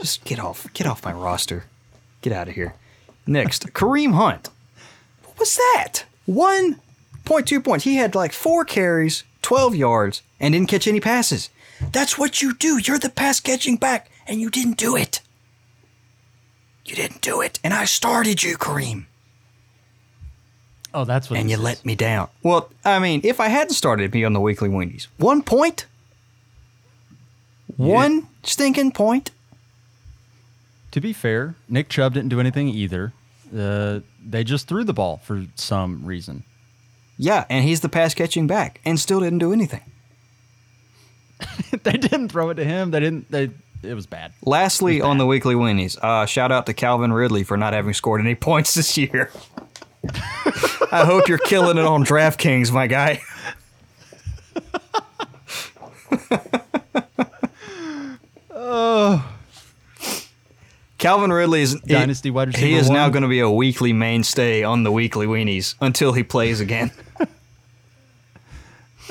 Just 0.00 0.24
get 0.24 0.38
off. 0.38 0.72
Get 0.72 0.86
off 0.86 1.04
my 1.04 1.12
roster. 1.12 1.64
Get 2.20 2.32
out 2.32 2.48
of 2.48 2.54
here. 2.54 2.74
Next, 3.26 3.72
Kareem 3.72 4.14
Hunt. 4.14 4.50
Was 5.42 5.56
that? 5.56 6.04
1.2 6.28 7.64
points. 7.64 7.82
He 7.84 7.96
had 7.96 8.14
like 8.14 8.32
four 8.32 8.64
carries, 8.64 9.24
12 9.42 9.74
yards, 9.74 10.22
and 10.38 10.54
didn't 10.54 10.68
catch 10.68 10.86
any 10.86 11.00
passes. 11.00 11.50
That's 11.90 12.16
what 12.16 12.40
you 12.40 12.54
do. 12.54 12.78
You're 12.78 13.00
the 13.00 13.10
pass 13.10 13.40
catching 13.40 13.76
back, 13.76 14.08
and 14.28 14.40
you 14.40 14.50
didn't 14.50 14.76
do 14.76 14.94
it. 14.94 15.20
You 16.86 16.94
didn't 16.94 17.22
do 17.22 17.40
it, 17.40 17.58
and 17.64 17.74
I 17.74 17.86
started 17.86 18.44
you, 18.44 18.56
Kareem. 18.56 19.06
Oh, 20.94 21.04
that's 21.04 21.28
what. 21.28 21.40
and 21.40 21.50
you 21.50 21.56
is. 21.56 21.62
let 21.62 21.84
me 21.84 21.96
down. 21.96 22.28
Well, 22.44 22.70
I 22.84 23.00
mean, 23.00 23.20
if 23.24 23.40
I 23.40 23.48
hadn't 23.48 23.74
started 23.74 24.14
me 24.14 24.22
on 24.22 24.34
the 24.34 24.40
weekly 24.40 24.68
weenies, 24.68 25.08
one 25.16 25.42
point, 25.42 25.86
one 27.76 28.28
stinking 28.44 28.92
point. 28.92 29.32
To 30.92 31.00
be 31.00 31.12
fair, 31.12 31.56
Nick 31.68 31.88
Chubb 31.88 32.14
didn't 32.14 32.28
do 32.28 32.38
anything 32.38 32.68
either. 32.68 33.12
Uh, 33.52 34.00
they 34.24 34.44
just 34.44 34.68
threw 34.68 34.84
the 34.84 34.92
ball 34.92 35.18
for 35.18 35.44
some 35.54 36.04
reason. 36.04 36.44
Yeah, 37.18 37.44
and 37.48 37.64
he's 37.64 37.80
the 37.80 37.88
pass 37.88 38.14
catching 38.14 38.46
back, 38.46 38.80
and 38.84 38.98
still 38.98 39.20
didn't 39.20 39.38
do 39.38 39.52
anything. 39.52 39.82
they 41.82 41.92
didn't 41.92 42.30
throw 42.30 42.50
it 42.50 42.54
to 42.54 42.64
him. 42.64 42.90
They 42.90 43.00
didn't. 43.00 43.30
They. 43.30 43.50
It 43.82 43.94
was 43.94 44.06
bad. 44.06 44.32
Lastly, 44.44 45.00
on 45.00 45.18
the 45.18 45.26
weekly 45.26 45.56
weenies, 45.56 45.98
uh, 46.02 46.24
shout 46.26 46.52
out 46.52 46.66
to 46.66 46.74
Calvin 46.74 47.12
Ridley 47.12 47.42
for 47.42 47.56
not 47.56 47.72
having 47.72 47.94
scored 47.94 48.20
any 48.20 48.34
points 48.36 48.74
this 48.74 48.96
year. 48.96 49.30
I 50.92 51.04
hope 51.04 51.28
you're 51.28 51.38
killing 51.38 51.78
it 51.78 51.84
on 51.84 52.04
DraftKings, 52.04 52.72
my 52.72 52.86
guy. 52.86 53.22
Calvin 61.02 61.32
Ridley 61.32 61.62
is 61.62 61.74
Dynasty 61.80 62.30
wide 62.30 62.46
receiver 62.46 62.64
He 62.64 62.74
is 62.74 62.88
now 62.88 63.08
going 63.08 63.24
to 63.24 63.28
be 63.28 63.40
a 63.40 63.50
weekly 63.50 63.92
mainstay 63.92 64.62
on 64.62 64.84
the 64.84 64.92
weekly 64.92 65.26
weenies 65.26 65.74
until 65.80 66.12
he 66.12 66.22
plays 66.22 66.60
again. 66.60 66.92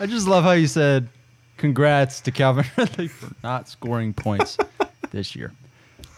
I 0.00 0.06
just 0.06 0.26
love 0.26 0.44
how 0.44 0.52
you 0.52 0.66
said, 0.66 1.10
"Congrats 1.58 2.22
to 2.22 2.30
Calvin 2.30 2.64
Ridley 2.78 3.08
for 3.08 3.30
not 3.42 3.68
scoring 3.68 4.14
points 4.14 4.56
this 5.10 5.36
year." 5.36 5.52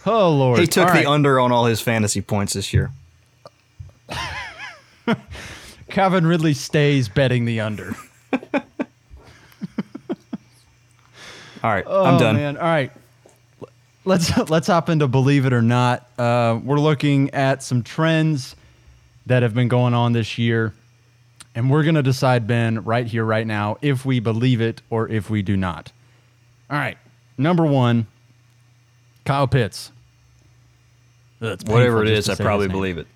Oh 0.07 0.31
Lord! 0.31 0.61
He 0.61 0.69
took 0.69 0.87
All 0.87 0.93
the 0.93 0.99
right. 1.01 1.07
under 1.07 1.41
on 1.41 1.51
all 1.51 1.65
his 1.65 1.81
fantasy 1.81 2.21
points 2.21 2.53
this 2.53 2.73
year. 2.73 2.93
Calvin 5.89 6.29
Ridley 6.29 6.55
stays 6.55 7.09
betting 7.09 7.45
the 7.45 7.59
under. 7.59 7.97
All 11.63 11.71
right, 11.71 11.85
Oh 11.87 12.05
I'm 12.05 12.19
done. 12.19 12.37
man! 12.37 12.57
All 12.57 12.63
right, 12.63 12.91
let's 14.05 14.37
let's 14.51 14.67
hop 14.67 14.89
into 14.89 15.07
believe 15.09 15.45
it 15.47 15.53
or 15.53 15.63
not. 15.63 16.09
Uh, 16.19 16.59
we're 16.63 16.81
looking 16.81 17.31
at 17.31 17.63
some 17.63 17.83
trends 17.83 18.57
that 19.27 19.43
have 19.43 19.55
been 19.55 19.69
going 19.69 19.93
on 19.95 20.13
this 20.13 20.39
year, 20.39 20.73
and 21.55 21.71
we're 21.71 21.83
gonna 21.83 22.03
decide, 22.03 22.47
Ben, 22.47 22.83
right 22.85 23.07
here, 23.07 23.25
right 23.25 23.47
now, 23.47 23.77
if 23.83 24.05
we 24.07 24.21
believe 24.21 24.61
it 24.61 24.81
or 24.91 25.09
if 25.09 25.29
we 25.29 25.43
do 25.43 25.57
not. 25.57 25.93
All 26.71 26.79
right, 26.79 26.97
number 27.37 27.65
one, 27.67 28.07
Kyle 29.25 29.47
Pitts. 29.47 29.93
Ugh, 31.43 31.53
it's 31.53 31.65
Whatever 31.65 31.99
painful 31.99 32.13
it 32.13 32.17
just 32.17 32.29
is, 32.31 32.37
to 32.37 32.43
I 32.43 32.47
probably 32.47 32.69
believe 32.69 32.99
it. 32.99 33.07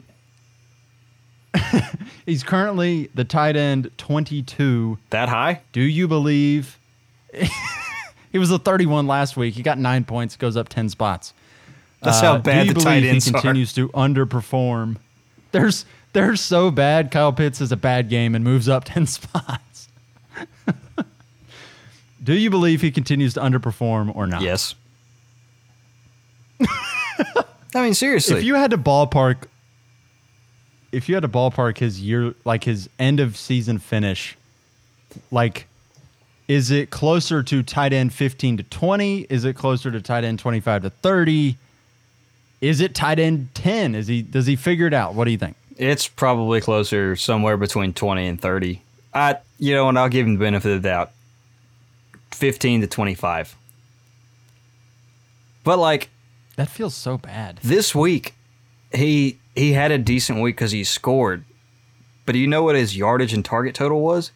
He's 2.26 2.42
currently 2.42 3.10
the 3.14 3.24
tight 3.24 3.56
end 3.56 3.90
22 3.98 4.98
That 5.10 5.28
high? 5.28 5.60
Do 5.72 5.82
you 5.82 6.08
believe 6.08 6.78
he 8.34 8.38
was 8.40 8.50
a 8.50 8.58
31 8.58 9.06
last 9.06 9.36
week? 9.36 9.54
He 9.54 9.62
got 9.62 9.78
nine 9.78 10.04
points, 10.04 10.34
goes 10.36 10.56
up 10.56 10.68
10 10.68 10.88
spots. 10.88 11.32
That's 12.02 12.18
Uh, 12.18 12.32
how 12.32 12.38
bad 12.38 12.62
do 12.62 12.66
you 12.66 12.74
the 12.74 12.80
tight 12.80 13.04
ends 13.04 13.26
he 13.26 13.30
are. 13.30 13.34
continues 13.40 13.72
to 13.74 13.88
underperform? 13.90 14.96
There's 15.52 15.86
they're 16.14 16.34
so 16.34 16.72
bad. 16.72 17.12
Kyle 17.12 17.32
Pitts 17.32 17.60
has 17.60 17.70
a 17.70 17.76
bad 17.76 18.08
game 18.08 18.34
and 18.34 18.42
moves 18.44 18.68
up 18.68 18.82
10 18.86 19.06
spots. 19.06 19.88
do 22.24 22.34
you 22.34 22.50
believe 22.50 22.80
he 22.80 22.90
continues 22.90 23.34
to 23.34 23.40
underperform 23.40 24.14
or 24.16 24.26
not? 24.26 24.42
Yes. 24.42 24.74
I 26.60 27.82
mean, 27.82 27.94
seriously. 27.94 28.38
If 28.38 28.44
you 28.44 28.56
had 28.56 28.70
to 28.72 28.78
ballpark, 28.78 29.44
if 30.90 31.08
you 31.08 31.14
had 31.14 31.22
to 31.22 31.28
ballpark 31.28 31.78
his 31.78 32.00
year, 32.00 32.34
like 32.44 32.64
his 32.64 32.88
end 32.98 33.20
of 33.20 33.36
season 33.36 33.78
finish, 33.78 34.36
like, 35.30 35.66
is 36.48 36.70
it 36.70 36.90
closer 36.90 37.42
to 37.42 37.62
tight 37.62 37.92
end 37.92 38.12
15 38.12 38.58
to 38.58 38.62
20? 38.62 39.20
Is 39.30 39.44
it 39.44 39.54
closer 39.54 39.90
to 39.90 40.00
tight 40.00 40.24
end 40.24 40.38
25 40.38 40.82
to 40.82 40.90
30? 40.90 41.56
Is 42.60 42.80
it 42.80 42.94
tight 42.94 43.18
end 43.18 43.48
10? 43.54 43.94
Is 43.94 44.06
he, 44.06 44.22
does 44.22 44.46
he 44.46 44.56
figure 44.56 44.86
it 44.86 44.94
out? 44.94 45.14
What 45.14 45.24
do 45.24 45.30
you 45.30 45.38
think? 45.38 45.56
it's 45.76 46.06
probably 46.06 46.60
closer 46.60 47.16
somewhere 47.16 47.56
between 47.56 47.92
20 47.92 48.28
and 48.28 48.40
30. 48.40 48.80
I, 49.12 49.38
you 49.58 49.74
know, 49.74 49.88
and 49.88 49.98
I'll 49.98 50.08
give 50.08 50.24
him 50.24 50.34
the 50.34 50.38
benefit 50.38 50.70
of 50.70 50.82
the 50.82 50.88
doubt. 50.88 51.10
15 52.30 52.82
to 52.82 52.86
25. 52.86 53.56
But 55.64 55.78
like 55.78 56.10
That 56.56 56.68
feels 56.68 56.94
so 56.94 57.18
bad. 57.18 57.58
this 57.62 57.94
week, 57.94 58.34
he 58.92 59.38
he 59.56 59.72
had 59.72 59.90
a 59.90 59.98
decent 59.98 60.40
week 60.40 60.54
because 60.56 60.70
he 60.72 60.84
scored. 60.84 61.44
But 62.26 62.32
do 62.34 62.38
you 62.38 62.46
know 62.46 62.62
what 62.62 62.76
his 62.76 62.96
yardage 62.96 63.32
and 63.32 63.44
target 63.44 63.74
total 63.74 64.00
was? 64.00 64.30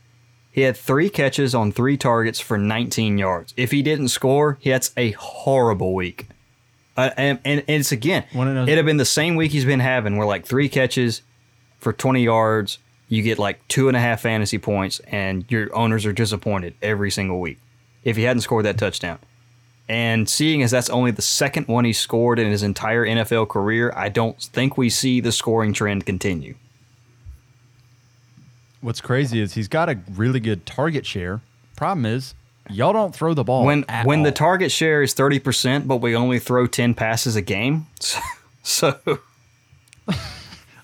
He 0.50 0.62
had 0.62 0.76
three 0.76 1.08
catches 1.10 1.54
on 1.54 1.72
three 1.72 1.96
targets 1.96 2.40
for 2.40 2.58
19 2.58 3.18
yards. 3.18 3.54
If 3.56 3.70
he 3.70 3.82
didn't 3.82 4.08
score, 4.08 4.58
that's 4.64 4.92
a 4.96 5.12
horrible 5.12 5.94
week. 5.94 6.28
Uh, 6.96 7.10
and, 7.16 7.38
and 7.44 7.62
it's 7.68 7.92
again, 7.92 8.24
it'd 8.66 8.76
have 8.76 8.86
been 8.86 8.96
the 8.96 9.04
same 9.04 9.36
week 9.36 9.52
he's 9.52 9.64
been 9.64 9.78
having, 9.80 10.16
where 10.16 10.26
like 10.26 10.46
three 10.46 10.68
catches 10.68 11.22
for 11.78 11.92
20 11.92 12.24
yards, 12.24 12.78
you 13.08 13.22
get 13.22 13.38
like 13.38 13.66
two 13.68 13.86
and 13.86 13.96
a 13.96 14.00
half 14.00 14.22
fantasy 14.22 14.58
points, 14.58 15.00
and 15.06 15.44
your 15.48 15.74
owners 15.76 16.04
are 16.04 16.12
disappointed 16.12 16.74
every 16.82 17.10
single 17.10 17.40
week 17.40 17.58
if 18.02 18.16
he 18.16 18.24
hadn't 18.24 18.42
scored 18.42 18.64
that 18.64 18.78
touchdown. 18.78 19.18
And 19.88 20.28
seeing 20.28 20.62
as 20.62 20.70
that's 20.70 20.90
only 20.90 21.12
the 21.12 21.22
second 21.22 21.68
one 21.68 21.84
he 21.84 21.92
scored 21.92 22.38
in 22.38 22.50
his 22.50 22.62
entire 22.62 23.06
NFL 23.06 23.48
career, 23.48 23.92
I 23.96 24.08
don't 24.08 24.40
think 24.40 24.76
we 24.76 24.90
see 24.90 25.20
the 25.20 25.32
scoring 25.32 25.72
trend 25.72 26.04
continue. 26.04 26.56
What's 28.80 29.00
crazy 29.00 29.40
is 29.40 29.54
he's 29.54 29.68
got 29.68 29.88
a 29.88 29.98
really 30.14 30.40
good 30.40 30.64
target 30.66 31.04
share. 31.04 31.40
Problem 31.76 32.06
is, 32.06 32.34
y'all 32.70 32.92
don't 32.92 33.14
throw 33.14 33.34
the 33.34 33.44
ball. 33.44 33.64
when 33.64 33.84
when 34.04 34.22
the 34.22 34.32
target 34.32 34.70
share 34.70 35.02
is 35.02 35.14
30%, 35.14 35.86
but 35.88 35.96
we 35.96 36.14
only 36.14 36.38
throw 36.38 36.66
10 36.66 36.94
passes 36.94 37.36
a 37.36 37.42
game. 37.42 37.86
So 38.64 38.98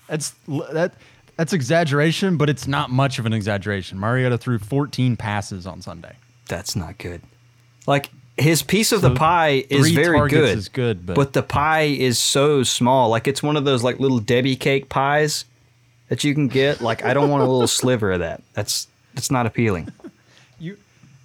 That's 0.07 0.33
that. 0.47 0.93
That's 1.37 1.51
exaggeration, 1.53 2.37
but 2.37 2.49
it's 2.49 2.65
not 2.67 2.89
much 2.89 3.19
of 3.19 3.25
an 3.25 3.33
exaggeration. 3.33 3.99
Mariota 3.99 4.37
threw 4.37 4.57
14 4.57 5.17
passes 5.17 5.67
on 5.67 5.81
Sunday. 5.81 6.15
that's 6.47 6.75
not 6.75 6.97
good. 6.97 7.21
Like 7.85 8.09
his 8.37 8.63
piece 8.63 8.91
of 8.91 9.01
the 9.01 9.13
pie 9.13 9.65
is 9.69 9.91
very 9.91 10.29
good. 10.29 10.57
is 10.57 10.69
good, 10.69 11.05
but- 11.05 11.15
but 11.15 11.33
the 11.33 11.43
pie 11.43 11.83
is 11.83 12.17
so 12.17 12.63
small. 12.63 13.09
Like 13.09 13.27
it's 13.27 13.43
one 13.43 13.57
of 13.57 13.65
those 13.65 13.83
like 13.83 13.99
little 13.99 14.19
Debbie 14.19 14.55
cake 14.55 14.89
pies 14.89 15.45
that 16.09 16.23
you 16.23 16.33
can 16.33 16.47
get. 16.47 16.81
Like 16.81 17.03
I 17.03 17.13
don't 17.13 17.29
want 17.29 17.43
a 17.43 17.47
little 17.47 17.67
sliver 17.67 18.11
of 18.11 18.19
that. 18.19 18.41
That's 18.53 18.87
that's 19.13 19.31
not 19.31 19.45
appealing. 19.45 19.89
You 20.57 20.77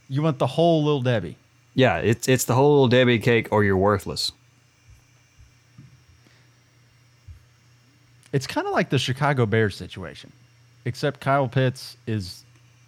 you 0.09 0.23
want 0.23 0.41
the 0.41 0.47
whole 0.49 0.83
little 0.83 1.03
Debbie. 1.03 1.37
Yeah, 1.77 1.99
it's 1.99 2.29
it's 2.29 2.47
the 2.47 2.55
whole 2.55 2.73
little 2.73 2.89
Debbie 2.89 3.21
cake 3.21 3.47
or 3.53 3.63
you're 3.63 3.77
worthless. 3.77 4.33
It's 8.33 8.47
kind 8.47 8.67
of 8.67 8.73
like 8.73 8.91
the 8.91 8.99
Chicago 8.99 9.47
Bears 9.47 9.77
situation, 9.77 10.33
except 10.85 11.21
Kyle 11.21 11.49
Pitts 11.49 11.97
is 12.07 12.45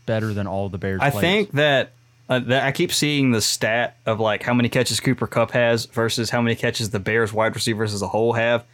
better 0.06 0.32
than 0.34 0.46
all 0.46 0.68
the 0.68 0.78
Bears. 0.78 1.00
I 1.00 1.10
players. 1.10 1.20
think 1.20 1.50
that, 1.52 1.92
uh, 2.28 2.38
that 2.40 2.64
I 2.64 2.72
keep 2.72 2.92
seeing 2.92 3.32
the 3.32 3.40
stat 3.40 3.96
of 4.06 4.20
like 4.20 4.42
how 4.42 4.54
many 4.54 4.68
catches 4.68 5.00
Cooper 5.00 5.26
Kupp 5.26 5.50
has 5.52 5.86
versus 5.86 6.30
how 6.30 6.40
many 6.42 6.54
catches 6.54 6.90
the 6.90 7.00
Bears 7.00 7.32
wide 7.32 7.54
receivers 7.54 7.92
as 7.94 8.02
a 8.02 8.08
whole 8.08 8.32
have. 8.34 8.64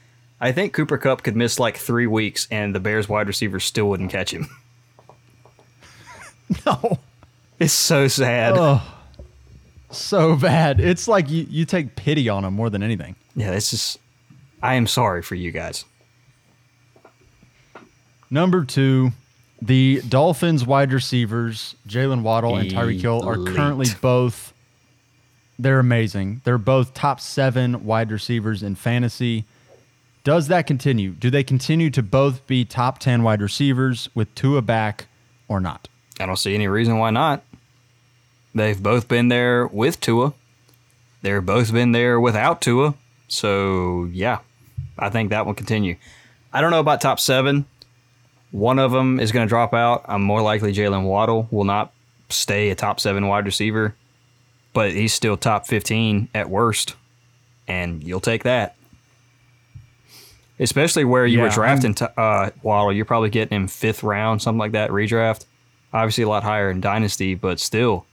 I 0.41 0.53
think 0.53 0.73
Cooper 0.73 0.99
Kupp 0.99 1.23
could 1.23 1.37
miss 1.37 1.59
like 1.59 1.77
three 1.77 2.07
weeks 2.07 2.47
and 2.51 2.75
the 2.75 2.81
Bears 2.81 3.09
wide 3.09 3.27
receivers 3.27 3.65
still 3.65 3.89
wouldn't 3.89 4.11
catch 4.13 4.33
him. 4.33 4.49
no, 6.67 6.99
It's 7.59 7.73
so 7.73 8.09
sad. 8.09 8.55
oh, 8.57 8.83
so 9.91 10.37
bad. 10.37 10.81
It's 10.81 11.09
like 11.09 11.29
you 11.31 11.47
you 11.51 11.65
take 11.65 11.97
pity 11.97 12.29
on 12.29 12.45
him 12.45 12.55
more 12.55 12.71
than 12.71 12.83
anything. 12.83 13.17
Yeah, 13.35 13.51
it's 13.53 13.71
just. 13.71 13.99
I 14.63 14.75
am 14.75 14.87
sorry 14.87 15.23
for 15.23 15.35
you 15.35 15.51
guys. 15.53 15.85
Number 18.31 18.65
two, 18.65 19.13
the 19.63 20.03
Dolphins 20.09 20.67
wide 20.67 20.93
receivers, 20.93 21.75
Jalen 21.89 22.23
Waddle 22.23 22.57
and 22.57 22.71
Tyreek 22.71 23.01
Hill, 23.01 23.27
are 23.27 23.37
currently 23.37 23.87
both. 24.01 24.53
They're 25.59 25.79
amazing. 25.81 26.43
They're 26.45 26.59
both 26.59 26.95
top 26.95 27.21
seven 27.21 27.85
wide 27.85 28.13
receivers 28.13 28.63
in 28.63 28.75
fantasy. 28.77 29.45
Does 30.29 30.49
that 30.49 30.67
continue? 30.67 31.13
Do 31.13 31.31
they 31.31 31.43
continue 31.43 31.89
to 31.89 32.03
both 32.03 32.47
be 32.47 32.63
top 32.63 32.99
10 32.99 33.23
wide 33.23 33.41
receivers 33.41 34.11
with 34.15 34.35
Tua 34.35 34.61
back 34.61 35.07
or 35.49 35.59
not? 35.59 35.89
I 36.21 36.27
don't 36.27 36.37
see 36.37 36.55
any 36.55 36.69
reason 36.69 36.99
why 36.99 37.09
not. 37.09 37.43
They've 38.55 38.79
both 38.83 39.09
been 39.09 39.29
there 39.29 39.67
with 39.67 40.01
Tua. 40.01 40.35
They've 41.23 41.43
both 41.43 41.73
been 41.73 41.93
there 41.93 42.21
without 42.21 42.61
Tua. 42.61 42.95
So 43.29 44.05
yeah, 44.13 44.41
I 44.99 45.09
think 45.09 45.31
that 45.31 45.47
will 45.47 45.55
continue. 45.55 45.97
I 46.53 46.61
don't 46.61 46.73
know 46.73 46.81
about 46.81 47.01
top 47.01 47.21
seven. 47.21 47.65
One 48.51 48.79
of 48.79 48.93
them 48.93 49.21
is 49.21 49.33
going 49.33 49.47
to 49.47 49.49
drop 49.49 49.73
out. 49.73 50.05
I'm 50.05 50.21
more 50.21 50.43
likely 50.43 50.75
Jalen 50.75 51.05
Waddle 51.05 51.49
will 51.51 51.65
not 51.65 51.91
stay 52.29 52.69
a 52.69 52.75
top 52.75 53.01
seven 53.01 53.29
wide 53.29 53.47
receiver, 53.47 53.95
but 54.75 54.93
he's 54.93 55.15
still 55.15 55.39
top 55.39 55.67
15 55.67 56.29
at 56.35 56.51
worst, 56.51 56.97
and 57.67 58.05
you'll 58.05 58.21
take 58.21 58.43
that. 58.43 58.75
Especially 60.61 61.05
where 61.05 61.25
you 61.25 61.41
were 61.41 61.49
drafting 61.51 61.95
t- 61.95 62.07
uh, 62.17 62.51
Waddle. 62.63 62.93
You're 62.93 63.05
probably 63.05 63.31
getting 63.31 63.55
him 63.55 63.69
fifth 63.69 64.03
round, 64.03 64.43
something 64.43 64.59
like 64.59 64.73
that, 64.73 64.91
redraft. 64.91 65.47
Obviously, 65.93 66.25
a 66.25 66.29
lot 66.29 66.43
higher 66.43 66.71
in 66.71 66.81
Dynasty, 66.81 67.35
but 67.35 67.61
still. 67.61 68.05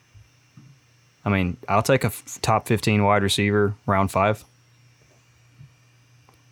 I 1.25 1.29
mean, 1.29 1.57
I'll 1.67 1.81
take 1.81 2.03
a 2.03 2.07
f- 2.07 2.39
top 2.41 2.67
15 2.67 3.03
wide 3.03 3.23
receiver, 3.23 3.73
round 3.87 4.11
five. 4.11 4.45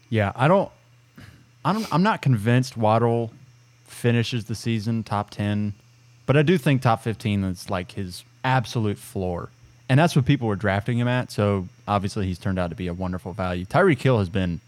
Yeah, 0.09 0.31
I 0.35 0.47
don't. 0.47 0.71
I 1.65 1.73
don't. 1.73 1.91
I'm 1.93 2.03
not 2.03 2.21
convinced 2.21 2.75
Waddle 2.77 3.31
finishes 3.85 4.45
the 4.45 4.53
season 4.55 5.03
top 5.03 5.29
ten, 5.29 5.73
but 6.25 6.35
I 6.37 6.41
do 6.43 6.57
think 6.57 6.81
top 6.81 7.01
fifteen 7.01 7.43
is 7.43 7.69
like 7.69 7.93
his 7.93 8.23
absolute 8.43 8.97
floor, 8.99 9.49
and 9.89 9.99
that's 9.99 10.15
what 10.15 10.25
people 10.25 10.47
were 10.47 10.55
drafting 10.55 10.99
him 10.99 11.07
at. 11.07 11.31
So 11.31 11.67
obviously, 11.87 12.27
he's 12.27 12.37
turned 12.37 12.59
out 12.59 12.69
to 12.69 12.75
be 12.75 12.87
a 12.87 12.93
wonderful 12.93 13.33
value. 13.33 13.65
Tyreek 13.65 14.01
Hill 14.01 14.19
has 14.19 14.29
been 14.29 14.59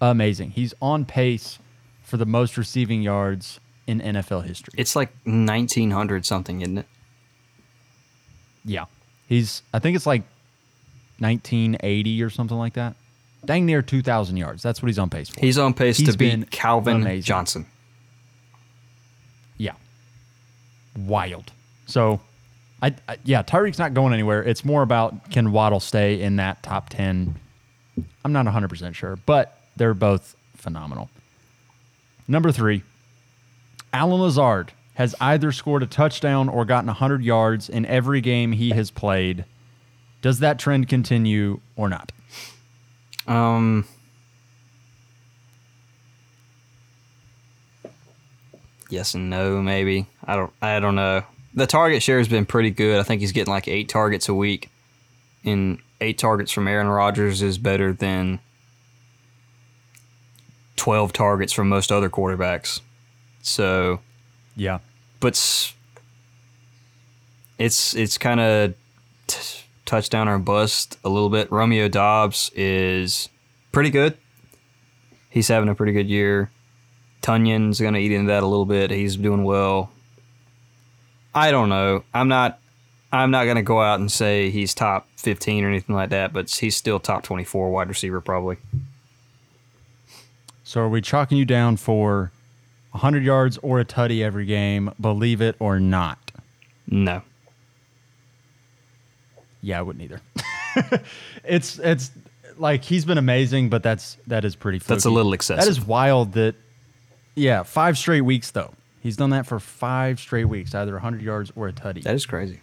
amazing. 0.00 0.50
He's 0.50 0.74
on 0.80 1.04
pace 1.04 1.58
for 2.02 2.16
the 2.16 2.26
most 2.26 2.56
receiving 2.56 3.02
yards 3.02 3.60
in 3.86 4.00
NFL 4.00 4.44
history. 4.44 4.74
It's 4.76 4.94
like 4.96 5.10
1900 5.24 6.24
something, 6.26 6.60
isn't 6.62 6.78
it? 6.78 6.86
Yeah. 8.64 8.84
He's 9.28 9.62
I 9.72 9.78
think 9.78 9.96
it's 9.96 10.06
like 10.06 10.22
1980 11.18 12.22
or 12.22 12.30
something 12.30 12.56
like 12.58 12.74
that. 12.74 12.94
Dang 13.44 13.64
near 13.64 13.80
2000 13.82 14.36
yards. 14.36 14.62
That's 14.62 14.82
what 14.82 14.88
he's 14.88 14.98
on 14.98 15.08
pace 15.08 15.28
for. 15.30 15.40
He's 15.40 15.56
on 15.58 15.72
pace 15.72 15.96
He's 15.96 16.10
to 16.12 16.18
beat 16.18 16.50
Calvin 16.50 16.96
amazing. 17.02 17.22
Johnson. 17.22 17.66
yeah. 19.56 19.72
Wild. 20.96 21.52
So 21.86 22.20
I, 22.82 22.94
I 23.08 23.16
yeah, 23.24 23.42
Tyreek's 23.42 23.78
not 23.78 23.94
going 23.94 24.12
anywhere. 24.12 24.42
It's 24.42 24.64
more 24.64 24.82
about 24.82 25.30
can 25.30 25.52
Waddle 25.52 25.80
stay 25.80 26.20
in 26.20 26.36
that 26.36 26.62
top 26.62 26.88
10. 26.90 27.36
I'm 28.24 28.32
not 28.32 28.46
100% 28.46 28.94
sure, 28.94 29.16
but 29.26 29.59
they're 29.80 29.94
both 29.94 30.36
phenomenal. 30.54 31.08
Number 32.28 32.52
3. 32.52 32.82
Allen 33.94 34.20
Lazard 34.20 34.72
has 34.96 35.14
either 35.22 35.52
scored 35.52 35.82
a 35.82 35.86
touchdown 35.86 36.50
or 36.50 36.66
gotten 36.66 36.88
100 36.88 37.24
yards 37.24 37.70
in 37.70 37.86
every 37.86 38.20
game 38.20 38.52
he 38.52 38.72
has 38.72 38.90
played. 38.90 39.46
Does 40.20 40.40
that 40.40 40.58
trend 40.58 40.86
continue 40.90 41.60
or 41.76 41.88
not? 41.88 42.12
Um, 43.26 43.86
yes 48.90 49.14
and 49.14 49.30
no, 49.30 49.62
maybe. 49.62 50.06
I 50.26 50.36
don't. 50.36 50.52
I 50.60 50.78
don't 50.78 50.94
know. 50.94 51.22
The 51.54 51.66
target 51.66 52.02
share 52.02 52.18
has 52.18 52.28
been 52.28 52.44
pretty 52.44 52.70
good. 52.70 53.00
I 53.00 53.02
think 53.02 53.22
he's 53.22 53.32
getting 53.32 53.50
like 53.50 53.66
eight 53.66 53.88
targets 53.88 54.28
a 54.28 54.34
week, 54.34 54.68
and 55.42 55.78
eight 56.02 56.18
targets 56.18 56.52
from 56.52 56.68
Aaron 56.68 56.88
Rodgers 56.88 57.40
is 57.40 57.56
better 57.56 57.94
than 57.94 58.40
twelve 60.80 61.12
targets 61.12 61.52
from 61.52 61.68
most 61.68 61.92
other 61.92 62.08
quarterbacks. 62.08 62.80
So, 63.42 64.00
Yeah. 64.56 64.78
but 65.20 65.34
it's 67.58 67.94
it's 67.94 68.18
kind 68.18 68.40
of 68.40 68.74
t- 69.26 69.60
touchdown 69.84 70.26
or 70.28 70.38
bust 70.38 70.98
a 71.04 71.08
little 71.08 71.28
bit. 71.28 71.50
Romeo 71.52 71.88
Doubs 71.88 72.50
is 72.54 73.28
pretty 73.72 73.90
good. 73.90 74.16
He's 75.28 75.48
having 75.48 75.68
a 75.68 75.74
pretty 75.74 75.92
good 75.92 76.08
year. 76.08 76.50
Tonyan's 77.22 77.80
gonna 77.80 77.98
eat 77.98 78.12
into 78.12 78.28
that 78.28 78.42
a 78.42 78.46
little 78.46 78.64
bit. 78.64 78.90
He's 78.90 79.16
doing 79.16 79.44
well. 79.44 79.90
I 81.34 81.50
don't 81.50 81.68
know. 81.68 82.04
I'm 82.14 82.28
not. 82.28 82.58
I'm 83.12 83.30
not 83.30 83.44
gonna 83.44 83.62
go 83.62 83.82
out 83.82 84.00
and 84.00 84.10
say 84.10 84.50
he's 84.50 84.72
top 84.72 85.06
15 85.16 85.64
or 85.64 85.68
anything 85.68 85.94
like 85.94 86.10
that, 86.10 86.32
but 86.32 86.48
he's 86.50 86.76
still 86.76 86.98
top 87.00 87.22
24 87.22 87.70
wide 87.70 87.88
receiver 87.88 88.20
probably. 88.20 88.56
So 90.70 90.82
are 90.82 90.88
we 90.88 91.00
chalking 91.00 91.36
you 91.36 91.44
down 91.44 91.78
for 91.78 92.30
100 92.92 93.24
yards 93.24 93.58
or 93.58 93.80
a 93.80 93.84
tutty 93.84 94.22
every 94.22 94.46
game, 94.46 94.92
believe 95.00 95.40
it 95.40 95.56
or 95.58 95.80
not? 95.80 96.30
No. 96.86 97.22
Yeah, 99.62 99.80
I 99.80 99.82
wouldn't 99.82 100.04
either. 100.04 100.20
it's 101.44 101.80
it's 101.80 102.12
like 102.56 102.84
he's 102.84 103.04
been 103.04 103.18
amazing, 103.18 103.68
but 103.68 103.82
that's 103.82 104.16
that 104.28 104.44
is 104.44 104.54
pretty. 104.54 104.78
That's 104.78 105.06
a 105.06 105.10
little 105.10 105.32
excessive. 105.32 105.64
That 105.64 105.68
is 105.68 105.84
wild. 105.84 106.34
That 106.34 106.54
yeah, 107.34 107.64
five 107.64 107.98
straight 107.98 108.20
weeks 108.20 108.52
though. 108.52 108.72
He's 109.00 109.16
done 109.16 109.30
that 109.30 109.46
for 109.46 109.58
five 109.58 110.20
straight 110.20 110.44
weeks, 110.44 110.72
either 110.72 110.92
100 110.92 111.20
yards 111.20 111.50
or 111.56 111.66
a 111.66 111.72
tutty. 111.72 112.04
That 112.04 112.14
is 112.14 112.26
crazy. 112.26 112.60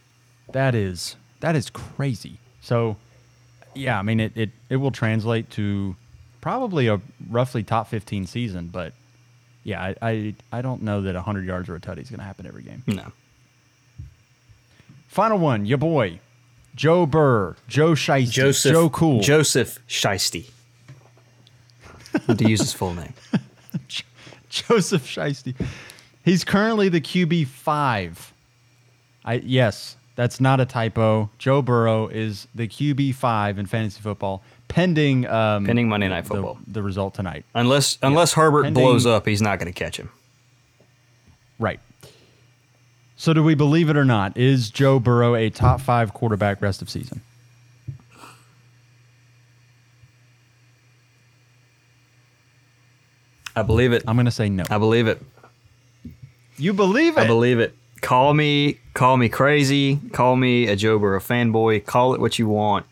That 0.53 0.75
is 0.75 1.17
that 1.41 1.57
is 1.57 1.69
crazy. 1.69 2.39
So, 2.61 2.95
yeah, 3.75 3.99
I 3.99 4.01
mean 4.01 4.21
it 4.21 4.31
it, 4.33 4.51
it 4.69 4.77
will 4.77 4.91
translate 4.91 5.49
to 5.51 5.97
probably 6.41 6.87
a 6.87 7.01
roughly 7.29 7.63
top 7.63 7.87
15 7.87 8.27
season, 8.27 8.67
but 8.67 8.93
yeah, 9.63 9.81
I 9.81 9.95
I, 10.01 10.35
I 10.51 10.61
don't 10.61 10.81
know 10.81 11.01
that 11.01 11.15
100 11.15 11.45
yards 11.45 11.69
or 11.69 11.75
a 11.75 11.79
tutty 11.79 11.99
is 12.01 12.09
going 12.09 12.19
to 12.19 12.25
happen 12.25 12.45
every 12.45 12.63
game. 12.63 12.83
No. 12.87 13.11
Final 15.07 15.39
one, 15.39 15.65
your 15.65 15.77
boy, 15.77 16.19
Joe 16.75 17.05
Burr, 17.05 17.55
Joe 17.67 17.93
Shiesty, 17.93 18.29
Joseph 18.31 18.71
Joe 18.71 18.89
Cool, 18.89 19.21
Joseph 19.21 19.79
Shiesty. 19.87 20.49
to 22.37 22.49
use 22.49 22.59
his 22.59 22.73
full 22.73 22.93
name. 22.93 23.13
Joseph 24.49 25.05
Shiesty. 25.05 25.55
He's 26.23 26.43
currently 26.43 26.89
the 26.89 27.01
QB 27.01 27.47
five. 27.47 28.33
I 29.25 29.35
yes, 29.35 29.95
that's 30.15 30.39
not 30.39 30.59
a 30.59 30.65
typo. 30.65 31.29
Joe 31.37 31.61
Burrow 31.61 32.07
is 32.07 32.47
the 32.53 32.67
QB 32.67 33.15
five 33.15 33.57
in 33.57 33.65
fantasy 33.65 34.01
football, 34.01 34.43
pending 34.67 35.25
um, 35.27 35.65
Pending 35.65 35.89
Monday 35.89 36.07
Night 36.07 36.23
the- 36.23 36.29
Football. 36.29 36.57
The, 36.67 36.83
result 36.83 37.13
tonight. 37.13 37.45
Unless 37.55 37.97
unless 38.01 38.33
Herbert 38.33 38.63
Pending- 38.63 38.83
blows 38.83 39.05
up, 39.05 39.27
he's 39.27 39.41
not 39.41 39.59
going 39.59 39.71
to 39.71 39.77
catch 39.77 39.97
him. 39.97 40.09
Right. 41.59 41.79
So 43.15 43.33
do 43.33 43.41
we 43.43 43.55
believe 43.55 43.89
it 43.89 43.97
or 43.97 44.05
not? 44.05 44.37
Is 44.37 44.69
Joe 44.69 44.99
Burrow 44.99 45.33
a 45.35 45.49
top 45.49 45.81
five 45.81 46.13
quarterback 46.13 46.61
rest 46.61 46.81
of 46.83 46.89
season? 46.89 47.21
I 53.55 53.63
believe 53.63 53.91
it. 53.91 54.03
I'm 54.07 54.15
going 54.15 54.25
to 54.25 54.31
say 54.31 54.49
no. 54.49 54.63
I 54.69 54.77
believe 54.77 55.07
it. 55.07 55.21
You 56.57 56.73
believe 56.73 57.17
it? 57.17 57.21
I 57.21 57.27
believe 57.27 57.59
it. 57.59 57.75
Call 58.01 58.33
me, 58.33 58.79
call 58.93 59.17
me 59.17 59.29
crazy. 59.29 59.97
Call 60.13 60.35
me 60.35 60.67
a 60.67 60.75
Joe 60.75 60.99
Burrow 60.99 61.19
fanboy. 61.19 61.83
Call 61.85 62.13
it 62.13 62.21
what 62.21 62.37
you 62.37 62.47
want. 62.47 62.85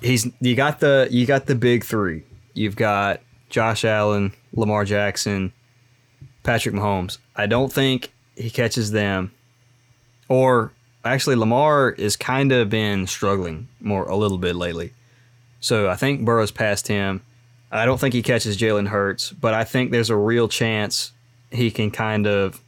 He's 0.00 0.28
you 0.40 0.54
got 0.54 0.80
the 0.80 1.08
you 1.10 1.26
got 1.26 1.46
the 1.46 1.54
big 1.54 1.84
three. 1.84 2.22
You've 2.54 2.76
got 2.76 3.20
Josh 3.50 3.84
Allen, 3.84 4.32
Lamar 4.52 4.84
Jackson, 4.84 5.52
Patrick 6.42 6.74
Mahomes. 6.74 7.18
I 7.36 7.46
don't 7.46 7.72
think 7.72 8.12
he 8.36 8.50
catches 8.50 8.90
them. 8.90 9.32
Or 10.28 10.72
actually, 11.04 11.36
Lamar 11.36 11.90
is 11.90 12.16
kind 12.16 12.52
of 12.52 12.70
been 12.70 13.06
struggling 13.06 13.68
more 13.80 14.04
a 14.04 14.16
little 14.16 14.38
bit 14.38 14.56
lately. 14.56 14.92
So 15.60 15.88
I 15.88 15.96
think 15.96 16.24
Burrow's 16.24 16.50
past 16.50 16.88
him. 16.88 17.22
I 17.70 17.84
don't 17.84 17.98
think 17.98 18.14
he 18.14 18.22
catches 18.22 18.56
Jalen 18.56 18.88
Hurts, 18.88 19.32
but 19.32 19.54
I 19.54 19.64
think 19.64 19.90
there's 19.90 20.10
a 20.10 20.16
real 20.16 20.48
chance 20.48 21.12
he 21.50 21.70
can 21.70 21.90
kind 21.90 22.26
of 22.26 22.60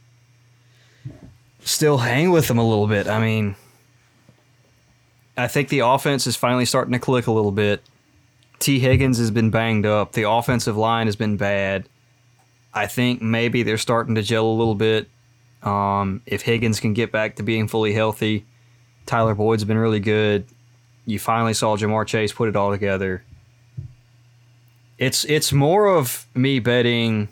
still 1.63 1.97
hang 1.97 2.31
with 2.31 2.47
them 2.47 2.57
a 2.57 2.67
little 2.67 2.87
bit. 2.87 3.07
I 3.07 3.19
mean, 3.19 3.55
I 5.37 5.47
think 5.47 5.69
the 5.69 5.79
offense 5.79 6.27
is 6.27 6.35
finally 6.35 6.65
starting 6.65 6.93
to 6.93 6.99
click 6.99 7.27
a 7.27 7.31
little 7.31 7.51
bit. 7.51 7.81
Tee 8.59 8.79
Higgins 8.79 9.17
has 9.17 9.31
been 9.31 9.49
banged 9.49 9.85
up. 9.85 10.11
The 10.11 10.29
offensive 10.29 10.77
line 10.77 11.07
has 11.07 11.15
been 11.15 11.37
bad. 11.37 11.87
I 12.73 12.87
think 12.87 13.21
maybe 13.21 13.63
they're 13.63 13.77
starting 13.77 14.15
to 14.15 14.21
gel 14.21 14.45
a 14.45 14.53
little 14.53 14.75
bit. 14.75 15.09
Um, 15.63 16.21
if 16.25 16.43
Higgins 16.43 16.79
can 16.79 16.93
get 16.93 17.11
back 17.11 17.35
to 17.35 17.43
being 17.43 17.67
fully 17.67 17.93
healthy, 17.93 18.45
Tyler 19.05 19.35
Boyd's 19.35 19.63
been 19.63 19.77
really 19.77 19.99
good. 19.99 20.45
You 21.05 21.19
finally 21.19 21.53
saw 21.53 21.75
Ja'Marr 21.75 22.05
Chase 22.05 22.31
put 22.31 22.49
it 22.49 22.55
all 22.55 22.71
together. 22.71 23.23
It's 24.97 25.23
it's 25.25 25.51
more 25.51 25.87
of 25.87 26.27
me 26.35 26.59
betting 26.59 27.27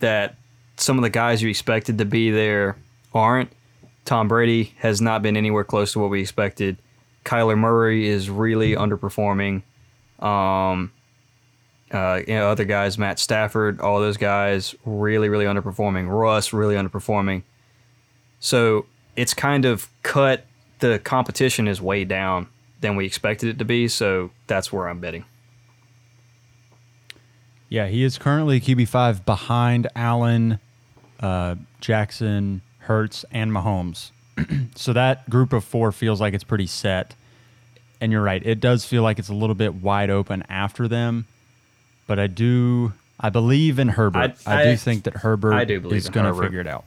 that 0.00 0.36
some 0.76 0.98
of 0.98 1.02
the 1.02 1.10
guys 1.10 1.42
you 1.42 1.48
expected 1.48 1.98
to 1.98 2.04
be 2.04 2.30
there 2.30 2.76
aren't. 3.14 3.50
Tom 4.04 4.28
Brady 4.28 4.74
has 4.78 5.00
not 5.00 5.22
been 5.22 5.36
anywhere 5.36 5.64
close 5.64 5.92
to 5.92 5.98
what 5.98 6.10
we 6.10 6.20
expected. 6.20 6.76
Kyler 7.24 7.58
Murray 7.58 8.06
is 8.06 8.30
really 8.30 8.74
underperforming. 8.74 9.62
Um, 10.20 10.92
uh, 11.90 12.20
you 12.26 12.34
know, 12.34 12.48
other 12.48 12.64
guys, 12.64 12.98
Matt 12.98 13.18
Stafford, 13.18 13.80
all 13.80 14.00
those 14.00 14.16
guys, 14.16 14.74
really, 14.84 15.28
really 15.28 15.44
underperforming. 15.44 16.08
Russ, 16.08 16.52
really 16.52 16.74
underperforming. 16.74 17.42
So 18.40 18.86
it's 19.16 19.34
kind 19.34 19.64
of 19.64 19.88
cut. 20.02 20.46
The 20.80 20.98
competition 20.98 21.68
is 21.68 21.80
way 21.80 22.04
down 22.04 22.48
than 22.80 22.96
we 22.96 23.06
expected 23.06 23.48
it 23.48 23.58
to 23.58 23.64
be. 23.64 23.88
So 23.88 24.30
that's 24.46 24.72
where 24.72 24.88
I'm 24.88 25.00
betting. 25.00 25.24
Yeah, 27.68 27.86
he 27.88 28.04
is 28.04 28.18
currently 28.18 28.60
QB 28.60 28.88
five 28.88 29.24
behind 29.24 29.88
Allen, 29.96 30.58
uh, 31.20 31.56
Jackson, 31.80 32.62
Hurts, 32.78 33.24
and 33.30 33.50
Mahomes. 33.50 34.10
so 34.74 34.92
that 34.92 35.28
group 35.30 35.52
of 35.52 35.64
four 35.64 35.92
feels 35.92 36.20
like 36.20 36.34
it's 36.34 36.44
pretty 36.44 36.66
set. 36.66 37.14
And 38.00 38.10
you're 38.12 38.22
right; 38.22 38.44
it 38.44 38.60
does 38.60 38.84
feel 38.84 39.02
like 39.02 39.18
it's 39.18 39.28
a 39.28 39.34
little 39.34 39.54
bit 39.54 39.74
wide 39.74 40.10
open 40.10 40.44
after 40.48 40.88
them. 40.88 41.26
But 42.06 42.18
I 42.18 42.26
do, 42.26 42.92
I 43.18 43.30
believe 43.30 43.78
in 43.78 43.88
Herbert. 43.88 44.34
I, 44.46 44.60
I- 44.60 44.64
do 44.64 44.76
think 44.76 45.04
that 45.04 45.14
Herbert 45.18 45.54
I 45.54 45.64
do 45.64 45.80
believe 45.80 45.98
is 45.98 46.08
going 46.10 46.26
to 46.32 46.38
figure 46.38 46.60
it 46.60 46.66
out. 46.66 46.84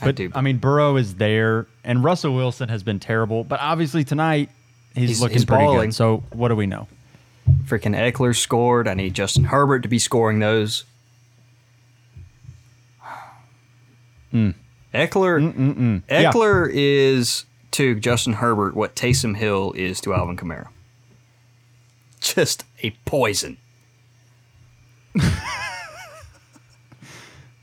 I 0.00 0.06
But 0.06 0.14
do. 0.14 0.32
I 0.34 0.40
mean, 0.40 0.56
Burrow 0.58 0.96
is 0.96 1.16
there, 1.16 1.66
and 1.84 2.02
Russell 2.02 2.34
Wilson 2.34 2.70
has 2.70 2.82
been 2.82 3.00
terrible. 3.00 3.44
But 3.44 3.60
obviously 3.60 4.02
tonight 4.02 4.48
he's, 4.94 5.10
He's- 5.10 5.20
looking 5.20 5.34
he's 5.34 5.44
pretty 5.44 5.64
balling. 5.64 5.88
good. 5.90 5.94
So 5.96 6.22
what 6.32 6.48
do 6.48 6.56
we 6.56 6.66
know? 6.66 6.88
Freaking 7.64 7.94
Ekeler 7.94 8.34
scored. 8.34 8.88
I 8.88 8.94
need 8.94 9.12
Justin 9.12 9.44
Herbert 9.44 9.80
to 9.82 9.88
be 9.88 9.98
scoring 9.98 10.38
those. 10.38 10.84
Hmm. 14.30 14.50
Ekeler, 14.94 15.40
mm, 15.40 15.54
mm, 15.54 15.74
mm. 15.76 16.02
Yeah. 16.08 16.32
Ekeler 16.32 16.68
is 16.72 17.44
to 17.72 17.94
Justin 17.94 18.34
Herbert 18.34 18.74
what 18.74 18.96
Taysom 18.96 19.36
Hill 19.36 19.72
is 19.76 20.00
to 20.02 20.12
Alvin 20.14 20.36
Kamara. 20.36 20.68
Just 22.20 22.64
a 22.82 22.90
poison. 23.04 23.56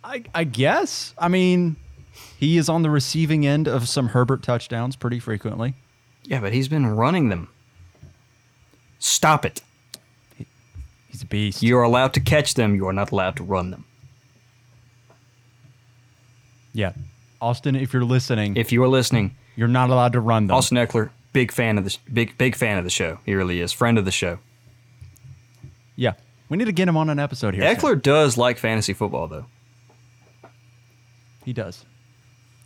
I, 0.03 0.23
I 0.33 0.43
guess. 0.45 1.13
I 1.17 1.27
mean, 1.27 1.75
he 2.37 2.57
is 2.57 2.69
on 2.69 2.81
the 2.81 2.89
receiving 2.89 3.45
end 3.45 3.67
of 3.67 3.89
some 3.89 4.09
Herbert 4.09 4.41
touchdowns 4.41 4.95
pretty 4.95 5.19
frequently. 5.19 5.73
Yeah, 6.23 6.39
but 6.39 6.53
he's 6.53 6.67
been 6.67 6.87
running 6.87 7.29
them. 7.29 7.49
Stop 8.99 9.45
it. 9.45 9.61
He's 11.09 11.21
a 11.21 11.25
beast. 11.25 11.61
You 11.61 11.77
are 11.77 11.83
allowed 11.83 12.13
to 12.13 12.19
catch 12.19 12.53
them. 12.53 12.73
You 12.75 12.87
are 12.87 12.93
not 12.93 13.11
allowed 13.11 13.35
to 13.37 13.43
run 13.43 13.71
them. 13.71 13.85
yeah, 16.73 16.93
Austin, 17.41 17.75
if 17.75 17.93
you're 17.93 18.03
listening, 18.03 18.55
If 18.55 18.71
you 18.71 18.83
are 18.83 18.87
listening, 18.87 19.35
you're 19.55 19.67
not 19.67 19.89
allowed 19.89 20.13
to 20.13 20.19
run 20.19 20.47
them. 20.47 20.55
Austin 20.57 20.77
Ekeler, 20.77 21.09
big 21.33 21.51
fan 21.51 21.77
of 21.77 21.83
the 21.85 21.97
big 22.11 22.37
big 22.37 22.55
fan 22.55 22.77
of 22.77 22.83
the 22.83 22.89
show. 22.89 23.19
He 23.25 23.33
really 23.35 23.59
is. 23.61 23.71
Friend 23.73 23.97
of 23.97 24.05
the 24.05 24.11
show. 24.11 24.39
yeah, 25.95 26.13
we 26.49 26.57
need 26.57 26.65
to 26.65 26.71
get 26.71 26.87
him 26.87 26.97
on 26.97 27.09
an 27.09 27.19
episode 27.19 27.53
here. 27.53 27.63
soon. 27.63 27.75
Ekeler 27.75 28.01
does 28.01 28.37
like 28.37 28.57
fantasy 28.57 28.93
football 28.93 29.27
though. 29.27 29.45
He 31.45 31.53
does. 31.53 31.85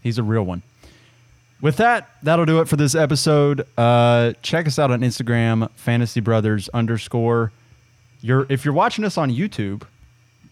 He's 0.01 0.17
a 0.17 0.23
real 0.23 0.43
one. 0.43 0.63
With 1.61 1.77
that, 1.77 2.09
that'll 2.23 2.45
do 2.45 2.59
it 2.61 2.67
for 2.67 2.75
this 2.75 2.95
episode. 2.95 3.67
Uh, 3.77 4.33
check 4.41 4.65
us 4.65 4.79
out 4.79 4.89
on 4.89 5.01
Instagram, 5.01 5.69
Fantasy 5.75 6.19
Brothers 6.19 6.69
underscore. 6.69 7.51
You're 8.21 8.47
if 8.49 8.65
you're 8.65 8.73
watching 8.73 9.05
us 9.05 9.17
on 9.17 9.29
YouTube, 9.31 9.83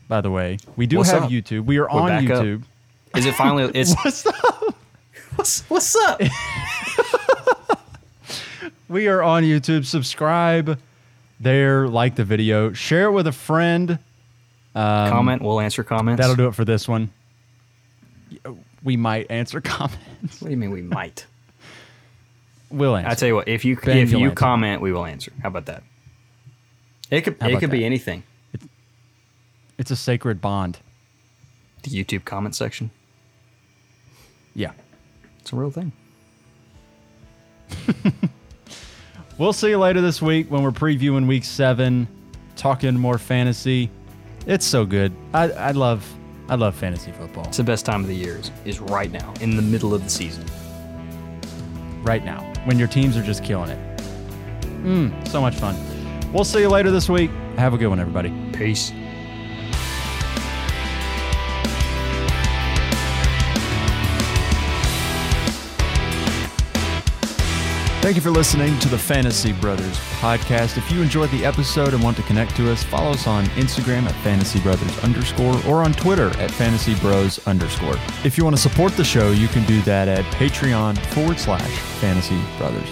by 0.07 0.22
the 0.22 0.30
way, 0.30 0.57
we 0.76 0.86
do 0.86 0.97
What's 0.97 1.09
have 1.09 1.24
up? 1.24 1.30
YouTube. 1.32 1.65
We 1.65 1.78
are 1.78 1.84
We're 1.91 2.01
on 2.01 2.24
YouTube. 2.26 2.61
up. 2.63 2.67
Is 3.16 3.26
it 3.26 3.36
finally? 3.36 3.72
It's 3.76 3.95
What's 4.03 4.26
up? 4.26 4.76
what's 5.36 5.62
what's 5.70 5.95
up? 5.95 6.22
We 8.89 9.07
are 9.07 9.22
on 9.22 9.43
YouTube. 9.43 9.86
Subscribe 9.86 10.80
there, 11.39 11.88
like 11.88 12.16
the 12.16 12.24
video, 12.24 12.74
share 12.74 13.05
it 13.05 13.12
with 13.12 13.28
a 13.28 13.32
friend. 13.32 13.99
Um, 14.74 15.10
comment. 15.10 15.41
We'll 15.43 15.60
answer 15.60 15.84
comments. 15.84 16.20
That'll 16.20 16.36
do 16.36 16.47
it 16.47 16.55
for 16.55 16.66
this 16.66 16.88
one. 16.88 17.12
We 18.84 18.97
might 18.97 19.30
answer 19.30 19.62
comments. 19.62 20.41
What 20.41 20.47
do 20.47 20.49
you 20.49 20.57
mean 20.57 20.72
we 20.72 20.82
might? 20.82 21.28
We'll 22.72 22.95
answer. 22.95 23.10
I 23.10 23.14
tell 23.14 23.28
you 23.28 23.36
what. 23.36 23.47
If 23.47 23.64
you 23.64 23.76
Ben, 23.76 23.97
if 23.97 24.12
you'll 24.12 24.24
answer. 24.24 24.36
comment, 24.36 24.82
we 24.82 24.91
will 24.91 25.05
answer. 25.05 25.32
How 25.43 25.49
about 25.49 25.68
that? 25.68 25.84
It 27.12 27.22
could 27.22 27.38
it 27.41 27.60
could 27.60 27.70
be 27.70 27.80
that? 27.80 27.86
anything. 27.86 28.24
it's 29.78 29.91
a 29.91 29.95
sacred 29.95 30.41
bond. 30.41 30.80
The 31.84 31.91
YouTube 31.91 32.26
comment 32.26 32.55
section. 32.55 32.89
Yeah. 34.55 34.71
It's 35.39 35.53
a 35.53 35.55
real 35.55 35.71
thing. 35.71 35.91
We'll 39.37 39.53
see 39.53 39.69
you 39.69 39.77
later 39.77 40.01
this 40.01 40.21
week 40.21 40.51
when 40.51 40.63
we're 40.63 40.71
previewing 40.71 41.25
week 41.25 41.45
seven, 41.45 42.09
talking 42.57 42.95
more 42.99 43.17
fantasy. 43.17 43.89
It's 44.45 44.65
so 44.65 44.85
good. 44.85 45.13
I, 45.33 45.49
I 45.51 45.71
love 45.71 46.05
I 46.49 46.55
love 46.55 46.75
fantasy 46.75 47.13
football 47.13 47.45
It's 47.45 47.55
the 47.55 47.63
best 47.63 47.85
time 47.85 48.01
of 48.01 48.07
the 48.07 48.15
year. 48.15 48.35
Is, 48.37 48.51
is 48.65 48.79
right 48.81 49.09
now 49.09 49.33
in 49.39 49.55
the 49.55 49.61
middle 49.61 49.93
of 49.93 50.03
the 50.03 50.09
season. 50.09 50.43
right 52.03 52.25
now 52.25 52.41
when 52.65 52.77
your 52.77 52.89
teams 52.89 53.15
are 53.15 53.23
just 53.23 53.41
killing 53.41 53.69
it. 53.69 53.97
Mm, 54.83 55.25
so 55.25 55.39
much 55.39 55.55
fun. 55.55 55.77
We'll 56.33 56.43
see 56.43 56.59
you 56.59 56.67
later 56.69 56.91
this 56.91 57.07
week. 57.07 57.31
Have 57.55 57.73
a 57.73 57.77
good 57.77 57.87
one, 57.87 57.99
everybody. 58.01 58.33
Peace. 58.51 58.91
Thank 68.01 68.15
you 68.15 68.21
for 68.21 68.31
listening 68.31 68.79
to 68.79 68.87
the 68.87 68.97
Fantasy 68.97 69.51
Brothers 69.51 69.97
podcast. 70.21 70.77
If 70.77 70.89
you 70.89 71.01
enjoyed 71.01 71.29
the 71.31 71.43
episode 71.43 71.93
and 71.93 72.01
want 72.01 72.15
to 72.15 72.23
connect 72.23 72.55
to 72.55 72.71
us, 72.71 72.81
follow 72.81 73.11
us 73.11 73.27
on 73.27 73.45
Instagram 73.47 74.03
at 74.03 74.15
Fantasy 74.23 74.61
Brothers 74.61 74.97
underscore 75.03 75.59
or 75.67 75.83
on 75.83 75.91
Twitter 75.91 76.29
at 76.39 76.49
Fantasy 76.49 76.95
Bros 76.95 77.45
underscore. 77.45 77.97
If 78.23 78.37
you 78.37 78.45
want 78.45 78.55
to 78.55 78.61
support 78.61 78.93
the 78.93 79.03
show, 79.03 79.31
you 79.31 79.49
can 79.49 79.65
do 79.65 79.81
that 79.81 80.07
at 80.07 80.23
Patreon 80.35 80.97
forward 81.07 81.39
slash 81.39 81.77
Fantasy 81.99 82.39
Brothers. 82.57 82.89